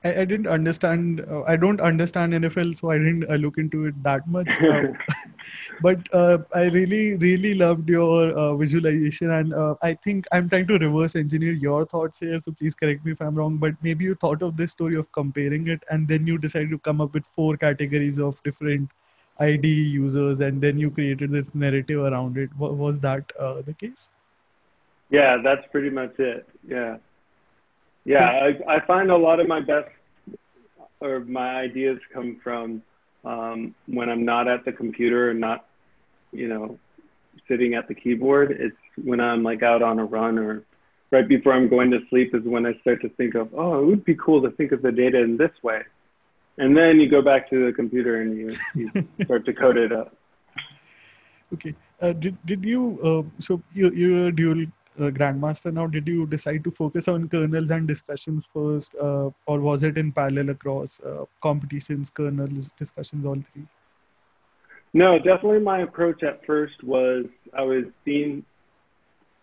I, 0.04 0.20
I 0.20 0.24
didn't 0.24 0.46
understand. 0.46 1.24
Uh, 1.28 1.42
I 1.42 1.56
don't 1.56 1.80
understand 1.80 2.32
NFL, 2.32 2.78
so 2.78 2.90
I 2.90 2.98
didn't 2.98 3.28
uh, 3.28 3.34
look 3.34 3.58
into 3.58 3.86
it 3.86 4.00
that 4.04 4.26
much. 4.28 4.48
Uh, 4.60 4.92
but 5.82 5.98
uh, 6.12 6.38
I 6.54 6.64
really, 6.64 7.16
really 7.16 7.54
loved 7.54 7.88
your 7.88 8.30
uh, 8.32 8.54
visualization, 8.54 9.30
and 9.30 9.54
I 9.82 9.94
think 9.94 10.26
I'm 10.30 10.48
trying 10.48 10.66
to 10.68 10.78
reverse 10.78 11.16
engineer 11.16 11.52
your 11.52 11.84
thoughts 11.84 12.20
here. 12.20 12.38
So 12.38 12.52
please 12.52 12.74
correct 12.74 13.04
me 13.04 13.12
if 13.12 13.20
I'm 13.20 13.34
wrong. 13.34 13.56
But 13.56 13.74
maybe 13.82 14.04
you 14.04 14.14
thought 14.14 14.42
of 14.42 14.56
this 14.56 14.72
story 14.72 14.96
of 14.96 15.10
comparing 15.12 15.68
it, 15.68 15.82
and 15.90 16.06
then 16.06 16.26
you 16.26 16.38
decided 16.38 16.70
to 16.70 16.78
come 16.78 17.00
up 17.00 17.14
with 17.14 17.24
four 17.34 17.56
categories 17.56 18.18
of 18.18 18.40
different 18.44 18.90
IDE 19.40 19.64
users, 19.64 20.40
and 20.40 20.60
then 20.60 20.78
you 20.78 20.90
created 20.90 21.32
this 21.32 21.54
narrative 21.54 22.00
around 22.00 22.38
it. 22.38 22.50
Was 22.56 23.00
that 23.00 23.32
the 23.38 23.74
case? 23.78 24.08
Yeah, 25.10 25.38
that's 25.42 25.66
pretty 25.72 25.90
much 25.90 26.18
it. 26.18 26.46
Yeah. 26.66 26.98
Yeah, 28.08 28.50
I, 28.68 28.76
I 28.76 28.86
find 28.86 29.10
a 29.10 29.16
lot 29.16 29.38
of 29.38 29.48
my 29.48 29.60
best 29.60 29.90
or 31.00 31.20
my 31.20 31.60
ideas 31.60 31.98
come 32.12 32.40
from 32.42 32.82
um, 33.24 33.74
when 33.86 34.08
I'm 34.08 34.24
not 34.24 34.48
at 34.48 34.64
the 34.64 34.72
computer 34.72 35.30
and 35.30 35.40
not, 35.40 35.66
you 36.32 36.48
know, 36.48 36.78
sitting 37.46 37.74
at 37.74 37.86
the 37.86 37.94
keyboard. 37.94 38.50
It's 38.52 38.76
when 38.96 39.20
I'm 39.20 39.42
like 39.42 39.62
out 39.62 39.82
on 39.82 39.98
a 39.98 40.04
run 40.04 40.38
or 40.38 40.64
right 41.10 41.28
before 41.28 41.52
I'm 41.52 41.68
going 41.68 41.90
to 41.90 41.98
sleep 42.08 42.34
is 42.34 42.42
when 42.44 42.64
I 42.64 42.78
start 42.80 43.02
to 43.02 43.10
think 43.10 43.34
of, 43.34 43.52
oh, 43.54 43.82
it 43.82 43.86
would 43.86 44.04
be 44.04 44.14
cool 44.14 44.40
to 44.42 44.50
think 44.52 44.72
of 44.72 44.80
the 44.80 44.92
data 44.92 45.18
in 45.18 45.36
this 45.36 45.52
way. 45.62 45.82
And 46.56 46.76
then 46.76 46.98
you 46.98 47.08
go 47.08 47.22
back 47.22 47.48
to 47.50 47.66
the 47.66 47.72
computer 47.72 48.22
and 48.22 48.36
you, 48.36 48.56
you 48.74 49.08
start 49.24 49.44
to 49.46 49.52
code 49.52 49.76
it 49.76 49.92
up. 49.92 50.14
Okay. 51.52 51.74
Uh, 52.00 52.12
did, 52.12 52.36
did 52.46 52.64
you, 52.64 52.98
uh, 53.04 53.42
so 53.42 53.60
you, 53.72 53.90
you're 53.90 54.28
a 54.28 54.32
dual 54.32 54.64
uh, 54.98 55.10
grandmaster 55.10 55.72
now 55.72 55.86
did 55.86 56.06
you 56.06 56.26
decide 56.26 56.64
to 56.64 56.70
focus 56.70 57.08
on 57.08 57.28
kernels 57.28 57.70
and 57.70 57.86
discussions 57.86 58.46
first 58.52 58.94
uh, 58.96 59.30
or 59.46 59.60
was 59.60 59.82
it 59.82 59.96
in 59.98 60.12
parallel 60.12 60.50
across 60.50 61.00
uh, 61.00 61.24
competitions 61.42 62.10
kernels 62.10 62.70
discussions 62.78 63.24
all 63.24 63.42
three? 63.52 63.66
No 64.92 65.18
definitely 65.18 65.60
my 65.60 65.80
approach 65.80 66.22
at 66.22 66.44
first 66.44 66.82
was 66.82 67.26
i 67.56 67.62
was 67.62 67.84
seeing 68.04 68.44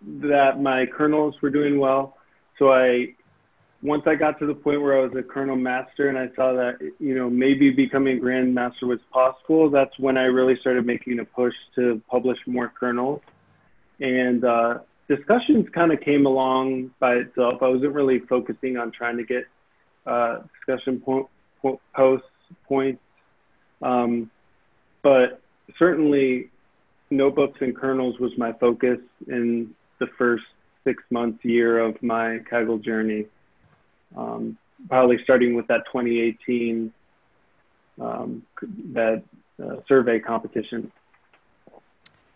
that 0.01 0.61
my 0.61 0.85
kernels 0.85 1.35
were 1.41 1.49
doing 1.49 1.79
well. 1.79 2.17
So 2.59 2.71
i 2.71 3.07
once 3.81 4.03
i 4.07 4.15
got 4.15 4.39
to 4.39 4.45
the 4.45 4.53
point 4.53 4.81
where 4.81 4.99
i 4.99 5.01
was 5.01 5.15
a 5.15 5.23
kernel 5.23 5.55
master 5.55 6.09
and 6.09 6.17
i 6.17 6.27
saw 6.35 6.53
that 6.53 6.77
you 6.99 7.13
know 7.13 7.29
maybe 7.29 7.69
becoming 7.69 8.19
grandmaster 8.19 8.83
was 8.83 8.99
possible 9.11 9.69
that's 9.69 9.97
when 9.99 10.17
i 10.17 10.23
really 10.23 10.57
started 10.59 10.85
making 10.85 11.19
a 11.19 11.25
push 11.25 11.53
to 11.75 12.01
publish 12.09 12.37
more 12.47 12.71
kernels. 12.79 13.21
And 13.99 14.43
uh, 14.43 14.79
discussions 15.07 15.67
kind 15.73 15.91
of 15.91 16.01
came 16.01 16.25
along 16.25 16.91
by 16.99 17.15
itself. 17.15 17.61
I 17.61 17.67
wasn't 17.67 17.93
really 17.93 18.19
focusing 18.19 18.77
on 18.77 18.91
trying 18.91 19.17
to 19.17 19.23
get 19.23 19.45
uh, 20.05 20.39
discussion 20.57 21.01
po- 21.01 21.29
po- 21.61 21.81
posts, 21.95 22.27
points, 22.67 23.01
um, 23.81 24.29
but 25.03 25.41
certainly 25.77 26.49
notebooks 27.09 27.59
and 27.61 27.75
kernels 27.75 28.19
was 28.19 28.31
my 28.37 28.53
focus 28.53 28.99
in 29.27 29.73
the 29.99 30.07
first 30.17 30.43
six 30.83 31.03
months, 31.09 31.43
year 31.43 31.79
of 31.79 32.01
my 32.01 32.39
Kaggle 32.51 32.83
journey. 32.83 33.25
Um, 34.15 34.57
probably 34.87 35.17
starting 35.23 35.55
with 35.55 35.67
that 35.67 35.85
2018 35.91 36.93
um, 37.99 38.43
that 38.93 39.23
uh, 39.63 39.75
survey 39.87 40.19
competition. 40.19 40.91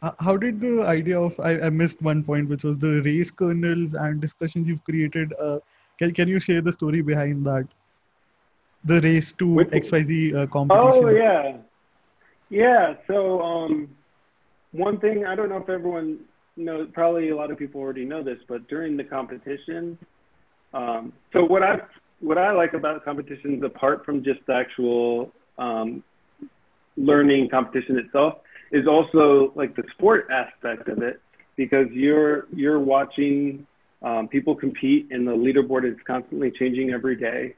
Uh, 0.02 0.12
how 0.20 0.38
did 0.38 0.62
the 0.62 0.82
idea 0.84 1.20
of 1.20 1.38
I, 1.40 1.60
I, 1.60 1.70
missed 1.70 2.02
one 2.02 2.24
point 2.24 2.48
which 2.48 2.64
was 2.64 2.78
the 2.78 3.02
race 3.02 3.32
kernels 3.32 3.96
and 3.96 4.22
discussions 4.22 4.66
you've 4.66 4.84
created 4.86 5.34
uh, 5.34 5.60
can, 5.98 6.14
can 6.14 6.30
you 6.30 6.40
share 6.40 6.62
the 6.62 6.72
story 6.72 7.02
behind 7.02 7.46
that? 7.46 7.68
The 8.86 9.02
race 9.02 9.34
to 9.34 9.46
Which, 9.46 9.70
xyz 9.72 10.34
uh, 10.34 10.48
competition. 10.48 11.06
Oh 11.06 11.10
yeah. 11.10 11.58
Yeah 12.50 12.94
so 13.08 13.42
um, 13.42 13.90
one 14.72 15.00
thing 15.00 15.26
i 15.26 15.36
don't 15.36 15.50
know 15.50 15.58
if 15.58 15.70
everyone 15.70 16.20
knows 16.56 16.88
probably 16.94 17.30
a 17.30 17.36
lot 17.36 17.52
of 17.52 17.58
people 17.58 17.82
already 17.82 18.06
know 18.06 18.24
this 18.24 18.40
but 18.48 18.68
during 18.68 18.96
the 18.96 19.04
competition 19.04 19.98
um, 20.74 21.12
so 21.34 21.44
what 21.44 21.64
i 21.64 21.80
what 22.20 22.38
i 22.38 22.52
like 22.52 22.74
about 22.74 23.04
competitions 23.04 23.64
apart 23.64 24.06
from 24.06 24.24
just 24.24 24.40
the 24.48 24.54
actual 24.54 25.32
um, 25.58 26.04
learning 26.98 27.50
competition 27.50 27.98
itself 27.98 28.36
is 28.72 28.88
also 28.88 29.52
like 29.56 29.76
the 29.76 29.84
sport 29.94 30.28
aspect 30.32 30.88
of 30.90 31.02
it 31.02 31.22
because 31.56 31.88
you're 31.92 32.48
you're 32.54 32.80
watching 32.80 33.66
um, 34.02 34.28
people 34.28 34.56
compete 34.56 35.08
and 35.12 35.28
the 35.28 35.32
leaderboard 35.32 35.86
is 35.92 35.98
constantly 36.06 36.52
changing 36.52 36.92
every 36.92 37.16
day. 37.16 37.56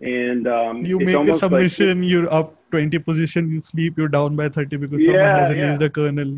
And 0.00 0.46
um, 0.46 0.84
you 0.84 0.98
make 0.98 1.28
a 1.28 1.34
submission 1.34 2.02
like, 2.02 2.10
you're 2.10 2.32
up 2.32 2.56
20 2.70 2.98
position 3.00 3.50
you 3.50 3.60
sleep 3.60 3.98
you're 3.98 4.08
down 4.08 4.36
by 4.36 4.48
30 4.48 4.76
because 4.76 5.02
yeah, 5.02 5.06
someone 5.06 5.24
has 5.24 5.50
released 5.50 5.80
yeah. 5.80 5.86
a 5.86 5.90
kernel. 5.90 6.36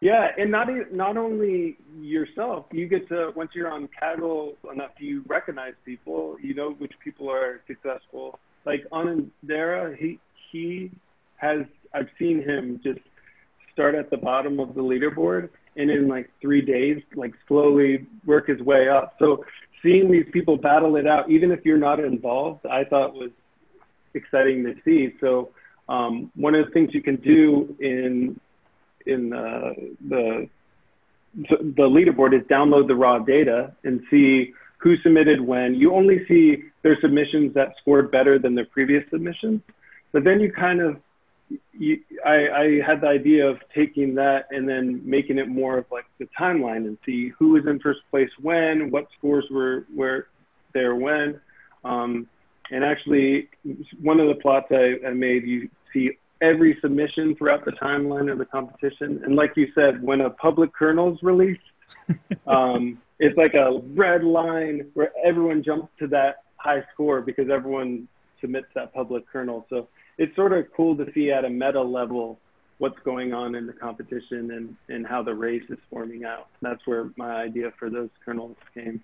Yeah 0.00 0.28
and 0.38 0.50
not 0.50 0.68
not 0.92 1.16
only 1.16 1.76
yourself 2.00 2.66
you 2.72 2.86
get 2.88 3.08
to 3.08 3.32
once 3.36 3.50
you're 3.54 3.70
on 3.70 3.88
Kaggle 4.00 4.54
enough 4.72 4.92
you 4.98 5.22
recognize 5.26 5.74
people 5.84 6.36
you 6.40 6.54
know 6.54 6.70
which 6.72 6.92
people 7.04 7.28
are 7.30 7.60
successful. 7.66 8.38
Like 8.64 8.86
Anandara 8.92 9.96
he 9.96 10.18
he 10.50 10.90
has 11.36 11.66
I've 11.94 12.08
seen 12.18 12.42
him 12.42 12.80
just 12.82 13.00
start 13.72 13.94
at 13.94 14.10
the 14.10 14.16
bottom 14.16 14.60
of 14.60 14.74
the 14.74 14.82
leaderboard 14.82 15.48
and 15.76 15.90
in 15.90 16.08
like 16.08 16.30
three 16.40 16.60
days, 16.60 17.02
like 17.14 17.32
slowly 17.48 18.06
work 18.26 18.48
his 18.48 18.60
way 18.60 18.88
up. 18.88 19.14
So 19.18 19.44
seeing 19.82 20.10
these 20.10 20.26
people 20.32 20.56
battle 20.56 20.96
it 20.96 21.06
out, 21.06 21.30
even 21.30 21.50
if 21.50 21.64
you're 21.64 21.78
not 21.78 22.00
involved, 22.00 22.66
I 22.66 22.84
thought 22.84 23.14
was 23.14 23.30
exciting 24.14 24.64
to 24.64 24.74
see. 24.84 25.14
So 25.20 25.50
Um, 25.88 26.30
one 26.36 26.54
of 26.54 26.64
the 26.64 26.72
things 26.72 26.88
you 26.94 27.02
can 27.02 27.16
do 27.16 27.74
in 27.80 28.38
in 29.12 29.32
uh, 29.32 29.72
the 30.12 30.48
the 31.80 31.88
leaderboard 31.96 32.32
is 32.38 32.42
download 32.46 32.86
the 32.86 32.94
raw 32.94 33.18
data 33.18 33.74
and 33.86 34.00
see 34.10 34.54
who 34.82 34.96
submitted 35.04 35.40
when. 35.40 35.74
You 35.74 35.92
only 35.92 36.18
see 36.28 36.44
their 36.84 36.96
submissions 37.02 37.52
that 37.54 37.68
scored 37.80 38.06
better 38.16 38.38
than 38.38 38.54
their 38.54 38.68
previous 38.76 39.04
submissions, 39.10 39.60
but 40.12 40.22
then 40.24 40.38
you 40.40 40.52
kind 40.52 40.80
of 40.80 40.90
you, 41.72 42.00
I, 42.24 42.48
I 42.48 42.80
had 42.86 43.00
the 43.00 43.08
idea 43.08 43.46
of 43.46 43.58
taking 43.74 44.14
that 44.16 44.46
and 44.50 44.68
then 44.68 45.00
making 45.04 45.38
it 45.38 45.48
more 45.48 45.78
of 45.78 45.86
like 45.90 46.04
the 46.18 46.28
timeline 46.38 46.86
and 46.86 46.98
see 47.04 47.28
who 47.38 47.50
was 47.50 47.66
in 47.66 47.80
first 47.80 48.00
place 48.10 48.30
when, 48.40 48.90
what 48.90 49.06
scores 49.18 49.44
were 49.50 49.86
were 49.94 50.28
there 50.74 50.94
when. 50.94 51.40
Um, 51.84 52.28
and 52.70 52.84
actually, 52.84 53.48
one 54.00 54.20
of 54.20 54.28
the 54.28 54.36
plots 54.36 54.68
I, 54.70 54.96
I 55.06 55.12
made, 55.12 55.44
you 55.44 55.68
see 55.92 56.12
every 56.40 56.78
submission 56.80 57.36
throughout 57.36 57.64
the 57.64 57.72
timeline 57.72 58.30
of 58.30 58.38
the 58.38 58.44
competition. 58.44 59.22
And 59.24 59.36
like 59.36 59.52
you 59.56 59.68
said, 59.74 60.02
when 60.02 60.22
a 60.22 60.30
public 60.30 60.72
kernel 60.72 61.12
is 61.12 61.22
released, 61.22 61.60
um, 62.46 62.98
it's 63.18 63.36
like 63.36 63.54
a 63.54 63.80
red 63.94 64.24
line 64.24 64.90
where 64.94 65.12
everyone 65.24 65.62
jumps 65.62 65.88
to 65.98 66.08
that 66.08 66.44
high 66.56 66.82
score 66.92 67.20
because 67.20 67.50
everyone 67.50 68.08
submits 68.40 68.66
that 68.74 68.92
public 68.92 69.26
kernel. 69.28 69.66
So 69.70 69.88
it's 70.22 70.36
sort 70.36 70.52
of 70.52 70.72
cool 70.76 70.96
to 70.96 71.06
see 71.14 71.32
at 71.32 71.44
a 71.44 71.50
meta 71.50 71.82
level 71.82 72.38
what's 72.78 72.98
going 73.04 73.32
on 73.32 73.54
in 73.56 73.66
the 73.66 73.72
competition 73.72 74.52
and, 74.56 74.76
and 74.88 75.06
how 75.06 75.20
the 75.22 75.34
race 75.34 75.64
is 75.68 75.78
forming 75.90 76.24
out. 76.24 76.46
That's 76.60 76.86
where 76.86 77.10
my 77.16 77.30
idea 77.46 77.72
for 77.78 77.90
those 77.90 78.10
kernels 78.24 78.56
came. 78.72 79.02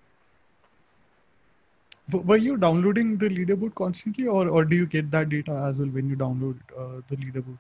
Were 2.13 2.37
you 2.37 2.57
downloading 2.57 3.19
the 3.19 3.29
leaderboard 3.29 3.75
constantly, 3.75 4.27
or, 4.27 4.49
or 4.49 4.65
do 4.65 4.77
you 4.77 4.87
get 4.87 5.11
that 5.11 5.29
data 5.29 5.53
as 5.69 5.81
well 5.81 5.89
when 5.89 6.09
you 6.09 6.17
download 6.17 6.57
uh, 6.79 7.03
the 7.09 7.17
leaderboard? 7.17 7.59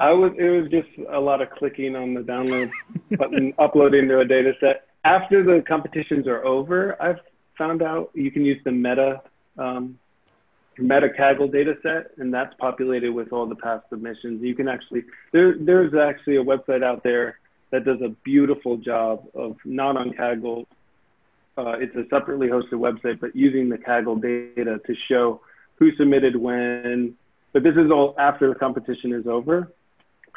I 0.00 0.12
was. 0.12 0.32
It 0.38 0.48
was 0.48 0.70
just 0.70 0.88
a 1.10 1.20
lot 1.20 1.42
of 1.42 1.50
clicking 1.50 1.96
on 1.96 2.14
the 2.14 2.20
download 2.20 2.70
button, 3.18 3.52
uploading 3.58 4.08
to 4.08 4.20
a 4.20 4.24
data 4.24 4.52
set. 4.60 4.86
After 5.04 5.42
the 5.42 5.62
competitions 5.66 6.28
are 6.28 6.44
over, 6.44 7.00
I've 7.02 7.18
found 7.58 7.82
out 7.82 8.10
you 8.14 8.30
can 8.30 8.44
use 8.44 8.60
the 8.64 8.70
Meta 8.70 9.20
um, 9.58 9.98
Meta 10.78 11.08
Kaggle 11.08 11.50
data 11.50 11.76
set, 11.82 12.12
and 12.18 12.32
that's 12.32 12.54
populated 12.58 13.10
with 13.10 13.32
all 13.32 13.46
the 13.46 13.56
past 13.56 13.84
submissions. 13.90 14.42
You 14.42 14.54
can 14.54 14.68
actually 14.68 15.04
there 15.32 15.56
there's 15.58 15.94
actually 15.94 16.36
a 16.36 16.44
website 16.44 16.82
out 16.82 17.02
there 17.02 17.38
that 17.70 17.84
does 17.84 18.00
a 18.02 18.08
beautiful 18.24 18.76
job 18.76 19.24
of 19.34 19.56
not 19.64 19.96
on 19.96 20.10
Kaggle. 20.10 20.66
Uh, 21.56 21.74
it's 21.78 21.94
a 21.96 22.04
separately 22.08 22.48
hosted 22.48 22.74
website, 22.74 23.20
but 23.20 23.34
using 23.34 23.68
the 23.68 23.76
Kaggle 23.76 24.20
data 24.20 24.80
to 24.86 24.94
show 25.08 25.40
who 25.76 25.94
submitted 25.96 26.36
when. 26.36 27.14
But 27.52 27.62
this 27.62 27.74
is 27.76 27.90
all 27.90 28.14
after 28.18 28.48
the 28.48 28.54
competition 28.54 29.12
is 29.12 29.26
over. 29.26 29.72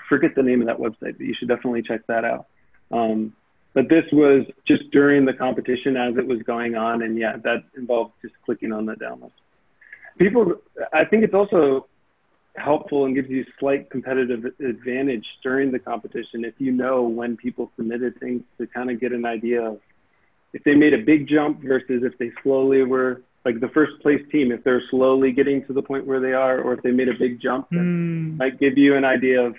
Forget 0.09 0.35
the 0.35 0.43
name 0.43 0.61
of 0.61 0.67
that 0.67 0.77
website, 0.77 1.17
but 1.17 1.21
you 1.21 1.35
should 1.37 1.47
definitely 1.47 1.83
check 1.83 2.05
that 2.07 2.25
out. 2.25 2.47
Um, 2.91 3.33
but 3.73 3.87
this 3.87 4.03
was 4.11 4.45
just 4.67 4.89
during 4.91 5.25
the 5.25 5.33
competition 5.33 5.95
as 5.95 6.17
it 6.17 6.25
was 6.25 6.41
going 6.41 6.75
on, 6.75 7.03
and 7.03 7.17
yeah, 7.17 7.37
that 7.43 7.63
involved 7.77 8.13
just 8.21 8.33
clicking 8.43 8.73
on 8.73 8.85
the 8.85 8.95
download 8.95 9.31
people, 10.17 10.55
I 10.93 11.05
think 11.05 11.23
it's 11.23 11.33
also 11.33 11.87
helpful 12.55 13.05
and 13.05 13.15
gives 13.15 13.29
you 13.29 13.45
slight 13.59 13.89
competitive 13.89 14.45
advantage 14.59 15.25
during 15.41 15.71
the 15.71 15.79
competition 15.79 16.43
if 16.43 16.53
you 16.57 16.71
know 16.71 17.03
when 17.03 17.37
people 17.37 17.71
submitted 17.77 18.19
things 18.19 18.41
to 18.57 18.67
kind 18.67 18.91
of 18.91 18.99
get 18.99 19.13
an 19.13 19.25
idea 19.25 19.61
of 19.61 19.79
if 20.53 20.61
they 20.65 20.75
made 20.75 20.93
a 20.93 20.97
big 20.97 21.27
jump 21.27 21.61
versus 21.61 22.03
if 22.03 22.17
they 22.17 22.29
slowly 22.43 22.83
were 22.83 23.21
like 23.45 23.61
the 23.61 23.69
first 23.69 23.93
place 24.01 24.21
team 24.33 24.51
if 24.51 24.61
they're 24.65 24.83
slowly 24.89 25.31
getting 25.31 25.65
to 25.65 25.71
the 25.71 25.81
point 25.81 26.05
where 26.05 26.19
they 26.19 26.33
are 26.33 26.59
or 26.59 26.73
if 26.73 26.83
they 26.83 26.91
made 26.91 27.07
a 27.07 27.13
big 27.17 27.39
jump 27.41 27.69
mm. 27.71 28.35
might 28.37 28.59
give 28.59 28.77
you 28.77 28.97
an 28.97 29.05
idea 29.05 29.41
of 29.41 29.55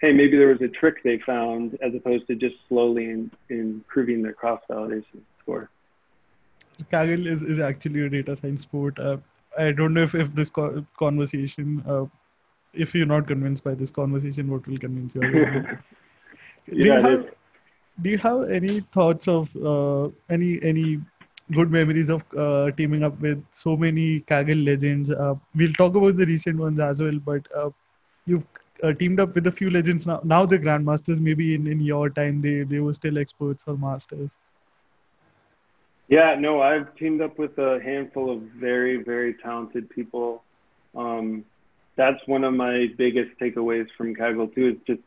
hey 0.00 0.12
maybe 0.12 0.36
there 0.36 0.48
was 0.48 0.62
a 0.62 0.68
trick 0.68 1.02
they 1.02 1.18
found 1.26 1.76
as 1.82 1.92
opposed 1.92 2.24
to 2.28 2.36
just 2.36 2.54
slowly 2.68 3.06
in, 3.06 3.30
improving 3.48 4.22
their 4.22 4.32
cross 4.32 4.60
validation 4.70 5.20
score 5.42 5.68
Kaggle 6.92 7.26
is, 7.26 7.42
is 7.42 7.58
actually 7.58 8.02
a 8.02 8.08
data 8.08 8.36
science 8.36 8.62
sport. 8.62 9.00
Uh, 9.00 9.16
I 9.56 9.70
don't 9.72 9.94
know 9.94 10.02
if, 10.02 10.14
if 10.14 10.34
this 10.34 10.50
co- 10.50 10.84
conversation, 10.98 11.82
uh, 11.86 12.04
if 12.72 12.94
you're 12.94 13.06
not 13.06 13.26
convinced 13.26 13.64
by 13.64 13.74
this 13.74 13.90
conversation, 13.90 14.50
what 14.50 14.66
will 14.66 14.78
convince 14.78 15.14
you? 15.14 15.22
do, 16.80 16.88
yeah, 16.88 16.94
you 16.94 17.00
have, 17.00 17.24
do 18.02 18.10
you 18.10 18.18
have 18.18 18.50
any 18.50 18.80
thoughts 18.80 19.28
of 19.28 19.54
uh, 19.56 20.08
any 20.28 20.58
any 20.62 21.00
good 21.52 21.70
memories 21.70 22.08
of 22.10 22.22
uh, 22.36 22.70
teaming 22.72 23.02
up 23.02 23.18
with 23.20 23.42
so 23.50 23.76
many 23.76 24.20
Kaggle 24.20 24.64
legends? 24.64 25.10
Uh, 25.10 25.34
we'll 25.54 25.72
talk 25.72 25.94
about 25.94 26.16
the 26.16 26.26
recent 26.26 26.58
ones 26.58 26.78
as 26.80 27.00
well, 27.02 27.18
but 27.24 27.46
uh, 27.56 27.70
you've 28.26 28.44
uh, 28.82 28.92
teamed 28.92 29.20
up 29.20 29.34
with 29.34 29.46
a 29.46 29.52
few 29.52 29.70
legends 29.70 30.06
now. 30.06 30.20
Now 30.24 30.44
the 30.46 30.58
grandmasters, 30.58 31.20
maybe 31.20 31.54
in, 31.54 31.66
in 31.66 31.80
your 31.80 32.10
time, 32.10 32.40
they 32.42 32.62
they 32.62 32.80
were 32.80 32.94
still 32.94 33.18
experts 33.18 33.64
or 33.66 33.76
masters. 33.76 34.30
Yeah, 36.08 36.36
no, 36.38 36.62
I've 36.62 36.94
teamed 36.96 37.20
up 37.20 37.38
with 37.38 37.58
a 37.58 37.78
handful 37.84 38.32
of 38.32 38.40
very, 38.58 39.02
very 39.02 39.34
talented 39.34 39.90
people. 39.90 40.42
Um, 40.96 41.44
that's 41.96 42.18
one 42.26 42.44
of 42.44 42.54
my 42.54 42.86
biggest 42.96 43.38
takeaways 43.38 43.86
from 43.96 44.14
Kaggle 44.14 44.52
too, 44.54 44.68
is 44.68 44.76
just 44.86 45.02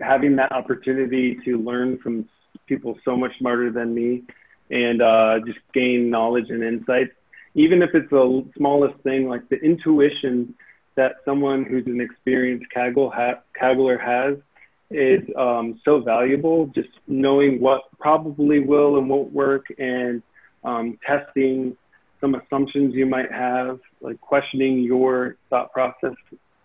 having 0.00 0.36
that 0.36 0.50
opportunity 0.52 1.36
to 1.44 1.58
learn 1.58 1.98
from 1.98 2.26
people 2.66 2.98
so 3.04 3.16
much 3.16 3.32
smarter 3.38 3.70
than 3.70 3.94
me 3.94 4.22
and 4.70 5.02
uh, 5.02 5.40
just 5.44 5.58
gain 5.74 6.08
knowledge 6.08 6.48
and 6.48 6.62
insights. 6.62 7.12
Even 7.54 7.82
if 7.82 7.90
it's 7.94 8.08
the 8.10 8.44
smallest 8.56 8.98
thing, 9.02 9.28
like 9.28 9.46
the 9.50 9.56
intuition 9.56 10.54
that 10.96 11.16
someone 11.24 11.64
who's 11.64 11.86
an 11.86 12.00
experienced 12.00 12.64
Kaggle 12.74 13.12
ha- 13.12 13.40
Kaggler 13.60 14.00
has 14.00 14.38
is 14.90 15.22
um, 15.36 15.80
so 15.84 16.00
valuable. 16.00 16.66
Just 16.74 16.88
knowing 17.06 17.60
what 17.60 17.82
probably 17.98 18.60
will 18.60 18.98
and 18.98 19.08
won't 19.08 19.32
work, 19.32 19.66
and 19.78 20.22
um, 20.64 20.98
testing 21.06 21.76
some 22.20 22.34
assumptions 22.34 22.94
you 22.94 23.06
might 23.06 23.30
have, 23.30 23.80
like 24.00 24.20
questioning 24.20 24.78
your 24.78 25.36
thought 25.50 25.72
process, 25.72 26.14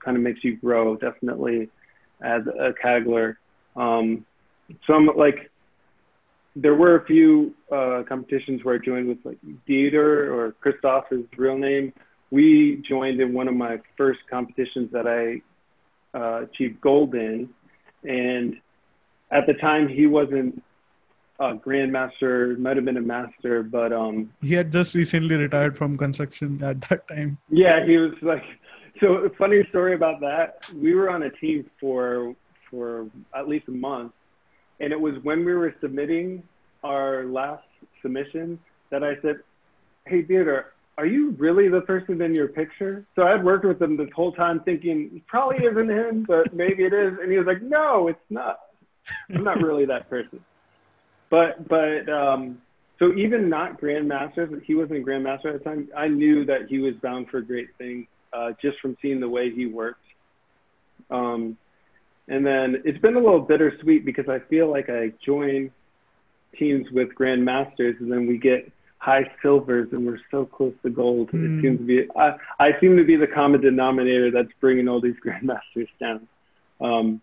kind 0.03 0.15
of 0.15 0.23
makes 0.23 0.43
you 0.43 0.57
grow 0.57 0.95
definitely 0.95 1.69
as 2.21 2.41
a 2.47 2.71
Kaggler. 2.83 3.35
Um, 3.75 4.25
some 4.87 5.09
like 5.17 5.51
there 6.55 6.75
were 6.75 6.95
a 6.95 7.05
few 7.05 7.53
uh, 7.71 8.03
competitions 8.07 8.63
where 8.63 8.75
I 8.75 8.77
joined 8.85 9.07
with 9.07 9.19
like 9.23 9.37
Dieter 9.67 10.31
or 10.31 10.55
Christoph, 10.61 11.05
his 11.09 11.21
real 11.37 11.57
name. 11.57 11.93
We 12.31 12.83
joined 12.87 13.19
in 13.21 13.33
one 13.33 13.47
of 13.47 13.55
my 13.55 13.77
first 13.97 14.19
competitions 14.29 14.91
that 14.91 15.07
I 15.07 15.41
uh, 16.17 16.43
achieved 16.43 16.81
gold 16.81 17.15
in 17.15 17.49
and 18.03 18.55
at 19.31 19.45
the 19.45 19.53
time, 19.53 19.87
he 19.87 20.07
wasn't 20.07 20.61
a 21.39 21.53
grandmaster, 21.53 22.57
might 22.57 22.75
have 22.75 22.85
been 22.85 22.97
a 22.97 23.01
master, 23.01 23.63
but 23.63 23.93
um, 23.93 24.31
he 24.41 24.53
had 24.53 24.71
just 24.71 24.93
recently 24.93 25.35
retired 25.35 25.77
from 25.77 25.97
construction 25.97 26.61
at 26.63 26.81
that 26.89 27.07
time. 27.07 27.37
Yeah, 27.49 27.85
he 27.85 27.97
was 27.97 28.13
like. 28.21 28.43
So, 28.99 29.29
funny 29.37 29.65
story 29.69 29.93
about 29.93 30.19
that. 30.19 30.65
We 30.75 30.93
were 30.93 31.09
on 31.09 31.23
a 31.23 31.29
team 31.29 31.69
for 31.79 32.35
for 32.69 33.07
at 33.33 33.47
least 33.47 33.67
a 33.69 33.71
month, 33.71 34.11
and 34.81 34.91
it 34.91 34.99
was 34.99 35.15
when 35.23 35.45
we 35.45 35.53
were 35.53 35.73
submitting 35.79 36.43
our 36.83 37.23
last 37.25 37.63
submission 38.01 38.59
that 38.89 39.03
I 39.03 39.15
said, 39.21 39.37
"Hey, 40.05 40.23
Theodore, 40.23 40.73
are 40.99 41.05
you 41.05 41.31
really 41.37 41.69
the 41.69 41.79
person 41.79 42.21
in 42.21 42.35
your 42.35 42.49
picture? 42.49 43.05
So 43.15 43.23
I'd 43.23 43.41
worked 43.41 43.63
with 43.63 43.81
him 43.81 43.95
this 43.95 44.09
whole 44.13 44.33
time 44.33 44.59
thinking 44.59 45.09
it 45.15 45.27
probably 45.27 45.65
isn't 45.65 45.89
him, 45.89 46.25
but 46.27 46.53
maybe 46.53 46.83
it 46.83 46.91
is. 46.93 47.17
And 47.21 47.31
he 47.31 47.37
was 47.37 47.47
like, 47.47 47.61
no, 47.61 48.09
it's 48.09 48.19
not. 48.29 48.59
I'm 49.33 49.45
not 49.45 49.61
really 49.61 49.85
that 49.85 50.09
person. 50.09 50.43
But, 51.29 51.69
but, 51.69 52.09
um, 52.09 52.61
so 52.99 53.13
even 53.13 53.47
not 53.47 53.79
grandmaster, 53.79 54.61
he 54.63 54.75
wasn't 54.75 54.99
a 54.99 55.01
grandmaster 55.01 55.45
at 55.45 55.59
the 55.59 55.59
time. 55.63 55.87
I 55.95 56.09
knew 56.09 56.43
that 56.45 56.67
he 56.67 56.79
was 56.79 56.95
bound 56.95 57.29
for 57.29 57.39
great 57.39 57.69
things, 57.77 58.07
uh, 58.33 58.51
just 58.61 58.77
from 58.81 58.97
seeing 59.01 59.21
the 59.21 59.29
way 59.29 59.51
he 59.51 59.67
worked. 59.67 60.03
Um, 61.09 61.57
and 62.27 62.45
then 62.45 62.81
it's 62.83 62.99
been 62.99 63.15
a 63.15 63.21
little 63.21 63.39
bittersweet 63.39 64.03
because 64.03 64.27
I 64.27 64.39
feel 64.49 64.69
like 64.69 64.89
I 64.89 65.13
join 65.25 65.71
teams 66.57 66.91
with 66.91 67.15
grandmasters 67.15 67.97
and 68.01 68.11
then 68.11 68.27
we 68.27 68.37
get 68.37 68.69
high 68.99 69.31
silvers 69.41 69.87
and 69.91 70.05
we're 70.05 70.19
so 70.29 70.45
close 70.45 70.73
to 70.83 70.89
gold. 70.89 71.31
Mm. 71.31 71.33
It 71.33 71.47
hmm. 71.47 71.61
seems 71.61 71.79
to 71.79 71.85
be, 71.85 72.07
I, 72.15 72.35
I 72.59 72.79
seem 72.79 72.97
to 72.97 73.03
be 73.03 73.15
the 73.15 73.27
common 73.27 73.61
denominator 73.61 74.29
that's 74.29 74.51
bringing 74.59 74.87
all 74.87 75.01
these 75.01 75.15
grandmasters 75.25 75.87
down. 75.99 76.27
Um, 76.81 77.21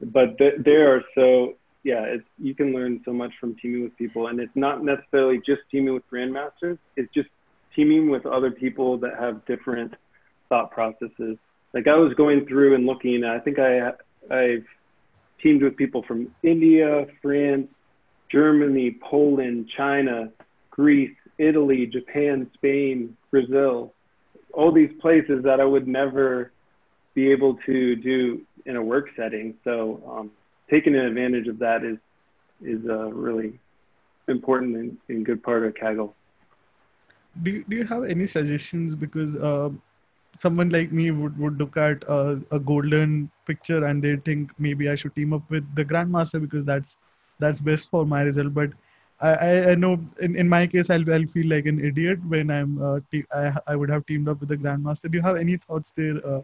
but 0.00 0.38
th- 0.38 0.54
there 0.64 0.94
are 0.94 1.02
so, 1.14 1.54
yeah, 1.84 2.02
it's, 2.04 2.24
you 2.38 2.54
can 2.54 2.72
learn 2.72 3.02
so 3.04 3.12
much 3.12 3.32
from 3.38 3.54
teaming 3.56 3.84
with 3.84 3.96
people. 3.96 4.28
And 4.28 4.40
it's 4.40 4.54
not 4.54 4.82
necessarily 4.82 5.38
just 5.38 5.60
teaming 5.70 5.94
with 5.94 6.02
grandmasters, 6.10 6.78
it's 6.96 7.12
just 7.12 7.28
teaming 7.76 8.10
with 8.10 8.26
other 8.26 8.50
people 8.50 8.98
that 8.98 9.12
have 9.18 9.44
different 9.44 9.94
thought 10.48 10.70
processes. 10.70 11.36
Like 11.74 11.86
I 11.86 11.96
was 11.96 12.14
going 12.14 12.46
through 12.46 12.74
and 12.74 12.86
looking, 12.86 13.24
I 13.24 13.38
think 13.38 13.58
I, 13.58 13.90
I've 14.30 14.66
teamed 15.42 15.62
with 15.62 15.76
people 15.76 16.02
from 16.02 16.34
India, 16.42 17.06
France, 17.22 17.68
Germany, 18.32 18.98
Poland, 19.02 19.68
China, 19.76 20.30
Greece, 20.70 21.16
Italy, 21.38 21.86
Japan, 21.86 22.50
Spain, 22.54 23.16
Brazil, 23.30 23.92
all 24.52 24.72
these 24.72 24.90
places 25.00 25.42
that 25.44 25.60
I 25.60 25.64
would 25.64 25.86
never 25.86 26.52
be 27.14 27.30
able 27.30 27.54
to 27.66 27.96
do 27.96 28.40
in 28.66 28.76
a 28.76 28.82
work 28.82 29.08
setting. 29.16 29.54
So 29.64 30.02
um, 30.08 30.30
taking 30.70 30.94
advantage 30.94 31.48
of 31.48 31.58
that 31.58 31.84
is 31.84 31.98
is 32.62 32.84
a 32.84 33.10
really 33.12 33.58
important 34.28 34.76
and, 34.76 34.96
and 35.08 35.24
good 35.24 35.42
part 35.42 35.64
of 35.64 35.74
Kaggle. 35.74 36.12
Do 37.42 37.50
you, 37.50 37.64
do 37.68 37.76
you 37.76 37.84
have 37.84 38.04
any 38.04 38.26
suggestions? 38.26 38.94
Because 38.94 39.34
uh, 39.36 39.70
someone 40.38 40.68
like 40.70 40.92
me 40.92 41.10
would, 41.10 41.38
would 41.38 41.58
look 41.58 41.76
at 41.76 42.08
uh, 42.08 42.36
a 42.50 42.58
golden 42.58 43.30
picture 43.46 43.84
and 43.86 44.02
they 44.02 44.16
think 44.16 44.50
maybe 44.58 44.88
I 44.90 44.94
should 44.94 45.14
team 45.14 45.32
up 45.32 45.48
with 45.50 45.64
the 45.74 45.84
grandmaster 45.84 46.40
because 46.40 46.64
that's 46.64 46.96
that's 47.38 47.60
best 47.60 47.90
for 47.90 48.04
my 48.04 48.22
result. 48.22 48.52
But 48.52 48.70
I, 49.20 49.70
I 49.70 49.74
know 49.74 50.00
in, 50.20 50.34
in 50.34 50.48
my 50.48 50.66
case 50.66 50.88
I'll, 50.88 51.12
I'll 51.12 51.26
feel 51.26 51.46
like 51.46 51.66
an 51.66 51.84
idiot 51.84 52.18
when 52.26 52.50
I'm 52.50 52.82
uh, 52.82 53.00
te- 53.10 53.26
I, 53.34 53.52
I 53.66 53.76
would 53.76 53.90
have 53.90 54.06
teamed 54.06 54.28
up 54.28 54.40
with 54.40 54.48
the 54.48 54.56
grandmaster. 54.56 55.10
Do 55.10 55.18
you 55.18 55.22
have 55.22 55.36
any 55.36 55.58
thoughts 55.58 55.92
there? 55.94 56.26
Uh, 56.26 56.40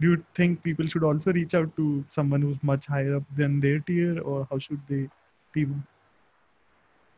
do 0.00 0.10
you 0.10 0.24
think 0.34 0.62
people 0.62 0.86
should 0.86 1.04
also 1.04 1.32
reach 1.32 1.54
out 1.54 1.74
to 1.76 2.04
someone 2.10 2.42
who's 2.42 2.62
much 2.62 2.86
higher 2.86 3.16
up 3.16 3.22
than 3.36 3.60
their 3.60 3.78
tier, 3.78 4.20
or 4.20 4.46
how 4.50 4.58
should 4.58 4.80
they 4.88 5.08
team? 5.54 5.86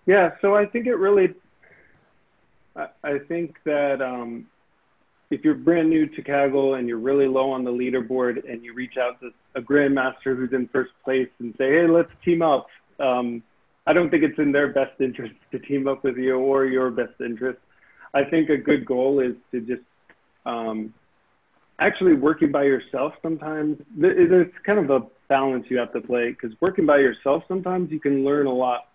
Yeah, 0.07 0.33
so 0.41 0.55
I 0.55 0.65
think 0.65 0.87
it 0.87 0.95
really, 0.95 1.35
I, 2.77 2.89
I 3.03 3.19
think 3.19 3.57
that 3.65 4.01
um, 4.01 4.47
if 5.31 5.45
you're 5.45 5.55
brand 5.55 5.91
new 5.91 6.07
to 6.07 6.23
Kaggle 6.23 6.79
and 6.79 6.89
you're 6.89 6.99
really 6.99 7.27
low 7.27 7.51
on 7.51 7.65
the 7.65 7.71
leaderboard 7.71 8.49
and 8.51 8.65
you 8.65 8.75
reach 8.75 8.97
out 8.97 9.21
to 9.21 9.31
a 9.55 9.61
grandmaster 9.61 10.37
who's 10.37 10.53
in 10.53 10.69
first 10.69 10.93
place 11.05 11.29
and 11.41 11.55
say, 11.59 11.71
hey, 11.71 11.87
let's 11.89 12.11
team 12.25 12.43
up. 12.43 12.69
Um, 13.01 13.43
I 13.89 13.95
don't 13.95 14.11
think 14.11 14.23
it's 14.23 14.39
in 14.39 14.53
their 14.53 14.71
best 14.71 15.01
interest 15.01 15.35
to 15.51 15.59
team 15.59 15.89
up 15.89 16.05
with 16.05 16.19
you 16.19 16.37
or 16.37 16.67
your 16.67 16.91
best 16.91 17.15
interest. 17.25 17.59
I 18.13 18.23
think 18.23 18.51
a 18.51 18.59
good 18.59 18.85
goal 18.85 19.19
is 19.21 19.35
to 19.51 19.63
just 19.63 19.81
um, 20.45 20.93
actually 21.81 22.13
working 22.13 22.53
by 22.53 22.65
yourself 22.65 23.15
sometimes 23.23 23.79
It's 23.99 24.55
kind 24.67 24.79
of 24.79 24.91
a 24.91 25.07
balance 25.31 25.65
you 25.71 25.79
have 25.79 25.93
to 25.95 26.03
play 26.03 26.31
because 26.31 26.55
working 26.61 26.85
by 26.85 26.99
yourself 26.99 27.45
sometimes 27.49 27.91
you 27.91 27.99
can 27.99 28.25
learn 28.25 28.47
a 28.47 28.53
lot 28.53 28.89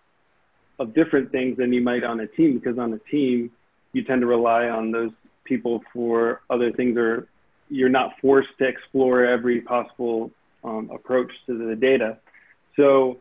of 0.78 0.94
different 0.94 1.32
things 1.32 1.56
than 1.56 1.72
you 1.72 1.80
might 1.80 2.04
on 2.04 2.20
a 2.20 2.28
team 2.28 2.58
because 2.58 2.78
on 2.78 2.92
a 2.92 2.98
team 3.10 3.50
you 3.92 4.04
tend 4.04 4.20
to 4.20 4.28
rely 4.28 4.66
on 4.66 4.92
those 4.92 5.10
people 5.44 5.82
for 5.92 6.42
other 6.50 6.70
things 6.72 6.96
or 6.96 7.26
you're 7.68 7.88
not 7.88 8.12
forced 8.20 8.56
to 8.58 8.64
explore 8.64 9.24
every 9.24 9.60
possible 9.60 10.30
um, 10.62 10.88
approach 10.92 11.30
to 11.46 11.66
the 11.68 11.74
data 11.74 12.18
so 12.76 13.18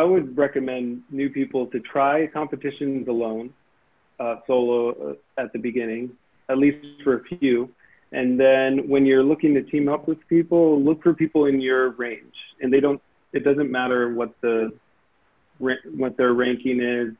i 0.00 0.02
would 0.10 0.26
recommend 0.44 1.02
new 1.10 1.28
people 1.38 1.62
to 1.66 1.78
try 1.80 2.14
competitions 2.38 3.06
alone 3.08 3.46
uh, 4.20 4.36
solo 4.46 4.78
uh, 4.90 5.42
at 5.42 5.52
the 5.52 5.58
beginning 5.68 6.04
at 6.52 6.58
least 6.64 6.78
for 7.04 7.12
a 7.20 7.22
few 7.30 7.56
and 8.12 8.38
then 8.38 8.88
when 8.88 9.06
you're 9.06 9.24
looking 9.24 9.54
to 9.54 9.62
team 9.62 9.88
up 9.88 10.06
with 10.06 10.18
people, 10.28 10.80
look 10.80 11.02
for 11.02 11.14
people 11.14 11.46
in 11.46 11.60
your 11.60 11.92
range. 11.92 12.34
And 12.60 12.72
they 12.72 12.78
don't, 12.78 13.00
it 13.32 13.42
doesn't 13.42 13.70
matter 13.70 14.14
what 14.14 14.34
the, 14.42 14.70
what 15.58 16.16
their 16.18 16.34
ranking 16.34 16.80
is. 16.82 17.14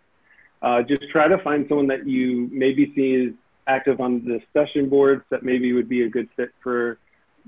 Uh, 0.60 0.82
just 0.82 1.08
try 1.10 1.28
to 1.28 1.38
find 1.38 1.64
someone 1.68 1.86
that 1.88 2.06
you 2.06 2.48
maybe 2.52 2.92
see 2.94 3.14
is 3.14 3.34
active 3.66 4.00
on 4.00 4.22
the 4.24 4.38
discussion 4.38 4.88
boards 4.88 5.24
that 5.30 5.42
maybe 5.42 5.72
would 5.72 5.88
be 5.88 6.02
a 6.02 6.08
good 6.08 6.28
fit 6.36 6.50
for 6.62 6.98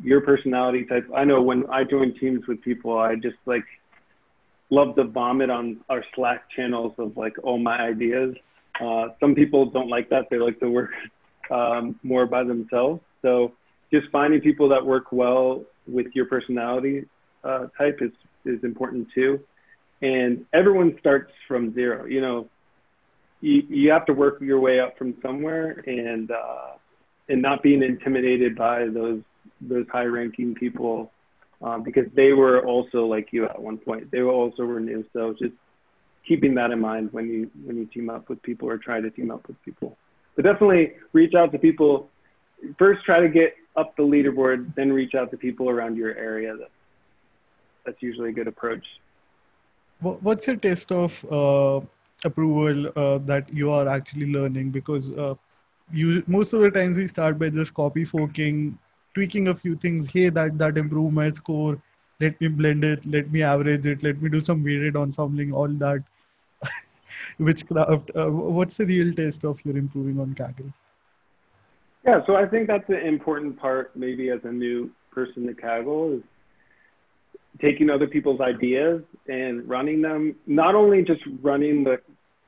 your 0.03 0.23
personality 0.23 0.85
type. 0.87 1.07
I 1.15 1.25
know 1.25 1.43
when 1.43 1.67
I 1.71 1.85
join 1.85 2.19
teams 2.19 2.47
with 2.49 2.63
people, 2.63 2.99
I 2.99 3.15
just 3.15 3.37
like 3.47 3.65
love 4.75 4.97
to 4.97 5.05
vomit 5.05 5.51
on 5.51 5.81
our 5.89 6.05
Slack 6.15 6.51
channels 6.55 6.93
of 6.99 7.17
like 7.17 7.35
all 7.43 7.59
my 7.59 7.79
ideas. 7.79 8.35
Uh, 8.81 9.09
some 9.21 9.35
people 9.35 9.71
don't 9.71 9.89
like 9.89 10.11
that. 10.11 10.29
They 10.31 10.39
like 10.39 10.59
to 10.61 10.69
work 10.69 10.91
um, 11.51 11.99
more 12.03 12.27
by 12.27 12.43
themselves. 12.45 13.01
So 13.23 13.53
just 13.93 14.07
finding 14.11 14.41
people 14.41 14.69
that 14.71 14.85
work 14.85 15.13
well 15.13 15.65
with 15.87 16.07
your 16.15 16.27
personality 16.27 17.05
uh, 17.45 17.67
type 17.79 17.99
is, 18.01 18.11
is 18.45 18.63
important 18.65 19.09
too. 19.15 19.41
And 20.03 20.45
everyone 20.53 20.97
starts 20.99 21.31
from 21.47 21.73
zero. 21.75 22.07
You 22.07 22.21
know, 22.21 22.49
you, 23.41 23.63
you 23.69 23.91
have 23.93 24.07
to 24.07 24.13
work 24.13 24.41
your 24.41 24.61
way 24.61 24.81
up 24.81 24.99
from 24.99 25.15
somewhere 25.23 25.83
and, 25.87 26.31
uh, 26.31 26.73
and 27.29 27.41
not 27.41 27.63
being 27.63 27.83
intimidated 27.83 28.57
by 28.57 28.87
those, 28.87 29.23
those 29.61 29.87
high 29.91 30.05
ranking 30.05 30.55
people 30.55 31.13
um, 31.65 31.83
because 31.83 32.07
they 32.15 32.33
were 32.33 32.65
also 32.65 33.07
like 33.07 33.29
you 33.33 33.45
at 33.47 33.61
one 33.61 33.79
point. 33.79 34.11
They 34.13 34.21
were 34.21 34.33
also 34.33 34.63
new. 34.65 35.05
So 35.13 35.33
just 35.33 35.55
keeping 36.29 36.55
that 36.55 36.71
in 36.71 36.81
mind 36.81 37.13
when 37.13 37.27
you, 37.29 37.51
when 37.65 37.77
you 37.77 37.87
team 37.87 38.09
up 38.11 38.29
with 38.29 38.41
people 38.43 38.69
or 38.69 38.79
try 38.79 39.01
to 39.01 39.11
team 39.11 39.31
up 39.31 39.47
with 39.49 39.61
people. 39.65 39.97
But 40.37 40.45
definitely 40.45 40.93
reach 41.13 41.35
out 41.35 41.51
to 41.53 41.59
people 41.59 42.09
first 42.79 43.05
try 43.05 43.21
to 43.21 43.29
get 43.29 43.55
up 43.77 43.97
the 43.97 44.03
leaderboard, 44.03 44.75
then 44.75 44.93
reach 44.93 45.15
out 45.15 45.31
to 45.31 45.37
people 45.37 45.69
around 45.69 45.97
your 45.97 46.17
area. 46.17 46.57
That, 46.57 46.71
that's 47.85 48.03
usually 48.03 48.31
a 48.31 48.33
good 48.33 48.49
approach. 48.49 48.85
What's 50.01 50.47
your 50.47 50.57
test 50.57 50.93
of 50.93 51.25
uh, 51.31 51.81
approval 52.25 52.93
uh, 52.97 53.19
that 53.19 53.53
you 53.53 53.71
are 53.71 53.89
actually 53.89 54.27
learning? 54.27 54.71
Because 54.71 55.11
uh, 55.13 55.35
you 55.93 56.23
most 56.27 56.53
of 56.53 56.61
the 56.61 56.71
times 56.71 56.97
we 56.97 57.07
start 57.07 57.39
by 57.39 57.49
just 57.49 57.73
copy 57.75 58.05
forking, 58.05 58.79
tweaking 59.15 59.49
a 59.49 59.55
few 59.55 59.77
things. 59.77 60.11
Hey, 60.11 60.29
that 60.29 60.59
that 60.59 60.79
improved 60.79 61.15
my 61.15 61.31
score. 61.31 61.81
Let 62.21 62.41
me 62.41 62.49
blend 62.49 62.85
it. 62.85 63.05
Let 63.07 63.31
me 63.31 63.43
average 63.43 63.87
it. 63.87 64.03
Let 64.03 64.23
me 64.23 64.31
do 64.31 64.41
some 64.41 64.63
weighted 64.65 64.97
ensembling. 64.97 65.53
All 65.53 65.69
that 65.69 66.03
witchcraft. 67.39 68.11
Uh, 68.15 68.31
what's 68.31 68.77
the 68.77 68.87
real 68.87 69.13
test 69.15 69.45
of 69.45 69.65
your 69.65 69.77
improving 69.77 70.21
on 70.21 70.35
Kaggle? 70.35 70.73
Yeah, 72.05 72.21
so 72.27 72.37
I 72.37 72.47
think 72.47 72.67
that's 72.67 72.89
an 72.89 72.97
important 72.97 73.59
part, 73.59 73.97
maybe 73.97 74.29
as 74.31 74.41
a 74.45 74.53
new 74.53 74.91
person 75.11 75.47
to 75.47 75.55
Kaggle, 75.55 76.19
is 76.19 76.23
taking 77.61 77.89
other 77.89 78.07
people's 78.07 78.41
ideas 78.41 79.03
and 79.27 79.67
running 79.69 80.03
them. 80.03 80.37
Not 80.47 80.75
only 80.75 81.03
just 81.03 81.23
running 81.41 81.85
the, 81.85 82.01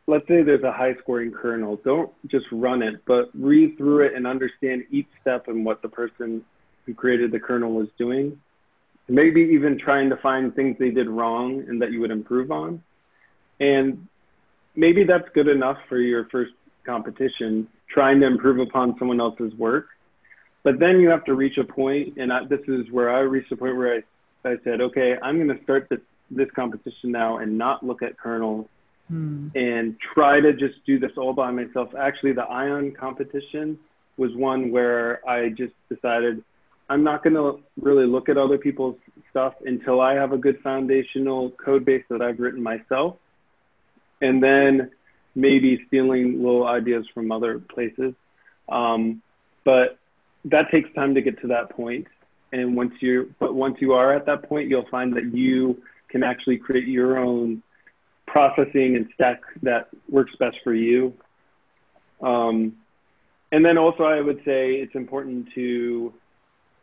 let's 0.06 0.28
say 0.28 0.42
there's 0.42 0.62
a 0.62 0.72
high 0.72 0.94
scoring 1.02 1.32
kernel, 1.32 1.80
don't 1.84 2.12
just 2.28 2.46
run 2.52 2.82
it, 2.82 3.02
but 3.06 3.30
read 3.34 3.78
through 3.78 4.06
it 4.06 4.14
and 4.14 4.26
understand 4.26 4.84
each 4.90 5.08
step 5.22 5.48
and 5.48 5.64
what 5.64 5.80
the 5.80 5.88
person 5.88 6.44
who 6.86 6.94
created 6.94 7.32
the 7.32 7.40
kernel 7.40 7.72
was 7.72 7.88
doing. 7.98 8.40
Maybe 9.08 9.40
even 9.52 9.78
trying 9.78 10.10
to 10.10 10.16
find 10.16 10.54
things 10.54 10.76
they 10.78 10.90
did 10.90 11.08
wrong 11.08 11.64
and 11.68 11.82
that 11.82 11.92
you 11.92 12.00
would 12.00 12.10
improve 12.10 12.50
on. 12.50 12.82
And 13.60 14.06
maybe 14.74 15.04
that's 15.04 15.28
good 15.34 15.48
enough 15.48 15.78
for 15.88 15.98
your 15.98 16.28
first 16.30 16.52
competition 16.84 17.68
trying 17.92 18.20
to 18.20 18.26
improve 18.26 18.58
upon 18.58 18.96
someone 18.98 19.20
else's 19.20 19.54
work. 19.54 19.86
But 20.62 20.80
then 20.80 21.00
you 21.00 21.08
have 21.10 21.24
to 21.24 21.34
reach 21.34 21.58
a 21.58 21.64
point, 21.64 22.16
and 22.16 22.32
I, 22.32 22.44
this 22.44 22.60
is 22.66 22.90
where 22.90 23.14
I 23.14 23.20
reached 23.20 23.52
a 23.52 23.56
point 23.56 23.76
where 23.76 24.02
I, 24.44 24.48
I 24.48 24.56
said, 24.64 24.80
okay, 24.80 25.14
I'm 25.22 25.36
going 25.36 25.56
to 25.56 25.62
start 25.62 25.86
this, 25.88 26.00
this 26.30 26.48
competition 26.56 27.12
now 27.12 27.38
and 27.38 27.56
not 27.56 27.86
look 27.86 28.02
at 28.02 28.18
kernels 28.18 28.66
hmm. 29.08 29.48
and 29.54 29.96
try 30.14 30.40
to 30.40 30.52
just 30.52 30.84
do 30.84 30.98
this 30.98 31.12
all 31.16 31.32
by 31.32 31.52
myself. 31.52 31.90
Actually, 31.96 32.32
the 32.32 32.42
Ion 32.42 32.92
competition 32.98 33.78
was 34.16 34.34
one 34.34 34.72
where 34.72 35.26
I 35.28 35.50
just 35.50 35.74
decided 35.88 36.42
I'm 36.88 37.02
not 37.02 37.24
going 37.24 37.34
to 37.34 37.60
really 37.80 38.06
look 38.06 38.28
at 38.28 38.38
other 38.38 38.58
people's 38.58 38.96
stuff 39.30 39.54
until 39.64 40.00
I 40.00 40.14
have 40.14 40.32
a 40.32 40.38
good 40.38 40.60
foundational 40.62 41.50
code 41.50 41.84
base 41.84 42.04
that 42.10 42.22
I've 42.22 42.38
written 42.38 42.62
myself. 42.62 43.16
And 44.20 44.42
then 44.42 44.90
maybe 45.34 45.84
stealing 45.88 46.42
little 46.42 46.66
ideas 46.66 47.04
from 47.12 47.30
other 47.30 47.58
places. 47.58 48.14
Um, 48.68 49.22
but 49.64 49.98
that 50.46 50.70
takes 50.70 50.92
time 50.94 51.14
to 51.14 51.22
get 51.22 51.40
to 51.42 51.48
that 51.48 51.70
point. 51.70 52.06
And 52.52 52.76
once 52.76 52.94
you, 53.00 53.34
but 53.38 53.54
once 53.54 53.76
you 53.80 53.92
are 53.92 54.14
at 54.14 54.26
that 54.26 54.48
point, 54.48 54.68
you'll 54.68 54.88
find 54.90 55.14
that 55.16 55.34
you 55.34 55.82
can 56.08 56.22
actually 56.22 56.56
create 56.56 56.86
your 56.86 57.18
own 57.18 57.62
processing 58.26 58.96
and 58.96 59.08
stack 59.14 59.40
that 59.62 59.88
works 60.08 60.32
best 60.38 60.56
for 60.64 60.72
you. 60.72 61.12
Um, 62.22 62.76
and 63.52 63.64
then 63.64 63.76
also, 63.76 64.04
I 64.04 64.20
would 64.20 64.38
say 64.44 64.74
it's 64.74 64.94
important 64.94 65.48
to 65.54 66.14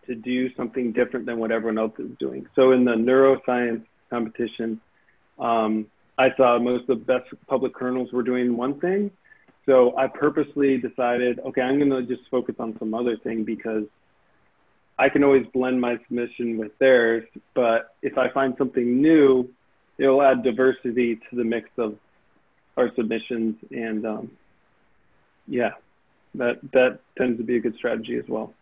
to 0.07 0.15
do 0.15 0.53
something 0.55 0.91
different 0.91 1.25
than 1.25 1.37
what 1.39 1.51
everyone 1.51 1.77
else 1.77 1.97
is 1.99 2.11
doing. 2.19 2.47
So 2.55 2.71
in 2.71 2.85
the 2.85 2.93
neuroscience 2.93 3.83
competition, 4.09 4.79
um, 5.39 5.87
I 6.17 6.29
saw 6.37 6.59
most 6.59 6.89
of 6.89 6.99
the 6.99 7.05
best 7.05 7.25
public 7.47 7.73
kernels 7.73 8.11
were 8.11 8.23
doing 8.23 8.55
one 8.55 8.79
thing. 8.79 9.11
So 9.65 9.97
I 9.97 10.07
purposely 10.07 10.77
decided, 10.77 11.39
okay, 11.39 11.61
I'm 11.61 11.77
going 11.77 11.89
to 11.89 12.03
just 12.03 12.29
focus 12.29 12.55
on 12.59 12.77
some 12.79 12.93
other 12.93 13.17
thing 13.17 13.43
because 13.43 13.85
I 14.99 15.09
can 15.09 15.23
always 15.23 15.45
blend 15.53 15.79
my 15.79 15.97
submission 16.07 16.57
with 16.57 16.77
theirs. 16.79 17.25
But 17.55 17.95
if 18.01 18.17
I 18.17 18.29
find 18.29 18.55
something 18.57 19.01
new, 19.01 19.49
it'll 19.97 20.21
add 20.21 20.43
diversity 20.43 21.15
to 21.15 21.35
the 21.35 21.43
mix 21.43 21.69
of 21.77 21.95
our 22.77 22.93
submissions. 22.95 23.55
And 23.71 24.05
um, 24.05 24.31
yeah, 25.47 25.71
that, 26.35 26.59
that 26.73 26.99
tends 27.17 27.37
to 27.37 27.43
be 27.43 27.57
a 27.57 27.59
good 27.59 27.75
strategy 27.75 28.17
as 28.17 28.25
well. 28.27 28.53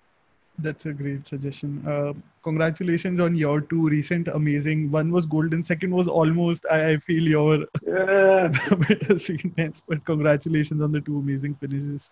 That's 0.60 0.86
a 0.86 0.94
great 0.94 1.26
suggestion. 1.26 1.84
Uh, 1.88 2.14
congratulations 2.44 3.20
on 3.20 3.36
your 3.36 3.62
two 3.62 3.88
recent 3.88 4.28
amazing. 4.28 4.92
One 4.92 5.12
was 5.12 5.26
golden, 5.26 5.64
second 5.64 5.92
was 5.92 6.08
almost. 6.08 6.66
I, 6.70 6.92
I 6.92 6.98
feel 6.98 7.24
your 7.24 7.66
yeah. 7.86 8.48
bittersweetness, 8.88 9.82
but 9.88 10.06
congratulations 10.06 10.82
on 10.82 10.92
the 10.92 11.02
two 11.02 11.18
amazing 11.18 11.56
finishes. 11.56 12.12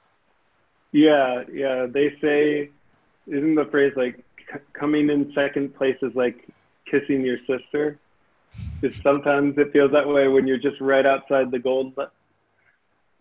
Yeah, 0.91 1.43
yeah. 1.51 1.85
They 1.85 2.15
say, 2.21 2.71
isn't 3.27 3.55
the 3.55 3.65
phrase 3.65 3.93
like 3.95 4.23
c- 4.51 4.59
coming 4.73 5.09
in 5.09 5.31
second 5.35 5.75
place 5.75 5.97
is 6.01 6.15
like 6.15 6.47
kissing 6.89 7.21
your 7.21 7.37
sister. 7.45 7.99
Because 8.81 8.97
sometimes 9.03 9.55
it 9.57 9.71
feels 9.71 9.91
that 9.91 10.07
way 10.07 10.27
when 10.27 10.47
you're 10.47 10.57
just 10.57 10.81
right 10.81 11.05
outside 11.05 11.51
the 11.51 11.59
gold 11.59 11.93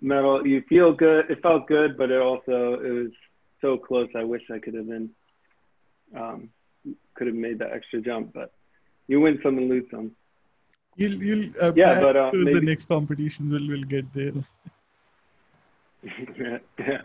medal. 0.01 0.47
You 0.47 0.63
feel 0.69 0.93
good. 0.93 1.31
It 1.31 1.43
felt 1.43 1.67
good, 1.67 1.99
but 1.99 2.11
it 2.11 2.21
also 2.21 2.75
it 2.75 2.91
was 2.91 3.13
so 3.61 3.77
close. 3.77 4.09
I 4.15 4.25
wish 4.25 4.43
I 4.51 4.59
could 4.59 4.75
have 4.75 4.89
been, 4.89 5.11
um, 6.17 6.51
could 7.15 7.27
have 7.27 7.37
made 7.37 7.59
that 7.59 7.73
extra 7.73 8.01
jump. 8.01 8.33
But 8.33 8.53
you 9.07 9.21
win 9.21 9.39
some 9.43 9.59
and 9.59 9.69
lose 9.69 9.85
some. 9.91 10.13
You'll, 10.97 11.23
you'll 11.23 11.51
uh, 11.63 11.73
Yeah, 11.75 12.01
but, 12.01 12.17
uh, 12.17 12.31
the 12.33 12.61
next 12.61 12.87
competitions 12.89 13.53
will 13.53 13.69
will 13.69 13.85
get 13.85 14.13
there. 14.13 14.33
yeah, 16.39 16.59
yeah. 16.79 17.01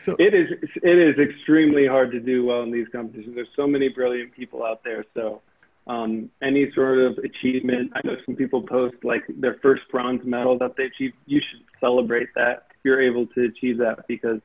So 0.00 0.16
It 0.18 0.34
is 0.34 0.48
it 0.82 0.98
is 0.98 1.18
extremely 1.18 1.86
hard 1.86 2.10
to 2.12 2.20
do 2.20 2.44
well 2.44 2.62
in 2.62 2.72
these 2.72 2.88
competitions. 2.90 3.34
There's 3.34 3.54
so 3.54 3.66
many 3.66 3.88
brilliant 3.88 4.32
people 4.34 4.64
out 4.64 4.82
there. 4.82 5.04
So 5.14 5.42
um, 5.86 6.30
any 6.42 6.72
sort 6.72 6.98
of 6.98 7.18
achievement, 7.18 7.92
I 7.94 8.00
know 8.04 8.16
some 8.26 8.34
people 8.34 8.62
post 8.62 8.96
like 9.04 9.22
their 9.28 9.58
first 9.62 9.82
bronze 9.90 10.22
medal 10.24 10.58
that 10.58 10.76
they 10.76 10.84
achieved. 10.84 11.14
You 11.26 11.40
should 11.40 11.62
celebrate 11.80 12.28
that 12.34 12.66
if 12.70 12.76
you're 12.84 13.00
able 13.00 13.26
to 13.28 13.44
achieve 13.44 13.78
that 13.78 14.06
because 14.08 14.40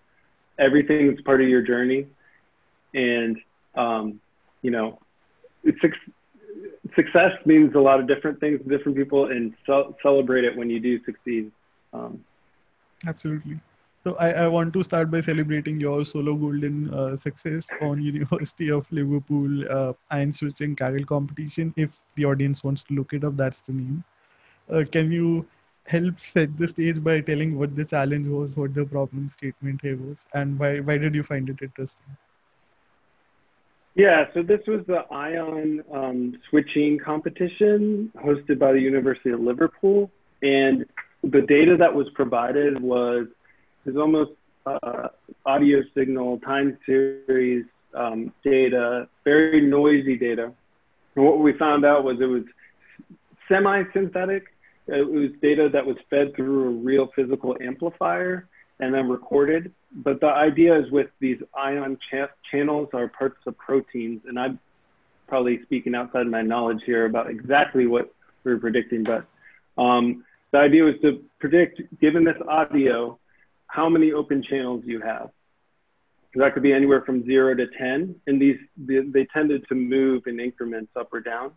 everything 0.60 1.12
is 1.12 1.20
part 1.22 1.42
of 1.42 1.48
your 1.48 1.62
journey, 1.62 2.06
and 2.94 3.38
um, 3.76 4.20
you 4.62 4.72
know, 4.72 5.00
success 6.96 7.32
means 7.46 7.74
a 7.76 7.80
lot 7.80 8.00
of 8.00 8.08
different 8.08 8.40
things 8.40 8.60
to 8.62 8.70
different 8.70 8.98
people, 8.98 9.26
and 9.26 9.54
ce- 9.66 9.94
celebrate 10.02 10.44
it 10.44 10.56
when 10.56 10.70
you 10.70 10.80
do 10.80 11.00
succeed. 11.06 11.52
Um, 11.94 12.20
Absolutely. 13.08 13.60
So 14.04 14.16
I, 14.16 14.32
I 14.32 14.48
want 14.48 14.74
to 14.74 14.84
start 14.84 15.12
by 15.12 15.20
celebrating 15.20 15.80
your 15.80 16.06
solo 16.06 16.34
golden 16.36 16.94
uh, 16.94 17.16
success 17.16 17.68
on 17.82 18.02
University 18.14 18.72
of 18.72 18.86
Liverpool 18.92 19.64
uh, 19.70 19.94
ion 20.12 20.32
switching 20.32 20.76
Kaggle 20.76 21.06
competition. 21.06 21.74
If 21.76 21.92
the 22.16 22.26
audience 22.26 22.64
wants 22.64 22.84
to 22.86 22.94
look 22.94 23.14
it 23.14 23.24
up, 23.24 23.36
that's 23.36 23.62
the 23.62 23.74
name. 23.74 24.04
Uh, 24.72 24.84
can 24.90 25.12
you 25.12 25.46
help 25.88 26.20
set 26.20 26.58
the 26.58 26.68
stage 26.68 27.04
by 27.04 27.20
telling 27.22 27.58
what 27.58 27.76
the 27.76 27.86
challenge 27.86 28.28
was, 28.28 28.56
what 28.58 28.74
the 28.74 28.86
problem 28.86 29.28
statement 29.28 29.82
here 29.82 29.98
was, 29.98 30.26
and 30.34 30.60
why 30.60 30.80
why 30.80 30.98
did 30.98 31.16
you 31.16 31.24
find 31.24 31.50
it 31.50 31.62
interesting? 31.62 32.18
Yeah, 33.96 34.26
so 34.34 34.44
this 34.44 34.62
was 34.68 34.86
the 34.86 35.06
ion 35.12 35.84
um, 35.92 36.40
switching 36.50 37.00
competition 37.00 38.12
hosted 38.16 38.60
by 38.60 38.74
the 38.74 38.80
University 38.80 39.32
of 39.32 39.40
Liverpool, 39.40 40.12
and 40.44 40.86
the 41.24 41.42
data 41.42 41.76
that 41.78 41.94
was 41.94 42.08
provided 42.14 42.80
was 42.82 43.28
is 43.86 43.98
almost 43.98 44.32
uh, 44.66 45.08
audio 45.46 45.82
signal 45.96 46.40
time 46.40 46.78
series 46.86 47.66
um, 47.96 48.32
data, 48.44 49.08
very 49.24 49.62
noisy 49.62 50.18
data. 50.18 50.52
And 51.16 51.26
what 51.26 51.40
we 51.40 51.54
found 51.54 51.86
out 51.86 52.04
was 52.04 52.18
it 52.22 52.26
was 52.26 52.44
semi-synthetic. 53.48 54.44
It 54.88 55.10
was 55.10 55.32
data 55.42 55.70
that 55.74 55.86
was 55.86 55.98
fed 56.10 56.36
through 56.36 56.66
a 56.66 56.70
real 56.70 57.08
physical 57.16 57.56
amplifier 57.62 58.48
and 58.80 58.94
then 58.94 59.10
recorded. 59.10 59.74
But 59.92 60.22
the 60.22 60.28
idea 60.28 60.80
is 60.80 60.92
with 60.92 61.08
these 61.20 61.42
ion 61.56 61.98
cha- 62.10 62.30
channels 62.52 62.90
are 62.94 63.08
parts 63.08 63.40
of 63.46 63.58
proteins, 63.58 64.22
and 64.28 64.40
I'm 64.40 64.60
probably 65.28 65.62
speaking 65.64 65.96
outside 65.96 66.28
my 66.28 66.42
knowledge 66.42 66.82
here 66.86 67.06
about 67.06 67.30
exactly 67.30 67.88
what 67.88 68.14
we 68.44 68.52
are 68.52 68.58
predicting, 68.58 69.04
but 69.04 69.26
um, 69.78 70.24
the 70.52 70.60
idea 70.60 70.84
was 70.84 70.96
to 71.02 71.24
predict, 71.40 71.82
given 72.00 72.24
this 72.24 72.38
audio, 72.48 73.20
how 73.68 73.90
many 73.90 74.14
open 74.14 74.42
channels 74.42 74.84
you 74.86 75.02
have. 75.02 75.30
That 76.36 76.54
could 76.54 76.64
be 76.64 76.74
anywhere 76.74 77.02
from 77.02 77.26
zero 77.26 77.56
to 77.56 77.68
10, 77.68 78.16
and 78.28 78.42
these 78.42 78.58
they, 78.78 79.00
they 79.00 79.26
tended 79.26 79.68
to 79.70 79.76
move 79.76 80.28
in 80.28 80.40
increments 80.40 80.92
up 80.96 81.10
or 81.12 81.20
down. 81.20 81.52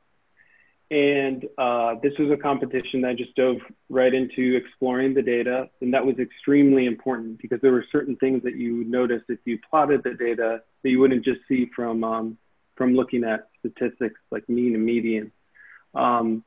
And 0.91 1.45
uh, 1.57 1.95
this 2.03 2.13
was 2.19 2.33
a 2.33 2.37
competition 2.37 3.01
that 3.03 3.17
just 3.17 3.35
dove 3.37 3.59
right 3.89 4.13
into 4.13 4.57
exploring 4.57 5.15
the 5.15 5.23
data. 5.23 5.71
And 5.81 5.95
that 5.95 6.05
was 6.05 6.19
extremely 6.19 6.87
important 6.87 7.41
because 7.41 7.61
there 7.61 7.71
were 7.71 7.85
certain 7.93 8.17
things 8.17 8.43
that 8.43 8.57
you 8.57 8.79
would 8.79 8.91
notice 8.91 9.23
if 9.29 9.39
you 9.45 9.59
plotted 9.71 10.03
the 10.03 10.15
data 10.15 10.63
that 10.83 10.91
you 10.91 10.99
wouldn't 10.99 11.25
just 11.25 11.41
see 11.47 11.71
from, 11.77 12.03
um, 12.03 12.39
from 12.75 12.95
looking 12.95 13.23
at 13.23 13.49
statistics 13.61 14.21
like 14.33 14.49
mean 14.49 14.75
and 14.75 14.85
median. 14.85 15.31
Um, 15.95 16.43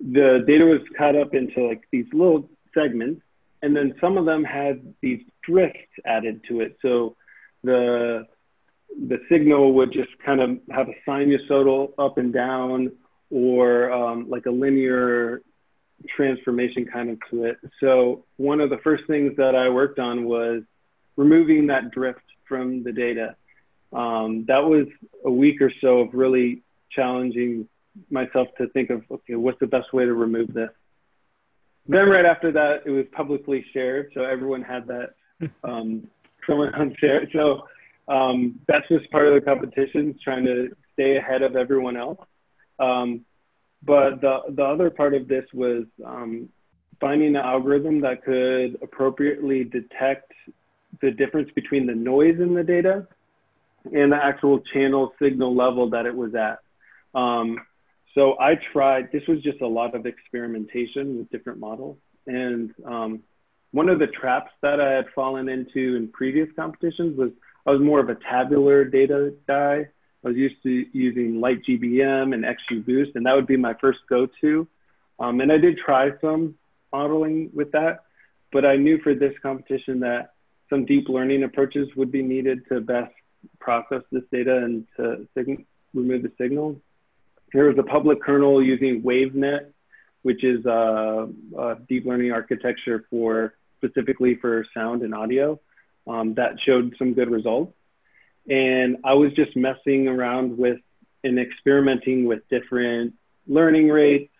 the 0.00 0.44
data 0.46 0.64
was 0.64 0.80
cut 0.96 1.16
up 1.16 1.34
into 1.34 1.66
like 1.66 1.82
these 1.90 2.06
little 2.12 2.48
segments. 2.74 3.22
And 3.62 3.74
then 3.74 3.96
some 4.00 4.16
of 4.16 4.26
them 4.26 4.44
had 4.44 4.94
these 5.00 5.22
drifts 5.42 5.90
added 6.06 6.44
to 6.48 6.60
it. 6.60 6.78
So 6.82 7.16
the, 7.64 8.28
the 9.08 9.18
signal 9.28 9.72
would 9.72 9.92
just 9.92 10.10
kind 10.24 10.40
of 10.40 10.58
have 10.70 10.88
a 10.88 10.94
sinusoidal 11.04 11.94
up 11.98 12.18
and 12.18 12.32
down 12.32 12.92
or 13.30 13.92
um, 13.92 14.28
like 14.28 14.46
a 14.46 14.50
linear 14.50 15.42
transformation 16.16 16.86
kind 16.86 17.10
of 17.10 17.18
to 17.30 17.44
it. 17.44 17.56
So 17.80 18.24
one 18.36 18.60
of 18.60 18.70
the 18.70 18.78
first 18.78 19.04
things 19.06 19.36
that 19.36 19.54
I 19.54 19.68
worked 19.68 19.98
on 19.98 20.24
was 20.24 20.62
removing 21.16 21.66
that 21.66 21.90
drift 21.90 22.22
from 22.48 22.84
the 22.84 22.92
data. 22.92 23.36
Um, 23.92 24.44
that 24.48 24.64
was 24.64 24.86
a 25.24 25.30
week 25.30 25.60
or 25.60 25.72
so 25.80 26.00
of 26.00 26.14
really 26.14 26.62
challenging 26.90 27.68
myself 28.10 28.48
to 28.58 28.68
think 28.68 28.90
of, 28.90 29.02
okay, 29.10 29.34
what's 29.34 29.58
the 29.60 29.66
best 29.66 29.92
way 29.92 30.04
to 30.04 30.14
remove 30.14 30.54
this? 30.54 30.70
Then 31.86 32.08
right 32.08 32.26
after 32.26 32.52
that, 32.52 32.82
it 32.84 32.90
was 32.90 33.06
publicly 33.12 33.64
shared, 33.72 34.12
so 34.14 34.22
everyone 34.22 34.62
had 34.62 34.86
that. 34.88 35.14
Um, 35.62 36.08
someone 36.48 36.74
on 36.74 36.96
share. 36.98 37.28
So 37.32 37.68
um, 38.08 38.58
that's 38.66 38.88
just 38.88 39.10
part 39.10 39.28
of 39.28 39.34
the 39.34 39.40
competition, 39.40 40.18
trying 40.22 40.44
to 40.46 40.74
stay 40.94 41.16
ahead 41.16 41.42
of 41.42 41.54
everyone 41.54 41.96
else. 41.96 42.18
Um, 42.78 43.24
but 43.82 44.20
the, 44.20 44.40
the 44.50 44.64
other 44.64 44.90
part 44.90 45.14
of 45.14 45.28
this 45.28 45.44
was 45.52 45.84
um, 46.04 46.48
finding 47.00 47.36
an 47.36 47.42
algorithm 47.42 48.00
that 48.00 48.24
could 48.24 48.78
appropriately 48.82 49.64
detect 49.64 50.32
the 51.00 51.10
difference 51.10 51.50
between 51.54 51.86
the 51.86 51.94
noise 51.94 52.40
in 52.40 52.54
the 52.54 52.64
data 52.64 53.06
and 53.84 54.12
the 54.12 54.16
actual 54.16 54.60
channel 54.72 55.12
signal 55.20 55.54
level 55.54 55.90
that 55.90 56.06
it 56.06 56.14
was 56.14 56.34
at. 56.34 56.58
Um, 57.18 57.58
so 58.14 58.38
I 58.40 58.54
tried, 58.72 59.12
this 59.12 59.22
was 59.28 59.40
just 59.42 59.60
a 59.60 59.66
lot 59.66 59.94
of 59.94 60.06
experimentation 60.06 61.18
with 61.18 61.30
different 61.30 61.60
models. 61.60 61.98
And 62.26 62.74
um, 62.84 63.22
one 63.70 63.88
of 63.88 63.98
the 63.98 64.08
traps 64.08 64.50
that 64.62 64.80
I 64.80 64.92
had 64.92 65.06
fallen 65.14 65.48
into 65.48 65.96
in 65.96 66.08
previous 66.12 66.48
competitions 66.56 67.16
was 67.16 67.30
I 67.66 67.70
was 67.70 67.80
more 67.80 68.00
of 68.00 68.08
a 68.08 68.16
tabular 68.16 68.84
data 68.84 69.34
guy. 69.46 69.88
I 70.24 70.28
was 70.28 70.36
used 70.36 70.62
to 70.64 70.86
using 70.92 71.34
LightGBM 71.34 72.34
and 72.34 72.44
XGBoost, 72.44 73.14
and 73.14 73.26
that 73.26 73.34
would 73.34 73.46
be 73.46 73.56
my 73.56 73.74
first 73.74 74.00
go-to. 74.08 74.66
Um, 75.20 75.40
and 75.40 75.52
I 75.52 75.58
did 75.58 75.78
try 75.78 76.10
some 76.20 76.56
modeling 76.92 77.50
with 77.54 77.72
that, 77.72 78.04
but 78.52 78.64
I 78.64 78.76
knew 78.76 78.98
for 79.02 79.14
this 79.14 79.34
competition 79.42 80.00
that 80.00 80.32
some 80.70 80.84
deep 80.84 81.08
learning 81.08 81.44
approaches 81.44 81.88
would 81.96 82.10
be 82.10 82.22
needed 82.22 82.66
to 82.68 82.80
best 82.80 83.12
process 83.60 84.02
this 84.10 84.24
data 84.32 84.56
and 84.56 84.86
to 84.96 85.26
remove 85.94 86.22
the 86.22 86.32
signal. 86.38 86.80
There 87.52 87.64
was 87.64 87.78
a 87.78 87.82
public 87.82 88.22
kernel 88.22 88.62
using 88.62 89.02
WaveNet, 89.02 89.72
which 90.22 90.44
is 90.44 90.64
a, 90.66 91.28
a 91.56 91.76
deep 91.88 92.04
learning 92.04 92.32
architecture 92.32 93.06
for 93.08 93.54
specifically 93.76 94.34
for 94.34 94.66
sound 94.74 95.02
and 95.02 95.14
audio 95.14 95.60
um, 96.06 96.34
that 96.34 96.56
showed 96.66 96.94
some 96.98 97.14
good 97.14 97.30
results. 97.30 97.74
And 98.48 98.98
I 99.04 99.14
was 99.14 99.32
just 99.34 99.56
messing 99.56 100.08
around 100.08 100.56
with 100.56 100.78
and 101.24 101.38
experimenting 101.38 102.26
with 102.26 102.48
different 102.48 103.14
learning 103.46 103.88
rates, 103.88 104.32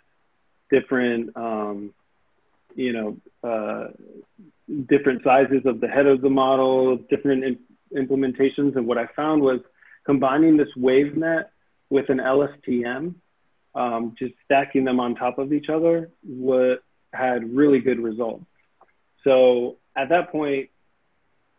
different, 0.70 1.36
um, 1.36 1.92
you 2.74 2.92
know, 2.92 3.16
uh, 3.42 3.88
different 4.86 5.22
sizes 5.24 5.62
of 5.64 5.80
the 5.80 5.88
head 5.88 6.06
of 6.06 6.20
the 6.20 6.30
model, 6.30 6.96
different 6.96 7.44
in- 7.44 7.58
implementations. 7.94 8.76
And 8.76 8.86
what 8.86 8.98
I 8.98 9.06
found 9.16 9.42
was 9.42 9.60
combining 10.04 10.56
this 10.56 10.68
WaveNet 10.76 11.46
with 11.90 12.08
an 12.10 12.18
LSTM, 12.18 13.14
um, 13.74 14.14
just 14.18 14.34
stacking 14.44 14.84
them 14.84 15.00
on 15.00 15.14
top 15.14 15.38
of 15.38 15.52
each 15.52 15.68
other, 15.68 16.10
what 16.22 16.82
had 17.12 17.54
really 17.54 17.80
good 17.80 17.98
results. 17.98 18.44
So 19.24 19.78
at 19.96 20.10
that 20.10 20.30
point, 20.30 20.70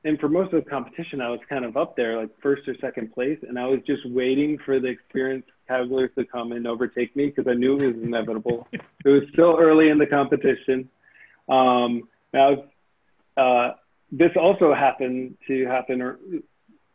and 0.06 0.20
for 0.20 0.30
most 0.30 0.54
of 0.54 0.64
the 0.64 0.70
competition, 0.70 1.20
I 1.20 1.30
was 1.30 1.40
kind 1.50 1.66
of 1.66 1.76
up 1.76 1.96
there, 1.98 2.18
like 2.18 2.30
first 2.42 2.68
or 2.68 2.76
second 2.80 3.14
place, 3.14 3.38
and 3.48 3.60
I 3.60 3.66
was 3.66 3.80
just 3.86 4.10
waiting 4.10 4.58
for 4.66 4.80
the 4.80 4.88
experienced 4.88 5.50
Kagglers 5.70 6.14
to 6.16 6.26
come 6.26 6.54
and 6.54 6.66
overtake 6.66 7.16
me 7.16 7.28
because 7.28 7.50
I 7.50 7.54
knew 7.54 7.78
it 7.78 7.96
was 7.96 8.04
inevitable. 8.04 8.68
it 8.74 9.10
was 9.10 9.24
still 9.34 9.58
early 9.60 9.90
in 9.90 9.98
the 9.98 10.06
competition. 10.06 10.90
Um, 11.50 12.08
now, 12.34 12.64
uh, 13.36 13.74
this 14.12 14.32
also 14.40 14.74
happened 14.74 15.38
to 15.48 15.66
happen, 15.66 16.02
or 16.02 16.20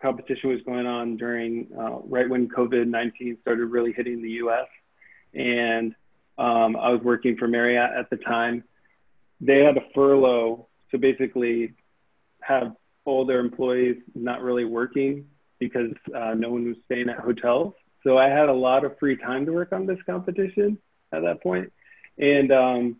competition 0.00 0.50
was 0.50 0.60
going 0.62 0.86
on 0.86 1.16
during 1.16 1.68
uh, 1.78 1.98
right 2.06 2.28
when 2.28 2.48
COVID 2.48 2.86
19 2.86 3.38
started 3.42 3.66
really 3.66 3.92
hitting 3.92 4.22
the 4.22 4.30
US. 4.44 4.68
And 5.34 5.94
um, 6.38 6.76
I 6.76 6.90
was 6.90 7.00
working 7.02 7.36
for 7.36 7.48
Marriott 7.48 7.90
at 7.98 8.08
the 8.08 8.16
time. 8.16 8.64
They 9.40 9.58
had 9.58 9.76
a 9.76 9.82
furlough, 9.94 10.68
so 10.90 10.98
basically, 10.98 11.74
have 12.40 12.74
all 13.04 13.24
their 13.26 13.40
employees 13.40 13.96
not 14.14 14.42
really 14.42 14.64
working 14.64 15.26
because 15.58 15.92
uh, 16.14 16.34
no 16.34 16.50
one 16.50 16.66
was 16.66 16.76
staying 16.86 17.08
at 17.08 17.18
hotels. 17.18 17.74
So 18.02 18.18
I 18.18 18.28
had 18.28 18.48
a 18.48 18.52
lot 18.54 18.84
of 18.84 18.98
free 18.98 19.16
time 19.16 19.46
to 19.46 19.52
work 19.52 19.72
on 19.72 19.86
this 19.86 19.98
competition 20.06 20.78
at 21.12 21.22
that 21.22 21.42
point. 21.42 21.72
And 22.18 22.52
um, 22.52 22.96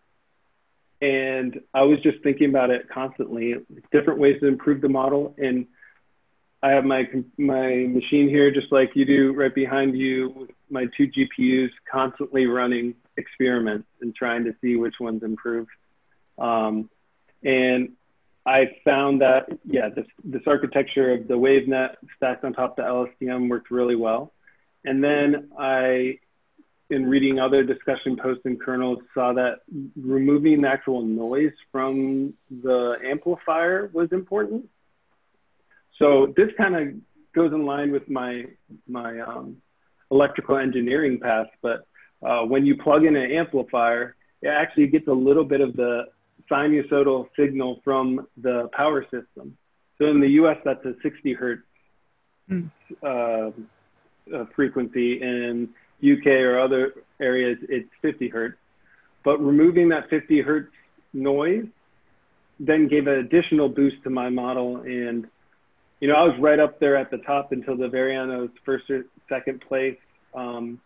and 1.00 1.61
I 1.74 1.82
was 1.82 2.00
just 2.02 2.22
thinking 2.22 2.48
about 2.48 2.70
it 2.70 2.88
constantly, 2.88 3.55
different 3.92 4.20
ways 4.20 4.40
to 4.40 4.46
improve 4.46 4.80
the 4.80 4.88
model. 4.88 5.34
And 5.36 5.66
I 6.62 6.70
have 6.70 6.84
my 6.84 7.05
my 7.36 7.86
machine 7.86 8.28
here, 8.28 8.50
just 8.50 8.72
like 8.72 8.92
you 8.94 9.05
do, 9.05 9.34
right 9.34 9.55
behind 9.55 9.96
you, 9.96 10.48
my 10.70 10.86
two 10.96 11.09
GPUs, 11.09 11.68
constantly 11.90 12.46
running 12.46 12.94
experiments 13.16 13.86
and 14.00 14.14
trying 14.14 14.44
to 14.44 14.55
see 14.62 14.76
which 14.76 14.94
ones 14.98 15.22
improve. 15.22 15.66
Um, 16.38 16.88
and 17.42 17.90
I 18.47 18.76
found 18.84 19.22
that 19.22 19.47
yeah, 19.64 19.88
this 19.88 20.07
this 20.22 20.42
architecture 20.47 21.12
of 21.14 21.28
the 21.28 21.34
WaveNet 21.34 21.97
stacked 22.16 22.45
on 22.45 22.53
top 22.53 22.78
of 22.78 23.09
the 23.18 23.26
LSTM 23.26 23.49
worked 23.49 23.70
really 23.70 23.97
well. 23.97 24.32
And 24.84 25.03
then 25.03 25.51
I 25.59 26.18
in 26.90 27.07
reading 27.07 27.40
other 27.40 27.64
discussion 27.64 28.16
posts 28.16 28.42
and 28.45 28.61
kernels 28.61 28.99
saw 29.14 29.32
that 29.32 29.61
removing 29.97 30.61
the 30.62 30.68
actual 30.68 31.03
noise 31.03 31.53
from 31.72 32.34
the 32.51 32.97
amplifier 33.05 33.90
was 33.92 34.09
important. 34.12 34.68
So 35.99 36.34
this 36.36 36.51
kind 36.59 36.76
of 36.76 36.88
goes 37.34 37.53
in 37.53 37.64
line 37.64 37.92
with 37.92 38.09
my 38.11 38.45
my 38.86 39.20
um, 39.20 39.57
electrical 40.11 40.59
engineering 40.59 41.18
path. 41.20 41.47
But 41.62 41.86
uh, 42.22 42.42
when 42.42 42.66
you 42.66 42.76
plug 42.76 43.05
in 43.05 43.16
an 43.16 43.30
amplifier, 43.30 44.16
it 44.42 44.49
actually 44.49 44.88
gets 44.88 45.09
a 45.09 45.12
little 45.12 45.45
bit 45.45 45.61
of 45.61 45.74
the 45.76 46.05
sinusoidal 46.51 47.28
signal 47.38 47.80
from 47.84 48.26
the 48.36 48.68
power 48.72 49.03
system. 49.05 49.57
So 49.99 50.07
in 50.07 50.20
the 50.20 50.28
U.S., 50.30 50.57
that's 50.64 50.84
a 50.84 50.95
60 51.03 51.32
hertz 51.34 51.62
mm. 52.51 52.70
uh, 53.03 53.51
uh, 54.34 54.45
frequency, 54.57 55.20
In 55.22 55.68
UK 56.03 56.26
or 56.26 56.61
other 56.61 56.92
areas, 57.20 57.59
it's 57.68 57.88
50 58.03 58.28
hertz. 58.28 58.57
But 59.24 59.38
removing 59.38 59.88
that 59.90 60.11
50 60.11 60.42
hertz 60.42 60.72
noise 61.12 61.66
then 62.61 62.88
gave 62.88 63.07
an 63.07 63.14
additional 63.14 63.68
boost 63.68 63.97
to 64.05 64.11
my 64.11 64.28
model. 64.28 64.78
And, 64.78 65.26
you 66.01 66.09
know, 66.09 66.14
I 66.14 66.22
was 66.22 66.38
right 66.40 66.61
up 66.61 66.78
there 66.78 66.97
at 66.97 67.11
the 67.11 67.18
top 67.18 67.53
until 67.53 67.76
the 67.76 67.88
very 67.88 68.16
end. 68.16 68.32
I 68.32 68.36
was 68.36 68.51
first 68.64 68.88
or 68.90 69.05
second 69.28 69.62
place, 69.66 69.97
um, 70.34 70.80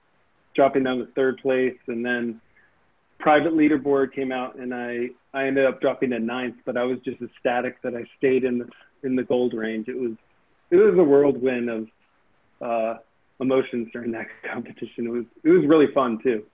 dropping 0.55 0.85
down 0.85 0.99
to 0.99 1.07
third 1.15 1.39
place. 1.39 1.77
And 1.87 2.05
then 2.05 2.41
private 3.19 3.53
leaderboard 3.53 4.13
came 4.13 4.33
out 4.33 4.57
and 4.57 4.75
I, 4.75 5.09
I 5.35 5.47
ended 5.47 5.67
up 5.67 5.81
dropping 5.81 6.11
to 6.11 6.19
ninth, 6.19 6.57
but 6.65 6.77
I 6.77 6.85
was 6.85 6.99
just 7.05 7.21
ecstatic 7.21 7.83
that 7.83 7.95
I 7.95 8.05
stayed 8.17 8.45
in 8.45 8.59
the, 8.59 8.69
in 9.03 9.17
the 9.17 9.25
gold 9.25 9.55
range. 9.55 9.89
It 9.89 9.99
was, 9.99 10.13
it 10.71 10.77
was 10.77 10.95
a 10.99 11.03
whirlwind 11.03 11.69
of, 11.71 11.89
uh, 12.61 12.99
emotions 13.41 13.89
during 13.93 14.13
that 14.13 14.27
competition. 14.53 15.07
It 15.07 15.11
was 15.11 15.25
it 15.45 15.51
was 15.51 15.65
really 15.67 15.93
fun 15.93 16.19
too. 16.23 16.45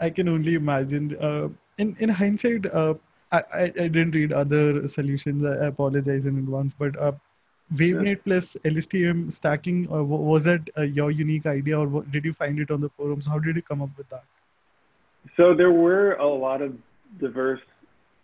I 0.00 0.10
can 0.10 0.28
only 0.28 0.54
imagine. 0.54 1.16
Uh, 1.20 1.48
in 1.78 1.96
in 1.98 2.08
hindsight, 2.08 2.66
uh, 2.66 2.94
I, 3.30 3.42
I, 3.52 3.62
I 3.62 3.88
didn't 3.88 4.12
read 4.12 4.32
other 4.32 4.86
solutions. 4.88 5.44
I 5.44 5.66
apologize 5.66 6.26
in 6.26 6.38
advance, 6.38 6.74
but 6.78 6.98
uh, 6.98 7.12
WaveNet 7.74 8.06
yeah. 8.06 8.22
plus 8.24 8.56
LSTM 8.64 9.32
stacking 9.32 9.90
uh, 9.90 10.02
was 10.02 10.44
that 10.44 10.68
uh, 10.76 10.82
your 10.82 11.10
unique 11.10 11.46
idea, 11.46 11.78
or 11.78 12.02
did 12.04 12.24
you 12.24 12.32
find 12.32 12.58
it 12.58 12.70
on 12.70 12.80
the 12.80 12.90
forums? 12.90 13.26
How 13.26 13.38
did 13.38 13.56
you 13.56 13.62
come 13.62 13.82
up 13.82 13.90
with 13.96 14.08
that? 14.10 14.24
So 15.36 15.54
there 15.54 15.72
were 15.72 16.12
a 16.14 16.26
lot 16.26 16.62
of 16.62 16.76
diverse 17.20 17.60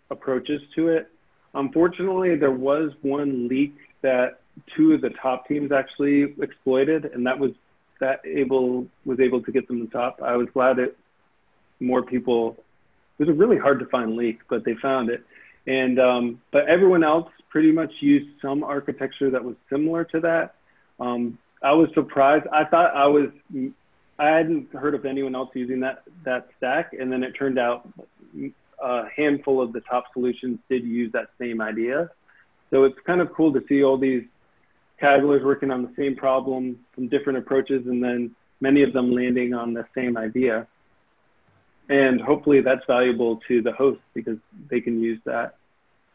approaches 0.09 0.61
to 0.75 0.89
it. 0.89 1.09
Unfortunately, 1.53 2.35
there 2.35 2.51
was 2.51 2.91
one 3.01 3.47
leak 3.47 3.75
that 4.01 4.39
two 4.75 4.93
of 4.93 5.01
the 5.01 5.09
top 5.21 5.47
teams 5.47 5.71
actually 5.71 6.35
exploited, 6.41 7.05
and 7.05 7.25
that 7.25 7.39
was 7.39 7.51
that 7.99 8.21
able 8.25 8.87
was 9.05 9.19
able 9.19 9.41
to 9.43 9.51
get 9.51 9.67
them 9.67 9.79
the 9.79 9.87
top. 9.87 10.21
I 10.23 10.35
was 10.35 10.47
glad 10.53 10.77
that 10.77 10.95
more 11.79 12.03
people. 12.03 12.57
It 13.17 13.23
was 13.23 13.29
a 13.29 13.37
really 13.37 13.57
hard 13.57 13.79
to 13.79 13.85
find 13.87 14.15
leak, 14.15 14.39
but 14.49 14.63
they 14.63 14.75
found 14.81 15.09
it. 15.09 15.23
And 15.67 15.99
um, 15.99 16.41
but 16.51 16.67
everyone 16.67 17.03
else 17.03 17.29
pretty 17.49 17.71
much 17.71 17.91
used 17.99 18.29
some 18.41 18.63
architecture 18.63 19.31
that 19.31 19.43
was 19.43 19.55
similar 19.69 20.03
to 20.05 20.19
that. 20.21 20.55
Um, 20.99 21.37
I 21.61 21.73
was 21.73 21.89
surprised. 21.93 22.45
I 22.51 22.65
thought 22.65 22.95
I 22.95 23.07
was. 23.07 23.29
I 24.19 24.27
hadn't 24.27 24.71
heard 24.73 24.95
of 24.95 25.05
anyone 25.05 25.33
else 25.33 25.49
using 25.53 25.79
that 25.79 26.03
that 26.25 26.49
stack, 26.57 26.91
and 26.93 27.11
then 27.11 27.23
it 27.23 27.31
turned 27.31 27.57
out 27.57 27.87
a 28.81 29.03
handful 29.15 29.61
of 29.61 29.71
the 29.71 29.79
top 29.81 30.05
solutions 30.13 30.59
did 30.69 30.83
use 30.83 31.11
that 31.13 31.29
same 31.39 31.61
idea. 31.61 32.09
So 32.69 32.83
it's 32.83 32.99
kind 33.05 33.21
of 33.21 33.33
cool 33.33 33.53
to 33.53 33.63
see 33.67 33.83
all 33.83 33.97
these 33.97 34.23
Kaggler's 35.01 35.43
working 35.43 35.71
on 35.71 35.83
the 35.83 35.93
same 35.97 36.15
problem 36.15 36.79
from 36.93 37.07
different 37.07 37.39
approaches, 37.39 37.87
and 37.87 38.03
then 38.03 38.35
many 38.59 38.83
of 38.83 38.91
them 38.91 39.11
landing 39.11 39.53
on 39.53 39.73
the 39.73 39.85
same 39.95 40.17
idea. 40.17 40.67
And 41.87 42.21
hopefully 42.21 42.61
that's 42.61 42.85
valuable 42.85 43.37
to 43.47 43.61
the 43.61 43.71
host 43.71 44.01
because 44.13 44.37
they 44.69 44.81
can 44.81 45.01
use 45.01 45.19
that 45.25 45.55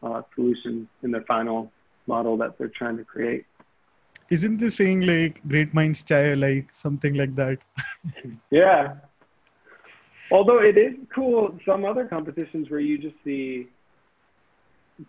uh, 0.03 0.21
solution 0.35 0.87
in 1.03 1.11
their 1.11 1.23
final 1.23 1.71
model 2.07 2.37
that 2.37 2.57
they're 2.57 2.69
trying 2.69 2.97
to 2.97 3.03
create. 3.03 3.45
Isn't 4.29 4.57
this 4.57 4.75
saying 4.75 5.01
like 5.01 5.41
great 5.47 5.73
minds 5.73 6.03
chai, 6.03 6.33
like 6.33 6.69
something 6.71 7.13
like 7.13 7.35
that? 7.35 7.57
yeah. 8.51 8.95
Although 10.31 10.59
it 10.59 10.77
is 10.77 10.95
cool, 11.13 11.57
some 11.65 11.85
other 11.85 12.05
competitions 12.05 12.69
where 12.69 12.79
you 12.79 12.97
just 12.97 13.15
see 13.23 13.67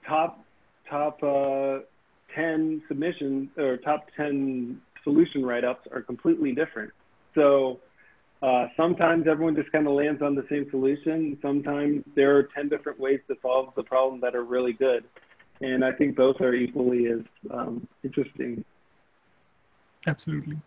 top 0.06 0.44
top 0.88 1.22
uh, 1.22 1.78
10 2.34 2.82
submissions 2.88 3.48
or 3.56 3.78
top 3.78 4.06
10 4.16 4.80
solution 5.02 5.44
write-ups 5.44 5.86
are 5.92 6.02
completely 6.02 6.52
different. 6.52 6.92
So 7.34 7.80
uh, 8.42 8.66
sometimes 8.76 9.26
everyone 9.26 9.56
just 9.56 9.72
kind 9.72 9.86
of 9.86 9.94
lands 9.94 10.22
on 10.22 10.34
the 10.34 10.44
same 10.50 10.66
solution. 10.70 11.38
Sometimes 11.40 12.04
there 12.14 12.36
are 12.36 12.48
10 12.54 12.68
different 12.68 13.00
ways 13.00 13.20
to 13.28 13.36
solve 13.40 13.72
the 13.76 13.82
problem 13.82 14.20
that 14.20 14.34
are 14.34 14.44
really 14.44 14.74
good. 14.74 15.04
And 15.60 15.84
I 15.84 15.92
think 15.92 16.16
both 16.16 16.40
are 16.40 16.54
equally 16.54 17.06
as 17.06 17.20
um, 17.50 17.88
interesting. 18.04 18.64
Absolutely. 20.06 20.58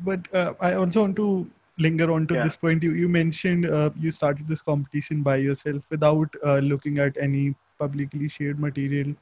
But 0.00 0.32
uh, 0.34 0.54
I 0.60 0.74
also 0.74 1.02
want 1.02 1.16
to 1.16 1.50
linger 1.78 2.10
on 2.12 2.26
to 2.28 2.34
yeah. 2.34 2.44
this 2.44 2.56
point. 2.56 2.82
You, 2.82 2.92
you 2.92 3.08
mentioned 3.08 3.66
uh, 3.66 3.90
you 3.98 4.10
started 4.10 4.46
this 4.48 4.62
competition 4.62 5.22
by 5.22 5.36
yourself 5.36 5.82
without 5.90 6.28
uh, 6.44 6.58
looking 6.58 6.98
at 6.98 7.16
any 7.18 7.54
publicly 7.78 8.28
shared 8.28 8.60
material 8.60 9.14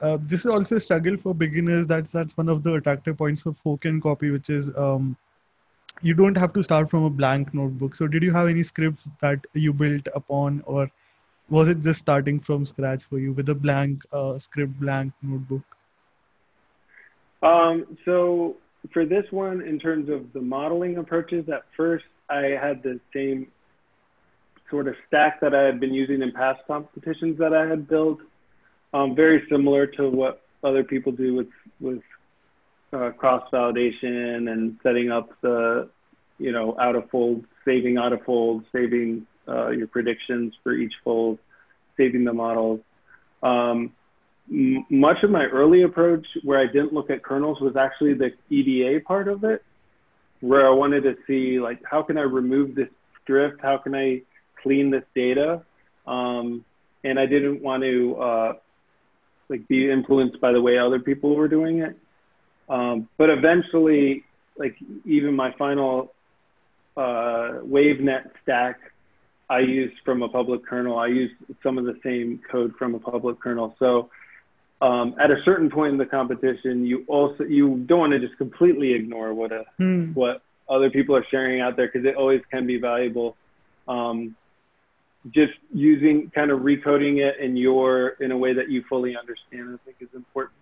uh, 0.00 0.18
this 0.22 0.40
is 0.40 0.46
also 0.46 0.76
a 0.76 0.80
struggle 0.80 1.16
for 1.16 1.34
beginners. 1.34 1.86
That's 1.86 2.12
that's 2.12 2.36
one 2.36 2.48
of 2.48 2.62
the 2.62 2.74
attractive 2.74 3.18
points 3.18 3.44
of 3.46 3.56
fork 3.58 3.84
and 3.84 4.02
copy, 4.02 4.30
which 4.30 4.48
is 4.48 4.70
um, 4.76 5.16
you 6.00 6.14
don't 6.14 6.36
have 6.36 6.52
to 6.54 6.62
start 6.62 6.88
from 6.88 7.04
a 7.04 7.10
blank 7.10 7.52
notebook. 7.52 7.94
So, 7.94 8.06
did 8.06 8.22
you 8.22 8.32
have 8.32 8.48
any 8.48 8.62
scripts 8.62 9.06
that 9.20 9.46
you 9.52 9.72
built 9.72 10.08
upon, 10.14 10.62
or 10.64 10.90
was 11.50 11.68
it 11.68 11.80
just 11.80 11.98
starting 11.98 12.40
from 12.40 12.64
scratch 12.64 13.04
for 13.04 13.18
you 13.18 13.32
with 13.32 13.48
a 13.50 13.54
blank 13.54 14.02
uh, 14.12 14.38
script, 14.38 14.80
blank 14.80 15.12
notebook? 15.22 15.62
Um, 17.42 17.98
so, 18.04 18.56
for 18.92 19.04
this 19.04 19.24
one, 19.30 19.60
in 19.60 19.78
terms 19.78 20.08
of 20.08 20.32
the 20.32 20.40
modeling 20.40 20.96
approaches, 20.96 21.48
at 21.48 21.64
first 21.76 22.04
I 22.28 22.56
had 22.60 22.82
the 22.82 23.00
same 23.14 23.48
sort 24.70 24.88
of 24.88 24.94
stack 25.08 25.40
that 25.40 25.54
I 25.54 25.62
had 25.62 25.80
been 25.80 25.92
using 25.92 26.22
in 26.22 26.32
past 26.32 26.60
competitions 26.66 27.38
that 27.38 27.52
I 27.52 27.66
had 27.66 27.88
built 27.88 28.20
um, 28.92 29.14
very 29.14 29.44
similar 29.50 29.86
to 29.86 30.08
what 30.08 30.42
other 30.62 30.84
people 30.84 31.12
do 31.12 31.34
with 31.34 31.48
with 31.80 32.02
uh, 32.92 33.10
cross 33.10 33.48
validation 33.52 34.50
and 34.50 34.76
setting 34.82 35.10
up 35.10 35.30
the 35.42 35.88
you 36.38 36.52
know 36.52 36.76
out 36.78 36.96
of 36.96 37.08
fold, 37.10 37.44
saving 37.64 37.98
out 37.98 38.12
of 38.12 38.22
fold, 38.24 38.64
saving 38.72 39.26
uh, 39.48 39.68
your 39.70 39.86
predictions 39.86 40.54
for 40.62 40.72
each 40.72 40.94
fold, 41.04 41.38
saving 41.96 42.24
the 42.24 42.32
models. 42.32 42.80
Um, 43.42 43.92
much 44.50 45.22
of 45.22 45.30
my 45.30 45.44
early 45.44 45.82
approach, 45.82 46.26
where 46.42 46.58
I 46.58 46.66
didn't 46.66 46.92
look 46.92 47.08
at 47.08 47.22
kernels, 47.22 47.60
was 47.60 47.76
actually 47.76 48.14
the 48.14 48.32
EDA 48.50 49.04
part 49.04 49.28
of 49.28 49.44
it, 49.44 49.62
where 50.40 50.66
I 50.66 50.70
wanted 50.70 51.02
to 51.02 51.16
see 51.26 51.60
like 51.60 51.80
how 51.88 52.02
can 52.02 52.18
I 52.18 52.22
remove 52.22 52.74
this 52.74 52.88
drift, 53.26 53.60
how 53.62 53.78
can 53.78 53.94
I 53.94 54.22
clean 54.62 54.90
this 54.90 55.04
data, 55.14 55.62
um, 56.06 56.64
and 57.04 57.18
I 57.18 57.26
didn't 57.26 57.62
want 57.62 57.82
to 57.84 58.16
uh, 58.16 58.52
like 59.48 59.68
be 59.68 59.90
influenced 59.90 60.40
by 60.40 60.52
the 60.52 60.60
way 60.60 60.78
other 60.78 60.98
people 60.98 61.36
were 61.36 61.48
doing 61.48 61.78
it. 61.78 61.96
Um, 62.68 63.08
but 63.18 63.30
eventually, 63.30 64.24
like 64.56 64.76
even 65.04 65.34
my 65.34 65.52
final 65.58 66.12
uh, 66.96 67.62
WaveNet 67.62 68.30
stack, 68.42 68.80
I 69.48 69.60
used 69.60 69.96
from 70.04 70.22
a 70.22 70.28
public 70.28 70.64
kernel. 70.66 70.98
I 70.98 71.08
used 71.08 71.34
some 71.62 71.78
of 71.78 71.84
the 71.84 71.98
same 72.04 72.40
code 72.50 72.74
from 72.76 72.94
a 72.94 73.00
public 73.00 73.40
kernel. 73.40 73.74
So 73.78 74.10
um, 74.80 75.14
at 75.20 75.30
a 75.30 75.42
certain 75.44 75.70
point 75.70 75.92
in 75.92 75.98
the 75.98 76.06
competition, 76.06 76.84
you 76.86 77.04
also 77.06 77.44
you 77.44 77.78
don't 77.86 77.98
want 77.98 78.12
to 78.12 78.18
just 78.18 78.36
completely 78.38 78.92
ignore 78.92 79.34
what 79.34 79.52
a 79.52 79.64
hmm. 79.76 80.12
what 80.12 80.42
other 80.68 80.90
people 80.90 81.16
are 81.16 81.26
sharing 81.30 81.60
out 81.60 81.76
there 81.76 81.88
because 81.88 82.06
it 82.06 82.16
always 82.16 82.42
can 82.50 82.66
be 82.66 82.78
valuable. 82.78 83.36
Um, 83.88 84.36
just 85.32 85.52
using 85.72 86.30
kind 86.34 86.50
of 86.50 86.60
recoding 86.60 87.18
it 87.18 87.38
in 87.40 87.56
your 87.56 88.10
in 88.20 88.32
a 88.32 88.36
way 88.36 88.54
that 88.54 88.70
you 88.70 88.82
fully 88.88 89.14
understand 89.16 89.78
i 89.78 89.84
think 89.84 89.96
is 90.00 90.08
important 90.14 90.56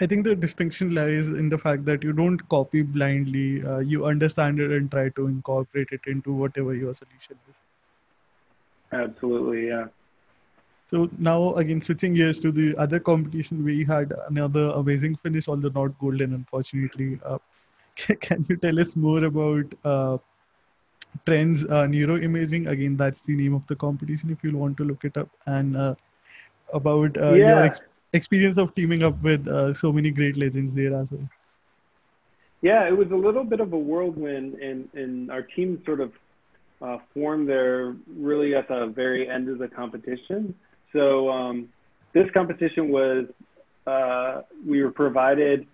I 0.00 0.06
think 0.06 0.24
the 0.24 0.34
distinction 0.34 0.92
lies 0.92 1.28
in 1.28 1.48
the 1.48 1.56
fact 1.56 1.84
that 1.84 2.02
you 2.02 2.12
don't 2.12 2.40
copy 2.48 2.82
blindly. 2.82 3.64
Uh, 3.64 3.78
you 3.78 4.06
understand 4.06 4.58
it 4.58 4.72
and 4.72 4.90
try 4.90 5.08
to 5.10 5.26
incorporate 5.28 5.86
it 5.92 6.00
into 6.06 6.32
whatever 6.32 6.74
your 6.74 6.92
solution 6.94 7.38
is. 7.48 7.54
Absolutely, 8.90 9.68
yeah. 9.68 9.86
So 10.94 11.10
now 11.18 11.54
again, 11.54 11.82
switching 11.82 12.14
gears 12.14 12.38
to 12.38 12.52
the 12.52 12.76
other 12.76 13.00
competition, 13.00 13.64
we 13.64 13.84
had 13.84 14.12
another 14.28 14.66
amazing 14.82 15.16
finish, 15.16 15.48
although 15.48 15.72
not 15.74 15.98
golden, 15.98 16.34
unfortunately. 16.34 17.18
Uh, 17.26 17.38
can 17.96 18.46
you 18.48 18.56
tell 18.56 18.78
us 18.78 18.94
more 18.94 19.24
about 19.24 19.74
uh, 19.84 20.18
Trends 21.26 21.64
uh, 21.64 21.88
Neuroimaging? 21.94 22.68
Again, 22.68 22.96
that's 22.96 23.22
the 23.22 23.34
name 23.34 23.54
of 23.54 23.66
the 23.66 23.74
competition 23.74 24.30
if 24.30 24.44
you 24.44 24.56
want 24.56 24.76
to 24.76 24.84
look 24.84 25.04
it 25.04 25.16
up. 25.16 25.28
And 25.46 25.76
uh, 25.76 25.96
about 26.72 27.16
uh, 27.16 27.32
yeah. 27.32 27.48
your 27.48 27.64
ex- 27.64 27.80
experience 28.12 28.56
of 28.56 28.72
teaming 28.76 29.02
up 29.02 29.20
with 29.20 29.48
uh, 29.48 29.74
so 29.74 29.92
many 29.92 30.12
great 30.12 30.36
legends 30.36 30.74
there 30.74 30.94
as 30.94 31.10
well. 31.10 31.28
Yeah, 32.62 32.86
it 32.86 32.96
was 32.96 33.10
a 33.10 33.16
little 33.16 33.42
bit 33.42 33.58
of 33.58 33.72
a 33.72 33.78
whirlwind, 33.78 34.54
and, 34.62 34.88
and 34.94 35.32
our 35.32 35.42
team 35.42 35.82
sort 35.84 36.00
of 36.00 36.12
uh, 36.80 36.98
formed 37.12 37.48
there 37.48 37.96
really 38.16 38.54
at 38.54 38.68
the 38.68 38.86
very 38.86 39.28
end 39.28 39.48
of 39.48 39.58
the 39.58 39.66
competition. 39.66 40.54
So 40.94 41.28
um, 41.28 41.68
this 42.14 42.30
competition 42.32 42.88
was 42.88 43.26
uh, 43.86 44.42
we 44.66 44.82
were 44.82 44.92
provided 44.92 45.66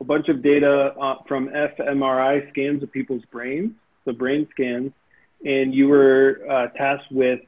a 0.00 0.04
bunch 0.04 0.28
of 0.28 0.42
data 0.42 0.94
uh, 1.00 1.16
from 1.26 1.48
fMRI 1.48 2.48
scans 2.50 2.82
of 2.82 2.92
people's 2.92 3.24
brains, 3.32 3.72
the 4.04 4.12
brain 4.12 4.46
scans, 4.52 4.92
and 5.44 5.74
you 5.74 5.88
were 5.88 6.40
uh, 6.48 6.68
tasked 6.76 7.10
with 7.10 7.40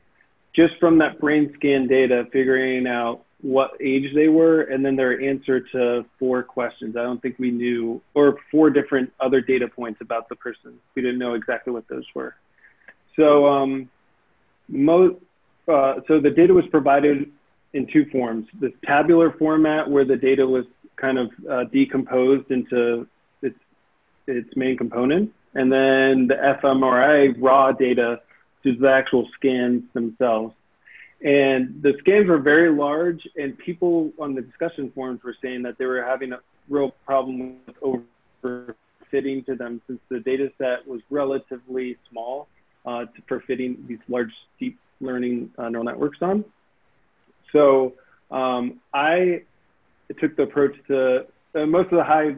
just 0.56 0.74
from 0.80 0.98
that 0.98 1.20
brain 1.20 1.52
scan 1.54 1.86
data 1.86 2.24
figuring 2.32 2.86
out 2.86 3.22
what 3.40 3.70
age 3.80 4.12
they 4.14 4.28
were 4.28 4.62
and 4.62 4.84
then 4.84 4.96
their 4.96 5.20
answer 5.20 5.60
to 5.60 6.04
four 6.18 6.42
questions. 6.42 6.96
I 6.96 7.02
don't 7.02 7.22
think 7.22 7.38
we 7.38 7.50
knew, 7.50 8.00
or 8.14 8.36
four 8.50 8.70
different 8.70 9.12
other 9.20 9.40
data 9.40 9.68
points 9.68 10.00
about 10.00 10.28
the 10.28 10.34
person. 10.36 10.78
We 10.96 11.02
didn't 11.02 11.18
know 11.18 11.34
exactly 11.34 11.72
what 11.72 11.86
those 11.86 12.04
were. 12.14 12.34
So, 13.14 13.46
um, 13.46 13.88
mo- 14.68 15.20
uh, 15.68 16.00
so 16.08 16.20
the 16.20 16.30
data 16.30 16.54
was 16.54 16.64
provided 16.70 17.30
in 17.72 17.86
two 17.86 18.06
forms: 18.06 18.46
this 18.60 18.72
tabular 18.84 19.32
format, 19.32 19.88
where 19.90 20.04
the 20.04 20.16
data 20.16 20.46
was 20.46 20.64
kind 20.96 21.18
of 21.18 21.30
uh, 21.48 21.64
decomposed 21.64 22.50
into 22.50 23.06
its 23.42 23.58
its 24.26 24.56
main 24.56 24.76
components, 24.76 25.32
and 25.54 25.70
then 25.70 26.26
the 26.26 26.58
fMRI 26.62 27.34
raw 27.38 27.72
data, 27.72 28.20
which 28.62 28.78
the 28.78 28.90
actual 28.90 29.28
scans 29.34 29.82
themselves. 29.92 30.54
And 31.20 31.82
the 31.82 31.94
scans 31.98 32.28
were 32.28 32.38
very 32.38 32.70
large, 32.70 33.26
and 33.36 33.58
people 33.58 34.12
on 34.20 34.34
the 34.34 34.42
discussion 34.42 34.92
forums 34.94 35.22
were 35.24 35.36
saying 35.42 35.62
that 35.62 35.76
they 35.76 35.84
were 35.84 36.02
having 36.02 36.32
a 36.32 36.40
real 36.68 36.92
problem 37.04 37.56
with 37.66 38.04
overfitting 38.42 39.44
to 39.46 39.56
them 39.56 39.82
since 39.86 40.00
the 40.08 40.20
data 40.20 40.52
set 40.58 40.86
was 40.86 41.00
relatively 41.10 41.96
small 42.08 42.46
uh, 42.86 43.06
for 43.26 43.40
fitting 43.40 43.84
these 43.88 43.98
large 44.08 44.30
deep 44.60 44.78
learning 45.00 45.50
uh, 45.58 45.68
neural 45.68 45.84
networks 45.84 46.18
on. 46.20 46.44
So 47.52 47.94
um, 48.30 48.80
I 48.92 49.42
took 50.20 50.36
the 50.36 50.42
approach 50.44 50.74
to 50.88 51.26
uh, 51.54 51.66
most 51.66 51.86
of 51.86 51.98
the 51.98 52.04
high 52.04 52.36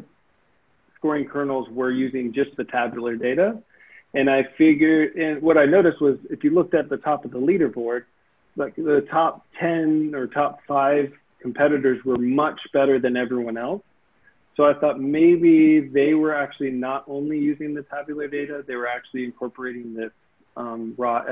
scoring 0.96 1.26
kernels 1.26 1.68
were 1.70 1.90
using 1.90 2.32
just 2.32 2.56
the 2.56 2.64
tabular 2.64 3.16
data. 3.16 3.62
And 4.12 4.28
I 4.28 4.42
figured, 4.58 5.14
and 5.14 5.40
what 5.40 5.56
I 5.56 5.66
noticed 5.66 6.00
was 6.00 6.18
if 6.30 6.42
you 6.42 6.50
looked 6.50 6.74
at 6.74 6.88
the 6.88 6.96
top 6.96 7.24
of 7.24 7.30
the 7.30 7.38
leaderboard, 7.38 8.04
like 8.56 8.74
the 8.76 9.06
top 9.10 9.46
10 9.60 10.12
or 10.14 10.26
top 10.26 10.58
five 10.66 11.12
competitors 11.40 12.04
were 12.04 12.18
much 12.18 12.60
better 12.72 12.98
than 12.98 13.16
everyone 13.16 13.56
else. 13.56 13.82
So 14.56 14.64
I 14.64 14.74
thought 14.74 15.00
maybe 15.00 15.80
they 15.80 16.14
were 16.14 16.34
actually 16.34 16.72
not 16.72 17.04
only 17.06 17.38
using 17.38 17.72
the 17.72 17.82
tabular 17.82 18.28
data, 18.28 18.64
they 18.66 18.74
were 18.74 18.88
actually 18.88 19.24
incorporating 19.24 19.94
this 19.94 20.10
um, 20.56 20.94
raw 20.98 21.22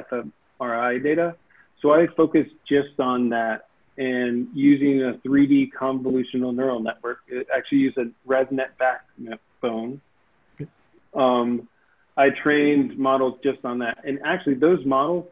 fMRI 0.61 1.03
data. 1.03 1.37
So 1.81 1.93
I 1.93 2.07
focused 2.17 2.55
just 2.69 2.99
on 2.99 3.29
that 3.31 3.69
and 3.97 4.49
using 4.55 5.03
a 5.03 5.15
3D 5.27 5.71
convolutional 5.79 6.55
neural 6.55 6.81
network. 6.81 7.19
It 7.29 7.49
actually 7.55 7.79
used 7.79 7.99
a 7.99 8.07
ResNet 8.27 8.77
backbone. 8.79 10.01
Um, 11.15 11.69
I 12.17 12.29
trained 12.31 12.99
models 12.99 13.39
just 13.43 13.65
on 13.65 13.79
that. 13.79 13.99
And 14.05 14.21
actually, 14.25 14.55
those 14.55 14.85
models 14.85 15.27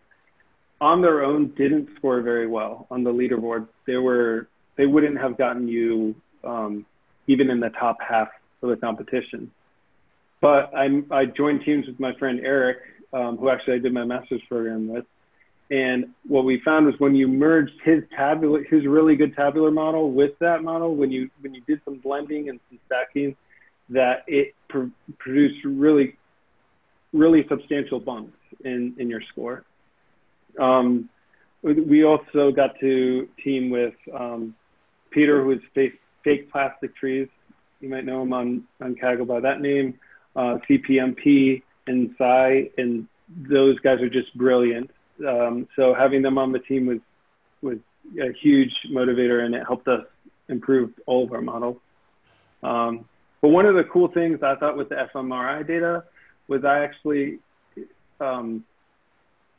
on 0.81 1.01
their 1.01 1.25
own 1.25 1.49
didn't 1.57 1.89
score 1.97 2.21
very 2.23 2.47
well 2.47 2.87
on 2.91 3.03
the 3.05 3.11
leaderboard. 3.11 3.69
They 3.87 3.97
were 3.97 4.49
they 4.77 4.87
wouldn't 4.87 5.19
have 5.19 5.39
gotten 5.39 5.69
you 5.69 6.15
um, 6.45 6.85
even 7.27 7.51
in 7.51 7.61
the 7.61 7.71
top 7.71 7.97
half 8.07 8.29
of 8.63 8.69
the 8.69 8.77
competition. 8.77 9.51
But 10.41 10.73
I, 10.75 11.03
I 11.11 11.25
joined 11.25 11.63
teams 11.65 11.87
with 11.87 11.99
my 11.99 12.15
friend 12.19 12.41
Eric, 12.43 12.79
um, 13.13 13.37
who 13.39 13.49
actually 13.49 13.75
I 13.75 13.79
did 13.79 13.93
my 13.93 14.05
master's 14.05 14.43
program 14.49 14.89
with. 14.89 15.05
And 15.71 16.11
what 16.27 16.45
we 16.45 16.61
found 16.65 16.87
was 16.87 16.95
when 16.99 17.15
you 17.15 17.27
merged 17.27 17.73
his 17.85 18.05
tabular, 18.17 18.63
his 18.65 18.87
really 18.87 19.17
good 19.17 19.35
tabular 19.35 19.71
model 19.71 20.13
with 20.13 20.39
that 20.39 20.63
model, 20.63 20.95
when 20.95 21.11
you 21.11 21.29
when 21.41 21.55
you 21.55 21.61
did 21.67 21.81
some 21.85 21.99
blending 21.99 22.49
and 22.49 22.61
some 22.69 22.79
stacking, 22.87 23.37
that 23.89 24.25
it 24.29 24.55
pr- 24.69 24.93
produced 25.19 25.65
really, 25.65 26.17
really 27.13 27.45
substantial 27.49 27.99
bumps 27.99 28.37
in 28.65 28.95
in 28.99 29.11
your 29.11 29.23
score. 29.33 29.65
Um, 30.59 31.09
we 31.63 32.05
also 32.05 32.53
got 32.53 32.79
to 32.81 33.29
team 33.43 33.71
with 33.71 33.95
um, 34.15 34.55
Peter, 35.11 35.43
who 35.43 35.53
is 35.53 35.61
fake, 35.75 36.01
fake 36.23 36.51
plastic 36.53 36.95
trees. 36.95 37.29
You 37.81 37.89
might 37.89 38.05
know 38.05 38.23
him 38.23 38.33
on, 38.33 38.65
on 38.81 38.95
Kaggle 38.95 39.27
by 39.27 39.41
that 39.41 39.61
name, 39.61 39.99
uh, 40.35 40.59
CPMP 40.69 41.63
and 41.87 42.15
Sai, 42.19 42.71
and 42.79 43.07
those 43.29 43.79
guys 43.81 44.01
are 44.01 44.09
just 44.09 44.37
brilliant. 44.37 44.91
Um, 45.27 45.69
so 45.77 45.95
having 45.95 46.23
them 46.23 46.39
on 46.39 46.53
the 46.53 46.59
team 46.59 46.87
was 46.87 46.99
was 47.63 47.79
a 48.21 48.33
huge 48.33 48.73
motivator, 48.91 49.45
and 49.45 49.55
it 49.55 49.63
helped 49.67 49.89
us 49.89 50.05
improve 50.49 50.93
all 51.07 51.25
of 51.25 51.33
our 51.33 51.41
models. 51.41 51.79
Um, 52.63 53.05
but 53.41 53.49
one 53.49 53.67
of 53.67 53.75
the 53.75 53.85
cool 53.85 54.09
things 54.09 54.43
I 54.43 54.55
thought 54.57 54.77
with 54.77 54.89
the 54.89 54.97
fMRI 55.15 55.67
data 55.67 56.05
was 56.49 56.65
I 56.65 56.85
actually 56.85 57.39
um, 58.21 58.65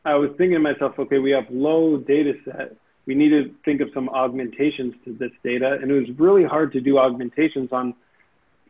I 0.08 0.16
was 0.16 0.30
thinking 0.38 0.54
to 0.54 0.60
myself, 0.60 0.98
okay, 0.98 1.20
we 1.20 1.32
have 1.32 1.46
low 1.50 1.98
data 1.98 2.34
set. 2.46 2.76
We 3.06 3.14
need 3.14 3.30
to 3.30 3.54
think 3.66 3.82
of 3.82 3.90
some 3.94 4.10
augmentations 4.10 4.94
to 5.06 5.14
this 5.14 5.32
data. 5.44 5.78
And 5.82 5.92
it 5.92 5.94
was 5.94 6.18
really 6.18 6.46
hard 6.46 6.72
to 6.74 6.82
do 6.82 6.98
augmentations 6.98 7.72
on 7.72 7.94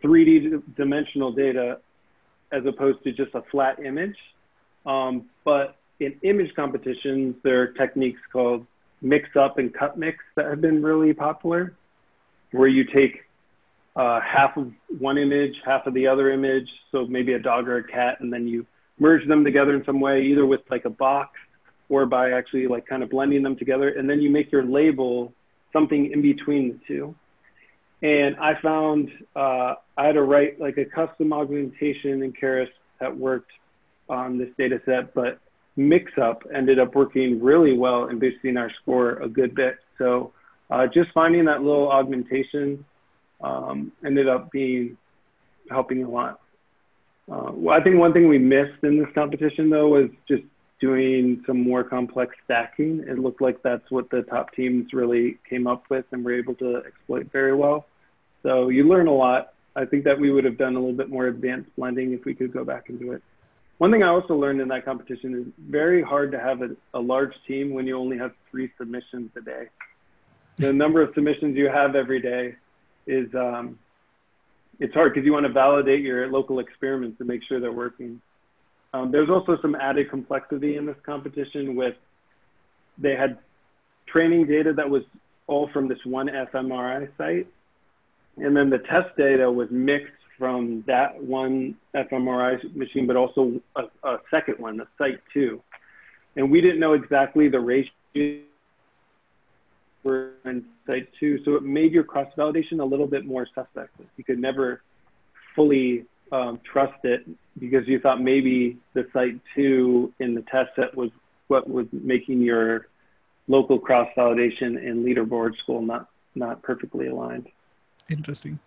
3D 0.04 0.64
dimensional 0.76 1.32
data 1.32 1.80
as 2.52 2.66
opposed 2.66 3.04
to 3.04 3.12
just 3.12 3.36
a 3.36 3.44
flat 3.52 3.80
image. 3.80 4.16
Um, 4.86 5.26
but 5.44 5.76
in 6.00 6.16
image 6.24 6.54
competitions, 6.56 7.36
there 7.44 7.62
are 7.62 7.68
techniques 7.68 8.22
called 8.32 8.66
mix 9.02 9.30
up 9.36 9.58
and 9.58 9.74
cut 9.74 9.98
mix 9.98 10.18
that 10.36 10.46
have 10.46 10.62
been 10.62 10.82
really 10.84 11.14
popular, 11.14 11.76
where 12.52 12.68
you 12.68 12.84
take 12.84 13.24
uh, 13.96 14.20
half 14.22 14.58
of 14.58 14.72
one 15.00 15.18
image, 15.18 15.56
half 15.66 15.88
of 15.88 15.94
the 15.94 16.08
other 16.08 16.32
image, 16.32 16.70
so 16.92 17.06
maybe 17.08 17.34
a 17.34 17.40
dog 17.40 17.68
or 17.68 17.78
a 17.78 17.84
cat, 17.84 18.20
and 18.20 18.32
then 18.32 18.48
you 18.48 18.66
merge 19.00 19.28
them 19.28 19.44
together 19.44 19.76
in 19.76 19.84
some 19.86 20.00
way, 20.00 20.24
either 20.24 20.46
with 20.46 20.62
like 20.70 20.86
a 20.86 20.90
box 20.90 21.32
or 21.90 22.06
by 22.06 22.32
actually 22.32 22.68
like 22.68 22.86
kind 22.86 23.02
of 23.02 23.10
blending 23.10 23.44
them 23.44 23.56
together. 23.56 23.90
And 23.90 24.10
then 24.10 24.22
you 24.22 24.30
make 24.30 24.52
your 24.52 24.64
label 24.64 25.34
something 25.74 26.12
in 26.12 26.22
between 26.22 26.70
the 26.70 26.80
two. 26.88 27.16
And 28.02 28.36
I 28.38 28.60
found 28.62 29.10
uh, 29.36 29.76
I 29.98 30.06
had 30.06 30.14
to 30.14 30.24
write 30.24 30.60
like 30.60 30.78
a 30.78 30.86
custom 30.86 31.34
augmentation 31.34 32.22
in 32.22 32.34
Keras 32.34 32.70
that 33.00 33.16
worked 33.16 33.52
on 34.10 34.38
this 34.38 34.50
data 34.58 34.80
set, 34.86 35.14
but 35.14 35.40
mix-up 35.78 36.44
ended 36.54 36.80
up 36.80 36.96
working 36.96 37.42
really 37.42 37.78
well 37.78 38.06
and 38.06 38.20
boosting 38.20 38.58
our 38.58 38.72
score 38.82 39.14
a 39.22 39.30
good 39.30 39.56
bit. 39.56 39.78
So 39.98 40.34
uh, 40.70 40.88
just 40.88 41.12
finding 41.14 41.46
that 41.46 41.62
little 41.62 41.90
augmentation 41.90 42.84
um, 43.42 43.92
ended 44.06 44.28
up 44.28 44.52
being 44.52 44.98
helping 45.70 46.04
a 46.04 46.10
lot. 46.10 46.40
Uh, 47.32 47.52
well, 47.52 47.80
I 47.80 47.84
think 47.84 47.98
one 47.98 48.14
thing 48.14 48.28
we 48.28 48.38
missed 48.38 48.84
in 48.84 49.00
this 49.00 49.10
competition 49.14 49.70
though 49.70 49.90
was 49.90 50.10
just 50.28 50.44
doing 50.80 51.44
some 51.46 51.62
more 51.62 51.84
complex 51.84 52.36
stacking. 52.46 53.04
It 53.08 53.20
looked 53.20 53.42
like 53.42 53.62
that's 53.64 53.90
what 53.90 54.10
the 54.10 54.22
top 54.24 54.54
teams 54.54 54.94
really 54.94 55.38
came 55.50 55.68
up 55.68 55.84
with 55.90 56.06
and 56.12 56.24
were 56.24 56.34
able 56.38 56.56
to 56.56 56.84
exploit 56.86 57.32
very 57.32 57.56
well. 57.56 57.86
So 58.44 58.70
you 58.70 58.88
learn 58.88 59.08
a 59.08 59.14
lot. 59.14 59.54
I 59.76 59.86
think 59.86 60.04
that 60.06 60.20
we 60.20 60.32
would 60.32 60.44
have 60.46 60.58
done 60.58 60.76
a 60.76 60.80
little 60.80 60.96
bit 60.96 61.10
more 61.10 61.28
advanced 61.28 61.70
blending 61.76 62.14
if 62.14 62.26
we 62.26 62.34
could 62.34 62.54
go 62.54 62.64
back 62.64 62.90
and 62.90 63.00
do 63.00 63.12
it. 63.12 63.24
One 63.78 63.92
thing 63.92 64.02
I 64.02 64.08
also 64.08 64.36
learned 64.36 64.60
in 64.60 64.68
that 64.70 64.86
competition 64.86 65.36
is 65.36 65.54
very 65.70 66.02
hard 66.02 66.32
to 66.32 66.40
have 66.40 66.62
a, 66.62 66.70
a 66.94 67.00
large 67.00 67.34
team 67.48 67.74
when 67.74 67.86
you 67.86 67.98
only 67.98 68.18
have 68.18 68.32
three 68.50 68.72
submissions 68.78 69.30
a 69.38 69.42
day. 69.42 69.68
The 70.56 70.74
number 70.74 71.02
of 71.02 71.14
submissions 71.14 71.56
you 71.56 71.70
have 71.70 71.96
every 71.96 72.20
day 72.20 72.56
is 73.06 73.34
um, 73.36 73.78
it's 74.80 74.94
hard 74.94 75.14
because 75.14 75.26
you 75.26 75.34
want 75.34 75.46
to 75.46 75.52
validate 75.52 76.02
your 76.02 76.28
local 76.28 76.60
experiments 76.60 77.20
to 77.20 77.26
make 77.26 77.42
sure 77.48 77.60
they're 77.60 77.72
working. 77.72 78.20
Um, 78.94 79.12
there's 79.12 79.30
also 79.30 79.60
some 79.62 79.76
added 79.76 80.10
complexity 80.10 80.78
in 80.78 80.86
this 80.88 80.96
competition 81.04 81.76
with 81.76 81.96
they 82.98 83.16
had 83.16 83.38
training 84.08 84.48
data 84.48 84.74
that 84.74 84.90
was 84.90 85.04
all 85.46 85.70
from 85.72 85.88
this 85.88 86.00
one 86.04 86.28
fMRI 86.28 87.10
site. 87.18 87.48
and 88.38 88.56
then 88.56 88.70
the 88.70 88.80
test 88.80 89.16
data 89.18 89.52
was 89.52 89.70
mixed 89.70 90.14
from 90.38 90.84
that 90.88 91.22
one 91.22 91.76
fMRI 91.96 92.76
machine, 92.76 93.08
but 93.08 93.16
also 93.16 93.60
a, 93.76 93.84
a 94.08 94.18
second 94.30 94.60
one, 94.60 94.78
the 94.78 94.88
Site 94.98 95.20
2. 95.34 95.62
And 96.36 96.52
we 96.52 96.62
didn't 96.62 96.80
know 96.80 96.94
exactly 96.94 97.50
the 97.50 97.60
ratio 97.60 97.92
for 100.04 100.32
in 100.46 100.64
Site 100.86 101.10
2, 101.20 101.44
so 101.44 101.56
it 101.56 101.64
made 101.64 101.92
your 101.92 102.04
cross 102.04 102.32
validation 102.38 102.80
a 102.80 102.86
little 102.86 103.08
bit 103.08 103.26
more 103.26 103.48
suspect. 103.54 103.90
You 104.18 104.24
could 104.24 104.40
never 104.40 104.82
fully 105.56 106.06
um, 106.32 106.60
trust 106.72 107.04
it 107.04 107.28
because 107.60 107.88
you 107.88 108.00
thought 108.00 108.22
maybe 108.22 108.78
the 108.94 109.08
Site 109.14 109.40
2 109.56 110.14
in 110.20 110.36
the 110.36 110.42
test 110.44 110.72
set 110.76 110.96
was 110.96 111.10
what 111.48 111.70
was 111.70 111.88
making 111.92 112.42
your 112.42 112.88
local 113.48 113.80
cross 113.80 114.10
validation 114.18 114.78
and 114.78 115.06
leaderboard 115.06 115.58
score 115.64 115.82
not 115.82 116.10
not 116.36 116.62
perfectly 116.62 117.08
aligned. 117.08 117.48
Interesting. 118.10 118.60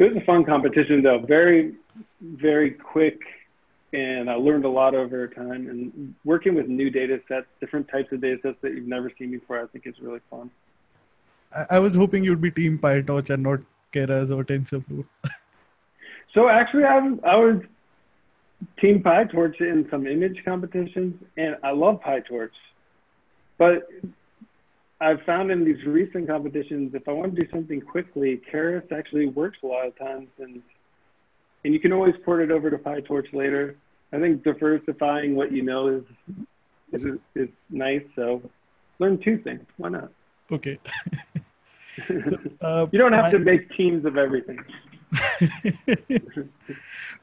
It 0.00 0.14
was 0.14 0.22
a 0.22 0.24
fun 0.24 0.44
competition 0.46 1.02
though, 1.02 1.18
very 1.18 1.74
very 2.22 2.70
quick, 2.70 3.20
and 3.92 4.30
I 4.30 4.34
learned 4.34 4.64
a 4.64 4.68
lot 4.68 4.94
over 4.94 5.28
time. 5.28 5.68
And 5.68 6.14
working 6.24 6.54
with 6.54 6.68
new 6.68 6.88
data 6.88 7.20
sets, 7.28 7.46
different 7.60 7.86
types 7.88 8.10
of 8.10 8.22
data 8.22 8.38
sets 8.42 8.56
that 8.62 8.72
you've 8.72 8.88
never 8.88 9.12
seen 9.18 9.30
before, 9.30 9.62
I 9.62 9.66
think 9.66 9.86
is 9.86 9.94
really 10.00 10.20
fun. 10.30 10.50
I, 11.54 11.76
I 11.76 11.78
was 11.80 11.94
hoping 11.94 12.24
you'd 12.24 12.40
be 12.40 12.50
Team 12.50 12.78
PyTorch 12.78 13.28
and 13.28 13.42
not 13.42 13.60
Keras 13.92 14.34
or 14.34 14.42
TensorFlow. 14.42 15.04
so 16.34 16.48
actually, 16.48 16.84
I 16.84 16.98
was 16.98 17.18
I 17.22 17.36
was 17.36 17.56
Team 18.80 19.02
PyTorch 19.02 19.60
in 19.60 19.86
some 19.90 20.06
image 20.06 20.42
competitions, 20.46 21.14
and 21.36 21.56
I 21.62 21.72
love 21.72 22.00
PyTorch. 22.00 22.56
But 23.58 23.86
I've 25.00 25.22
found 25.22 25.50
in 25.50 25.64
these 25.64 25.82
recent 25.86 26.28
competitions, 26.28 26.94
if 26.94 27.08
I 27.08 27.12
want 27.12 27.34
to 27.34 27.44
do 27.44 27.50
something 27.50 27.80
quickly, 27.80 28.40
Keras 28.52 28.90
actually 28.92 29.26
works 29.26 29.58
a 29.62 29.66
lot 29.66 29.86
of 29.86 29.98
times, 29.98 30.28
and 30.38 30.62
and 31.64 31.74
you 31.74 31.80
can 31.80 31.92
always 31.92 32.14
port 32.24 32.42
it 32.42 32.50
over 32.50 32.70
to 32.70 32.78
PyTorch 32.78 33.32
later. 33.32 33.76
I 34.12 34.18
think 34.18 34.42
diversifying 34.42 35.34
what 35.34 35.52
you 35.52 35.62
know 35.62 35.88
is 35.88 36.04
is 36.92 37.18
is 37.34 37.48
nice. 37.70 38.02
So 38.14 38.42
learn 38.98 39.18
two 39.22 39.38
things. 39.38 39.64
Why 39.78 39.88
not? 39.88 40.10
Okay. 40.52 40.78
uh, 42.60 42.86
you 42.92 42.98
don't 42.98 43.12
have 43.12 43.30
to 43.30 43.38
make 43.38 43.70
teams 43.76 44.04
of 44.04 44.16
everything. 44.16 44.58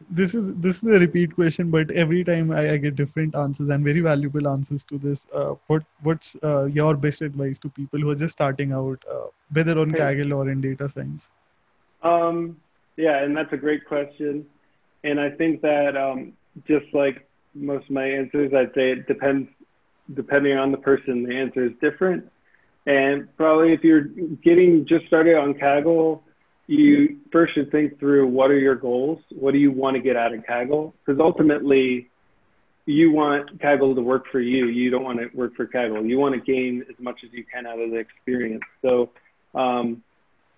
this 0.09 0.35
is 0.35 0.53
this 0.55 0.77
is 0.77 0.83
a 0.83 0.99
repeat 0.99 1.33
question, 1.33 1.69
but 1.71 1.89
every 1.91 2.23
time 2.23 2.51
I, 2.51 2.71
I 2.71 2.77
get 2.77 2.95
different 2.95 3.35
answers 3.35 3.69
and 3.69 3.83
very 3.83 4.01
valuable 4.01 4.47
answers 4.47 4.83
to 4.85 4.97
this. 4.97 5.25
Uh, 5.33 5.55
what 5.67 5.83
what's 6.03 6.35
uh, 6.43 6.65
your 6.65 6.95
best 6.95 7.21
advice 7.21 7.59
to 7.59 7.69
people 7.69 7.99
who 7.99 8.09
are 8.09 8.15
just 8.15 8.33
starting 8.33 8.73
out, 8.73 9.03
uh, 9.09 9.27
whether 9.53 9.79
on 9.79 9.91
Kaggle 9.91 10.35
or 10.35 10.49
in 10.49 10.59
data 10.59 10.89
science? 10.89 11.29
Um, 12.03 12.57
yeah, 12.97 13.23
and 13.23 13.35
that's 13.35 13.53
a 13.53 13.57
great 13.57 13.85
question. 13.85 14.45
And 15.03 15.19
I 15.19 15.29
think 15.29 15.61
that 15.61 15.95
um, 15.95 16.33
just 16.67 16.93
like 16.93 17.27
most 17.53 17.85
of 17.85 17.91
my 17.91 18.05
answers, 18.05 18.53
I'd 18.53 18.73
say 18.73 18.91
it 18.91 19.07
depends 19.07 19.49
depending 20.13 20.57
on 20.57 20.71
the 20.71 20.77
person. 20.77 21.23
The 21.23 21.35
answer 21.35 21.65
is 21.65 21.71
different. 21.81 22.29
And 22.85 23.35
probably 23.35 23.73
if 23.73 23.83
you're 23.83 24.05
getting 24.43 24.85
just 24.85 25.05
started 25.07 25.35
on 25.35 25.53
Kaggle, 25.53 26.21
you 26.67 27.17
first 27.31 27.53
should 27.55 27.71
think 27.71 27.97
through 27.99 28.27
what 28.27 28.51
are 28.51 28.59
your 28.59 28.75
goals? 28.75 29.19
What 29.31 29.53
do 29.53 29.57
you 29.57 29.71
want 29.71 29.95
to 29.95 30.01
get 30.01 30.15
out 30.17 30.33
of 30.33 30.41
Kaggle? 30.41 30.93
Because 31.05 31.19
ultimately, 31.19 32.09
you 32.85 33.11
want 33.11 33.59
Kaggle 33.59 33.95
to 33.95 34.01
work 34.01 34.25
for 34.31 34.41
you. 34.41 34.67
You 34.67 34.89
don't 34.89 35.03
want 35.03 35.19
to 35.19 35.29
work 35.33 35.55
for 35.55 35.65
Kaggle. 35.65 36.07
You 36.07 36.19
want 36.19 36.35
to 36.35 36.41
gain 36.41 36.83
as 36.89 36.95
much 36.99 37.19
as 37.23 37.31
you 37.31 37.43
can 37.43 37.65
out 37.65 37.79
of 37.79 37.91
the 37.91 37.97
experience. 37.97 38.63
So, 38.81 39.09
um, 39.55 40.03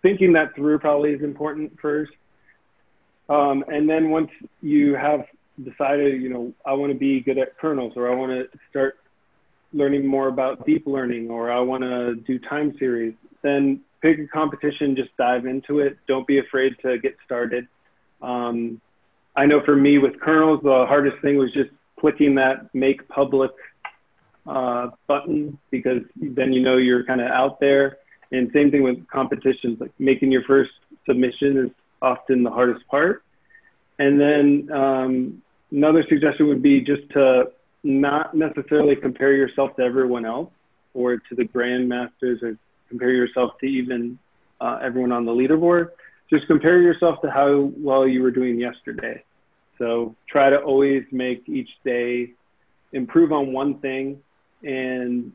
thinking 0.01 0.33
that 0.33 0.55
through 0.55 0.79
probably 0.79 1.11
is 1.11 1.21
important 1.21 1.79
first. 1.79 2.11
Um, 3.29 3.63
and 3.67 3.87
then 3.87 4.09
once 4.09 4.31
you 4.61 4.95
have 4.95 5.25
decided, 5.63 6.21
you 6.21 6.29
know, 6.29 6.53
I 6.65 6.73
want 6.73 6.91
to 6.91 6.97
be 6.97 7.21
good 7.21 7.37
at 7.37 7.57
kernels, 7.59 7.93
or 7.95 8.11
I 8.11 8.15
want 8.15 8.31
to 8.31 8.59
start 8.69 8.97
learning 9.73 10.05
more 10.05 10.27
about 10.27 10.65
deep 10.65 10.87
learning, 10.87 11.29
or 11.29 11.51
I 11.51 11.59
want 11.59 11.83
to 11.83 12.15
do 12.15 12.39
time 12.39 12.75
series, 12.79 13.13
then 13.41 13.81
pick 14.01 14.19
a 14.19 14.27
competition, 14.27 14.95
just 14.95 15.15
dive 15.17 15.45
into 15.45 15.79
it. 15.79 15.97
Don't 16.07 16.25
be 16.25 16.39
afraid 16.39 16.75
to 16.81 16.97
get 16.97 17.15
started. 17.25 17.67
Um, 18.21 18.81
I 19.35 19.45
know 19.45 19.61
for 19.63 19.75
me 19.75 19.97
with 19.97 20.19
kernels, 20.19 20.61
the 20.63 20.85
hardest 20.87 21.21
thing 21.21 21.37
was 21.37 21.51
just 21.53 21.69
clicking 21.99 22.35
that 22.35 22.73
make 22.73 23.07
public 23.07 23.51
uh, 24.47 24.89
button 25.07 25.57
because 25.69 26.01
then 26.15 26.51
you 26.51 26.61
know 26.61 26.77
you're 26.77 27.05
kind 27.05 27.21
of 27.21 27.27
out 27.27 27.59
there. 27.59 27.97
And 28.31 28.51
same 28.53 28.71
thing 28.71 28.83
with 28.83 29.07
competitions, 29.07 29.79
like 29.79 29.91
making 29.99 30.31
your 30.31 30.43
first 30.43 30.71
submission 31.07 31.57
is 31.57 31.71
often 32.01 32.43
the 32.43 32.51
hardest 32.51 32.85
part. 32.87 33.23
And 33.97 34.19
then 34.19 34.69
um, 34.71 35.41
another 35.71 36.05
suggestion 36.07 36.47
would 36.47 36.61
be 36.61 36.81
just 36.81 37.09
to 37.11 37.51
not 37.83 38.35
necessarily 38.35 38.95
compare 38.95 39.33
yourself 39.33 39.75
to 39.77 39.83
everyone 39.83 40.25
else 40.25 40.51
or 40.93 41.17
to 41.17 41.35
the 41.35 41.43
grandmasters 41.45 42.41
or 42.43 42.57
compare 42.89 43.11
yourself 43.11 43.51
to 43.59 43.65
even 43.65 44.19
uh, 44.59 44.79
everyone 44.81 45.11
on 45.11 45.25
the 45.25 45.31
leaderboard. 45.31 45.89
Just 46.29 46.47
compare 46.47 46.81
yourself 46.81 47.21
to 47.21 47.31
how 47.31 47.71
well 47.77 48.07
you 48.07 48.21
were 48.21 48.31
doing 48.31 48.59
yesterday. 48.59 49.23
So 49.77 50.15
try 50.29 50.49
to 50.49 50.57
always 50.57 51.03
make 51.11 51.47
each 51.47 51.69
day 51.85 52.33
improve 52.91 53.31
on 53.31 53.53
one 53.53 53.79
thing, 53.79 54.21
and 54.63 55.31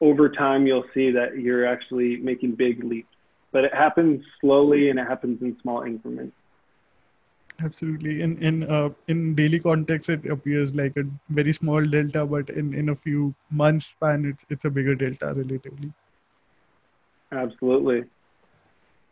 over 0.00 0.28
time 0.28 0.66
you'll 0.66 0.84
see 0.94 1.10
that 1.10 1.38
you're 1.38 1.66
actually 1.66 2.16
making 2.16 2.54
big 2.54 2.84
leaps. 2.84 3.08
But 3.50 3.64
it 3.64 3.74
happens 3.74 4.22
slowly 4.40 4.90
and 4.90 4.98
it 4.98 5.06
happens 5.06 5.42
in 5.42 5.56
small 5.62 5.82
increments. 5.82 6.36
Absolutely. 7.60 8.22
In 8.22 8.40
in 8.40 8.70
uh, 8.70 8.90
in 9.08 9.34
daily 9.34 9.58
context, 9.58 10.08
it 10.08 10.26
appears 10.26 10.74
like 10.74 10.96
a 10.96 11.02
very 11.28 11.52
small 11.52 11.84
delta, 11.84 12.24
but 12.24 12.50
in 12.50 12.72
in 12.72 12.90
a 12.90 12.94
few 12.94 13.34
months 13.50 13.86
span, 13.86 14.24
it's 14.24 14.44
it's 14.48 14.64
a 14.64 14.70
bigger 14.70 14.94
delta 14.94 15.32
relatively. 15.34 15.92
Absolutely. 17.32 18.04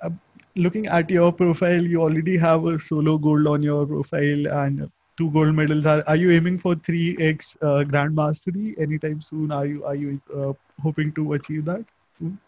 Uh, 0.01 0.11
looking 0.55 0.87
at 0.87 1.11
your 1.11 1.33
profile, 1.33 1.83
you 1.95 2.01
already 2.03 2.37
have 2.37 2.67
a 2.67 2.79
solo 2.79 3.19
gold 3.19 3.47
on 3.49 3.63
your 3.63 3.85
profile 3.87 4.47
and 4.59 4.91
two 5.17 5.31
gold 5.31 5.55
medals. 5.55 5.87
Are, 5.87 6.05
are 6.07 6.17
you 6.17 6.31
aiming 6.31 6.59
for 6.59 6.77
3x 6.77 7.57
uh, 7.63 7.85
Grand 7.85 8.15
Mastery 8.15 8.75
anytime 8.79 9.21
soon? 9.21 9.51
Are 9.51 9.67
you 9.67 9.85
are 9.85 9.95
you 9.95 10.21
uh, 10.35 10.53
hoping 10.83 11.13
to 11.15 11.33
achieve 11.33 11.65
that? 11.65 11.85
Soon? 12.19 12.39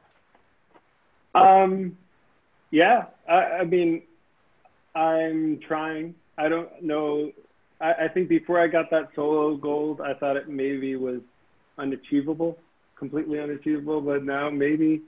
Um, 1.34 1.96
yeah, 2.70 3.06
I, 3.28 3.34
I, 3.60 3.64
mean, 3.64 4.02
I'm 4.98 5.60
trying. 5.66 6.14
I 6.38 6.48
don't 6.48 6.82
know. 6.82 7.30
I, 7.80 7.92
I 8.04 8.08
think 8.12 8.28
before 8.28 8.60
I 8.60 8.66
got 8.66 8.90
that 8.90 9.08
solo 9.14 9.56
gold, 9.56 10.00
I 10.00 10.14
thought 10.14 10.36
it 10.36 10.48
maybe 10.48 10.96
was 10.96 11.20
unachievable, 11.78 12.58
completely 12.98 13.38
unachievable. 13.38 14.00
But 14.00 14.24
now 14.24 14.50
maybe 14.50 15.02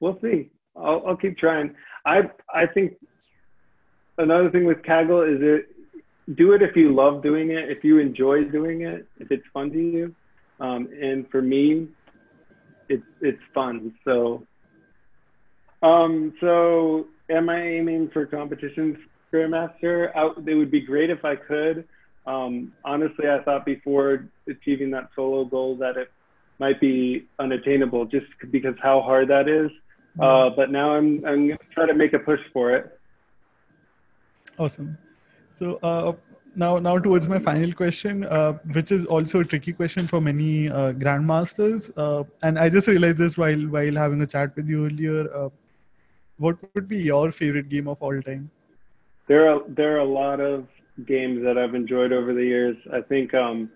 we'll 0.00 0.18
see. 0.20 0.50
I'll, 0.76 1.02
I'll 1.06 1.16
keep 1.16 1.38
trying. 1.38 1.74
I 2.04 2.22
I 2.52 2.66
think 2.66 2.94
another 4.18 4.50
thing 4.50 4.64
with 4.64 4.78
Kaggle 4.78 5.22
is 5.32 5.40
it 5.40 6.36
do 6.36 6.52
it 6.52 6.62
if 6.62 6.74
you 6.74 6.92
love 6.92 7.22
doing 7.22 7.50
it, 7.52 7.70
if 7.70 7.84
you 7.84 7.98
enjoy 7.98 8.44
doing 8.44 8.82
it, 8.82 9.06
if 9.20 9.30
it's 9.30 9.44
fun 9.54 9.70
to 9.70 9.78
you. 9.78 10.14
Um, 10.58 10.88
and 11.00 11.28
for 11.30 11.40
me, 11.40 11.86
it's 12.88 13.04
it's 13.20 13.42
fun. 13.54 13.94
So 14.04 14.42
um, 15.82 16.32
so 16.40 17.06
am 17.30 17.48
I 17.48 17.60
aiming 17.60 18.10
for 18.12 18.26
competitions, 18.26 18.96
Grandmaster? 19.36 20.10
it 20.46 20.54
would 20.54 20.70
be 20.70 20.80
great 20.80 21.10
if 21.10 21.24
I 21.24 21.36
could. 21.36 21.86
Um, 22.26 22.72
honestly, 22.84 23.28
I 23.28 23.42
thought 23.42 23.64
before 23.64 24.28
achieving 24.48 24.90
that 24.90 25.10
solo 25.14 25.44
goal 25.44 25.76
that 25.76 25.96
it 25.96 26.08
might 26.58 26.80
be 26.80 27.26
unattainable 27.38 28.06
just 28.06 28.26
because 28.50 28.74
how 28.82 29.00
hard 29.00 29.28
that 29.28 29.48
is. 29.48 29.70
Uh, 30.18 30.48
but 30.48 30.70
now 30.70 30.94
I'm 30.94 31.24
I'm 31.26 31.48
gonna 31.48 31.58
try 31.74 31.86
to 31.86 31.94
make 31.94 32.14
a 32.14 32.18
push 32.18 32.40
for 32.52 32.74
it. 32.74 32.98
Awesome. 34.58 34.96
So 35.52 35.78
uh, 35.82 36.12
now 36.54 36.78
now 36.78 36.98
towards 36.98 37.28
my 37.28 37.38
final 37.38 37.72
question, 37.72 38.24
uh, 38.24 38.52
which 38.72 38.92
is 38.92 39.04
also 39.04 39.40
a 39.40 39.44
tricky 39.44 39.74
question 39.74 40.06
for 40.06 40.20
many 40.20 40.70
uh, 40.70 40.92
grandmasters, 40.92 41.90
uh, 41.98 42.24
and 42.42 42.58
I 42.58 42.70
just 42.70 42.88
realized 42.88 43.18
this 43.18 43.36
while 43.36 43.60
while 43.76 43.92
having 43.92 44.22
a 44.22 44.26
chat 44.26 44.56
with 44.56 44.68
you 44.68 44.86
earlier. 44.86 45.32
Uh, 45.34 45.50
what 46.38 46.56
would 46.74 46.88
be 46.88 46.98
your 46.98 47.32
favorite 47.32 47.68
game 47.68 47.88
of 47.88 48.02
all 48.02 48.20
time? 48.22 48.50
There 49.28 49.48
are 49.48 49.60
there 49.68 49.96
are 49.96 50.00
a 50.00 50.04
lot 50.04 50.40
of 50.40 50.66
games 51.06 51.42
that 51.44 51.58
I've 51.58 51.74
enjoyed 51.74 52.12
over 52.12 52.32
the 52.32 52.44
years. 52.44 52.76
I 52.92 53.00
think 53.00 53.34
um, 53.34 53.70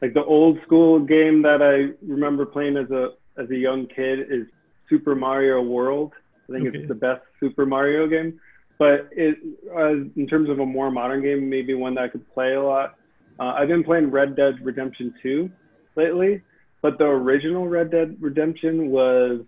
like 0.00 0.14
the 0.14 0.24
old 0.24 0.58
school 0.62 1.00
game 1.00 1.42
that 1.42 1.62
I 1.62 1.94
remember 2.06 2.46
playing 2.46 2.76
as 2.76 2.90
a 2.90 3.10
as 3.38 3.50
a 3.50 3.56
young 3.56 3.86
kid 3.86 4.20
is 4.30 4.46
Super 4.88 5.14
Mario 5.14 5.62
World. 5.62 6.12
I 6.48 6.52
think 6.52 6.68
okay. 6.68 6.78
it's 6.78 6.88
the 6.88 6.94
best 6.94 7.22
Super 7.40 7.66
Mario 7.66 8.06
game. 8.06 8.40
But 8.78 9.08
it, 9.12 9.38
uh, 9.74 10.04
in 10.16 10.26
terms 10.28 10.50
of 10.50 10.58
a 10.58 10.66
more 10.66 10.90
modern 10.90 11.22
game, 11.22 11.48
maybe 11.48 11.74
one 11.74 11.94
that 11.94 12.04
I 12.04 12.08
could 12.08 12.30
play 12.34 12.54
a 12.54 12.62
lot. 12.62 12.96
Uh, 13.40 13.54
I've 13.56 13.68
been 13.68 13.84
playing 13.84 14.10
Red 14.10 14.36
Dead 14.36 14.56
Redemption 14.62 15.14
2 15.22 15.50
lately, 15.94 16.42
but 16.82 16.98
the 16.98 17.04
original 17.04 17.68
Red 17.68 17.90
Dead 17.90 18.16
Redemption 18.20 18.90
was 18.90 19.40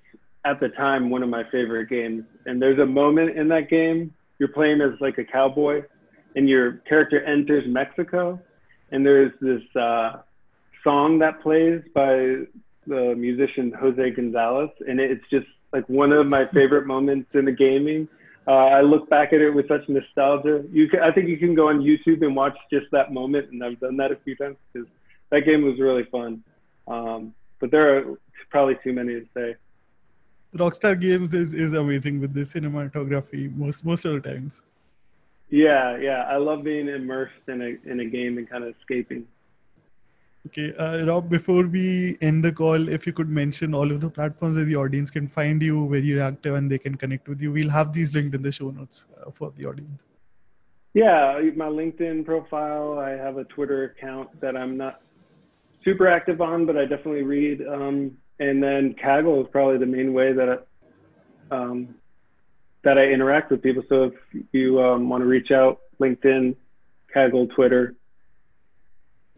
at 0.44 0.60
the 0.60 0.68
time 0.70 1.10
one 1.10 1.22
of 1.22 1.28
my 1.28 1.44
favorite 1.50 1.88
games. 1.90 2.24
And 2.46 2.60
there's 2.60 2.78
a 2.78 2.86
moment 2.86 3.36
in 3.36 3.48
that 3.48 3.68
game 3.68 4.14
you're 4.38 4.48
playing 4.48 4.80
as 4.80 4.92
like 5.00 5.18
a 5.18 5.24
cowboy, 5.24 5.82
and 6.36 6.48
your 6.48 6.78
character 6.88 7.22
enters 7.24 7.64
Mexico, 7.66 8.40
and 8.90 9.04
there's 9.04 9.32
this 9.40 9.62
uh, 9.76 10.18
song 10.84 11.18
that 11.18 11.42
plays 11.42 11.82
by 11.94 12.36
the 12.86 13.14
musician 13.16 13.72
Jose 13.72 14.10
Gonzalez, 14.10 14.70
and 14.86 15.00
it's 15.00 15.24
just 15.30 15.46
like 15.72 15.88
one 15.88 16.12
of 16.12 16.26
my 16.26 16.46
favorite 16.46 16.86
moments 16.94 17.30
in 17.34 17.44
the 17.44 17.52
gaming. 17.52 18.08
Uh, 18.46 18.52
I 18.52 18.80
look 18.80 19.10
back 19.10 19.34
at 19.34 19.42
it 19.42 19.50
with 19.50 19.68
such 19.68 19.86
nostalgia. 19.88 20.64
You 20.72 20.88
can, 20.88 21.00
I 21.00 21.12
think 21.12 21.28
you 21.28 21.36
can 21.36 21.54
go 21.54 21.68
on 21.68 21.80
YouTube 21.80 22.22
and 22.22 22.34
watch 22.34 22.56
just 22.72 22.86
that 22.92 23.12
moment, 23.12 23.50
and 23.50 23.62
I've 23.62 23.78
done 23.78 23.98
that 23.98 24.10
a 24.10 24.16
few 24.16 24.36
times 24.36 24.56
because 24.72 24.88
that 25.30 25.40
game 25.40 25.64
was 25.64 25.78
really 25.78 26.04
fun. 26.04 26.42
Um, 26.86 27.34
but 27.60 27.70
there 27.70 27.98
are 27.98 28.18
probably 28.48 28.78
too 28.82 28.94
many 28.94 29.20
to 29.20 29.26
say. 29.34 29.56
Rockstar 30.54 30.98
Games 31.00 31.34
is, 31.34 31.52
is 31.52 31.72
amazing 31.72 32.20
with 32.20 32.32
the 32.32 32.40
cinematography 32.40 33.54
most 33.54 33.84
most 33.84 34.04
of 34.04 34.14
the 34.14 34.28
times. 34.28 34.62
Yeah, 35.50 35.96
yeah, 35.98 36.24
I 36.28 36.36
love 36.36 36.62
being 36.64 36.88
immersed 36.88 37.48
in 37.48 37.62
a 37.62 37.90
in 37.90 38.00
a 38.00 38.04
game 38.04 38.38
and 38.38 38.48
kind 38.48 38.64
of 38.64 38.74
escaping. 38.76 39.26
Okay, 40.46 40.74
uh, 40.76 41.04
Rob, 41.04 41.28
before 41.28 41.66
we 41.66 42.16
end 42.22 42.42
the 42.42 42.52
call, 42.52 42.88
if 42.88 43.06
you 43.06 43.12
could 43.12 43.28
mention 43.28 43.74
all 43.74 43.90
of 43.90 44.00
the 44.00 44.08
platforms 44.08 44.56
where 44.56 44.64
the 44.64 44.76
audience 44.76 45.10
can 45.10 45.28
find 45.28 45.60
you, 45.60 45.84
where 45.84 45.98
you're 45.98 46.22
active, 46.22 46.54
and 46.54 46.70
they 46.70 46.78
can 46.78 46.96
connect 46.96 47.28
with 47.28 47.42
you. 47.42 47.52
We'll 47.52 47.68
have 47.68 47.92
these 47.92 48.14
linked 48.14 48.34
in 48.34 48.42
the 48.42 48.52
show 48.52 48.70
notes 48.70 49.04
uh, 49.20 49.30
for 49.30 49.52
the 49.56 49.66
audience. 49.66 50.02
Yeah, 50.94 51.40
my 51.54 51.66
LinkedIn 51.66 52.24
profile. 52.24 52.98
I 52.98 53.10
have 53.10 53.36
a 53.36 53.44
Twitter 53.44 53.84
account 53.84 54.40
that 54.40 54.56
I'm 54.56 54.76
not 54.76 55.02
super 55.82 56.08
active 56.08 56.40
on, 56.40 56.64
but 56.64 56.78
I 56.78 56.86
definitely 56.86 57.22
read. 57.22 57.66
Um, 57.66 58.16
and 58.40 58.62
then 58.62 58.94
Kaggle 58.94 59.42
is 59.42 59.48
probably 59.50 59.78
the 59.78 59.86
main 59.86 60.12
way 60.12 60.32
that 60.32 60.48
I, 61.50 61.54
um, 61.54 61.94
that 62.84 62.98
I 62.98 63.06
interact 63.06 63.50
with 63.50 63.62
people. 63.62 63.82
So 63.88 64.04
if 64.04 64.44
you 64.52 64.80
um, 64.80 65.08
want 65.08 65.22
to 65.22 65.26
reach 65.26 65.50
out, 65.50 65.80
LinkedIn, 66.00 66.56
Kaggle, 67.14 67.52
Twitter. 67.54 67.94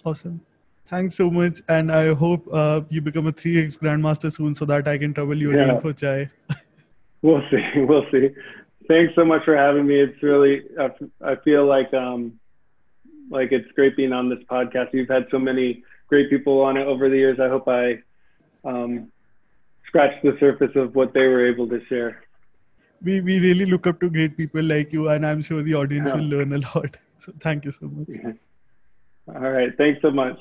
Awesome. 0.04 0.40
Thanks 0.86 1.14
so 1.14 1.30
much, 1.30 1.62
and 1.68 1.92
I 1.92 2.14
hope 2.14 2.48
uh, 2.52 2.80
you 2.88 3.00
become 3.00 3.28
a 3.28 3.32
3x 3.32 3.78
grandmaster 3.78 4.32
soon, 4.32 4.56
so 4.56 4.64
that 4.64 4.88
I 4.88 4.98
can 4.98 5.14
trouble 5.14 5.38
you 5.38 5.54
yeah. 5.54 5.62
again 5.62 5.80
for 5.80 5.92
chai. 5.92 6.30
we'll 7.22 7.42
see. 7.50 7.64
We'll 7.76 8.06
see. 8.10 8.30
Thanks 8.88 9.14
so 9.14 9.24
much 9.24 9.44
for 9.44 9.56
having 9.56 9.86
me. 9.86 10.00
It's 10.00 10.20
really 10.20 10.62
I, 10.80 10.90
I 11.24 11.36
feel 11.44 11.64
like 11.64 11.94
um 11.94 12.40
like 13.30 13.52
it's 13.52 13.70
great 13.76 13.96
being 13.96 14.12
on 14.12 14.28
this 14.28 14.40
podcast. 14.50 14.92
You've 14.92 15.08
had 15.08 15.26
so 15.30 15.38
many 15.38 15.84
great 16.08 16.28
people 16.28 16.60
on 16.60 16.76
it 16.76 16.88
over 16.88 17.08
the 17.08 17.16
years. 17.16 17.38
I 17.38 17.48
hope 17.48 17.68
I 17.68 18.00
um, 18.64 19.10
scratched 19.86 20.22
the 20.22 20.36
surface 20.38 20.74
of 20.76 20.94
what 20.94 21.12
they 21.14 21.26
were 21.26 21.46
able 21.46 21.68
to 21.68 21.84
share. 21.86 22.22
We 23.02 23.20
we 23.20 23.38
really 23.40 23.66
look 23.66 23.86
up 23.86 24.00
to 24.00 24.10
great 24.10 24.36
people 24.36 24.62
like 24.62 24.92
you, 24.92 25.08
and 25.08 25.26
I'm 25.26 25.42
sure 25.42 25.62
the 25.62 25.74
audience 25.74 26.10
yeah. 26.10 26.16
will 26.16 26.30
learn 26.36 26.52
a 26.52 26.58
lot. 26.58 26.96
So 27.22 27.32
thank 27.38 27.66
you 27.66 27.70
so 27.70 27.86
much. 27.86 28.06
Yeah. 28.08 28.32
All 29.28 29.50
right. 29.50 29.76
Thanks 29.76 30.00
so 30.00 30.10
much. 30.10 30.38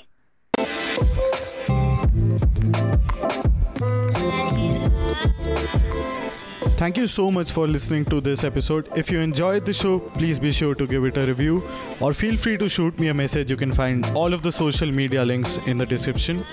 Thank 6.80 6.96
you 6.96 7.08
so 7.08 7.30
much 7.30 7.52
for 7.52 7.68
listening 7.68 8.06
to 8.06 8.22
this 8.22 8.46
episode. 8.46 8.88
If 8.96 9.12
you 9.12 9.20
enjoyed 9.20 9.66
the 9.66 9.74
show, 9.74 10.00
please 10.00 10.40
be 10.40 10.54
sure 10.54 10.76
to 10.76 10.88
give 10.88 11.04
it 11.04 11.18
a 11.18 11.26
review 11.26 11.62
or 12.00 12.14
feel 12.14 12.38
free 12.38 12.58
to 12.58 12.70
shoot 12.70 12.98
me 12.98 13.10
a 13.10 13.14
message. 13.14 13.52
You 13.52 13.58
can 13.58 13.74
find 13.74 14.06
all 14.16 14.34
of 14.34 14.44
the 14.44 14.52
social 14.54 14.90
media 14.90 15.26
links 15.26 15.58
in 15.66 15.78
the 15.78 15.86
description. 15.86 16.46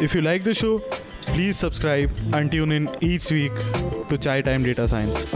If 0.00 0.14
you 0.14 0.22
like 0.22 0.44
the 0.44 0.54
show, 0.54 0.78
please 1.34 1.58
subscribe 1.58 2.10
and 2.32 2.50
tune 2.50 2.72
in 2.72 2.90
each 3.02 3.30
week 3.30 3.52
to 4.08 4.16
Chai 4.16 4.40
Time 4.40 4.62
Data 4.62 4.88
Science. 4.88 5.26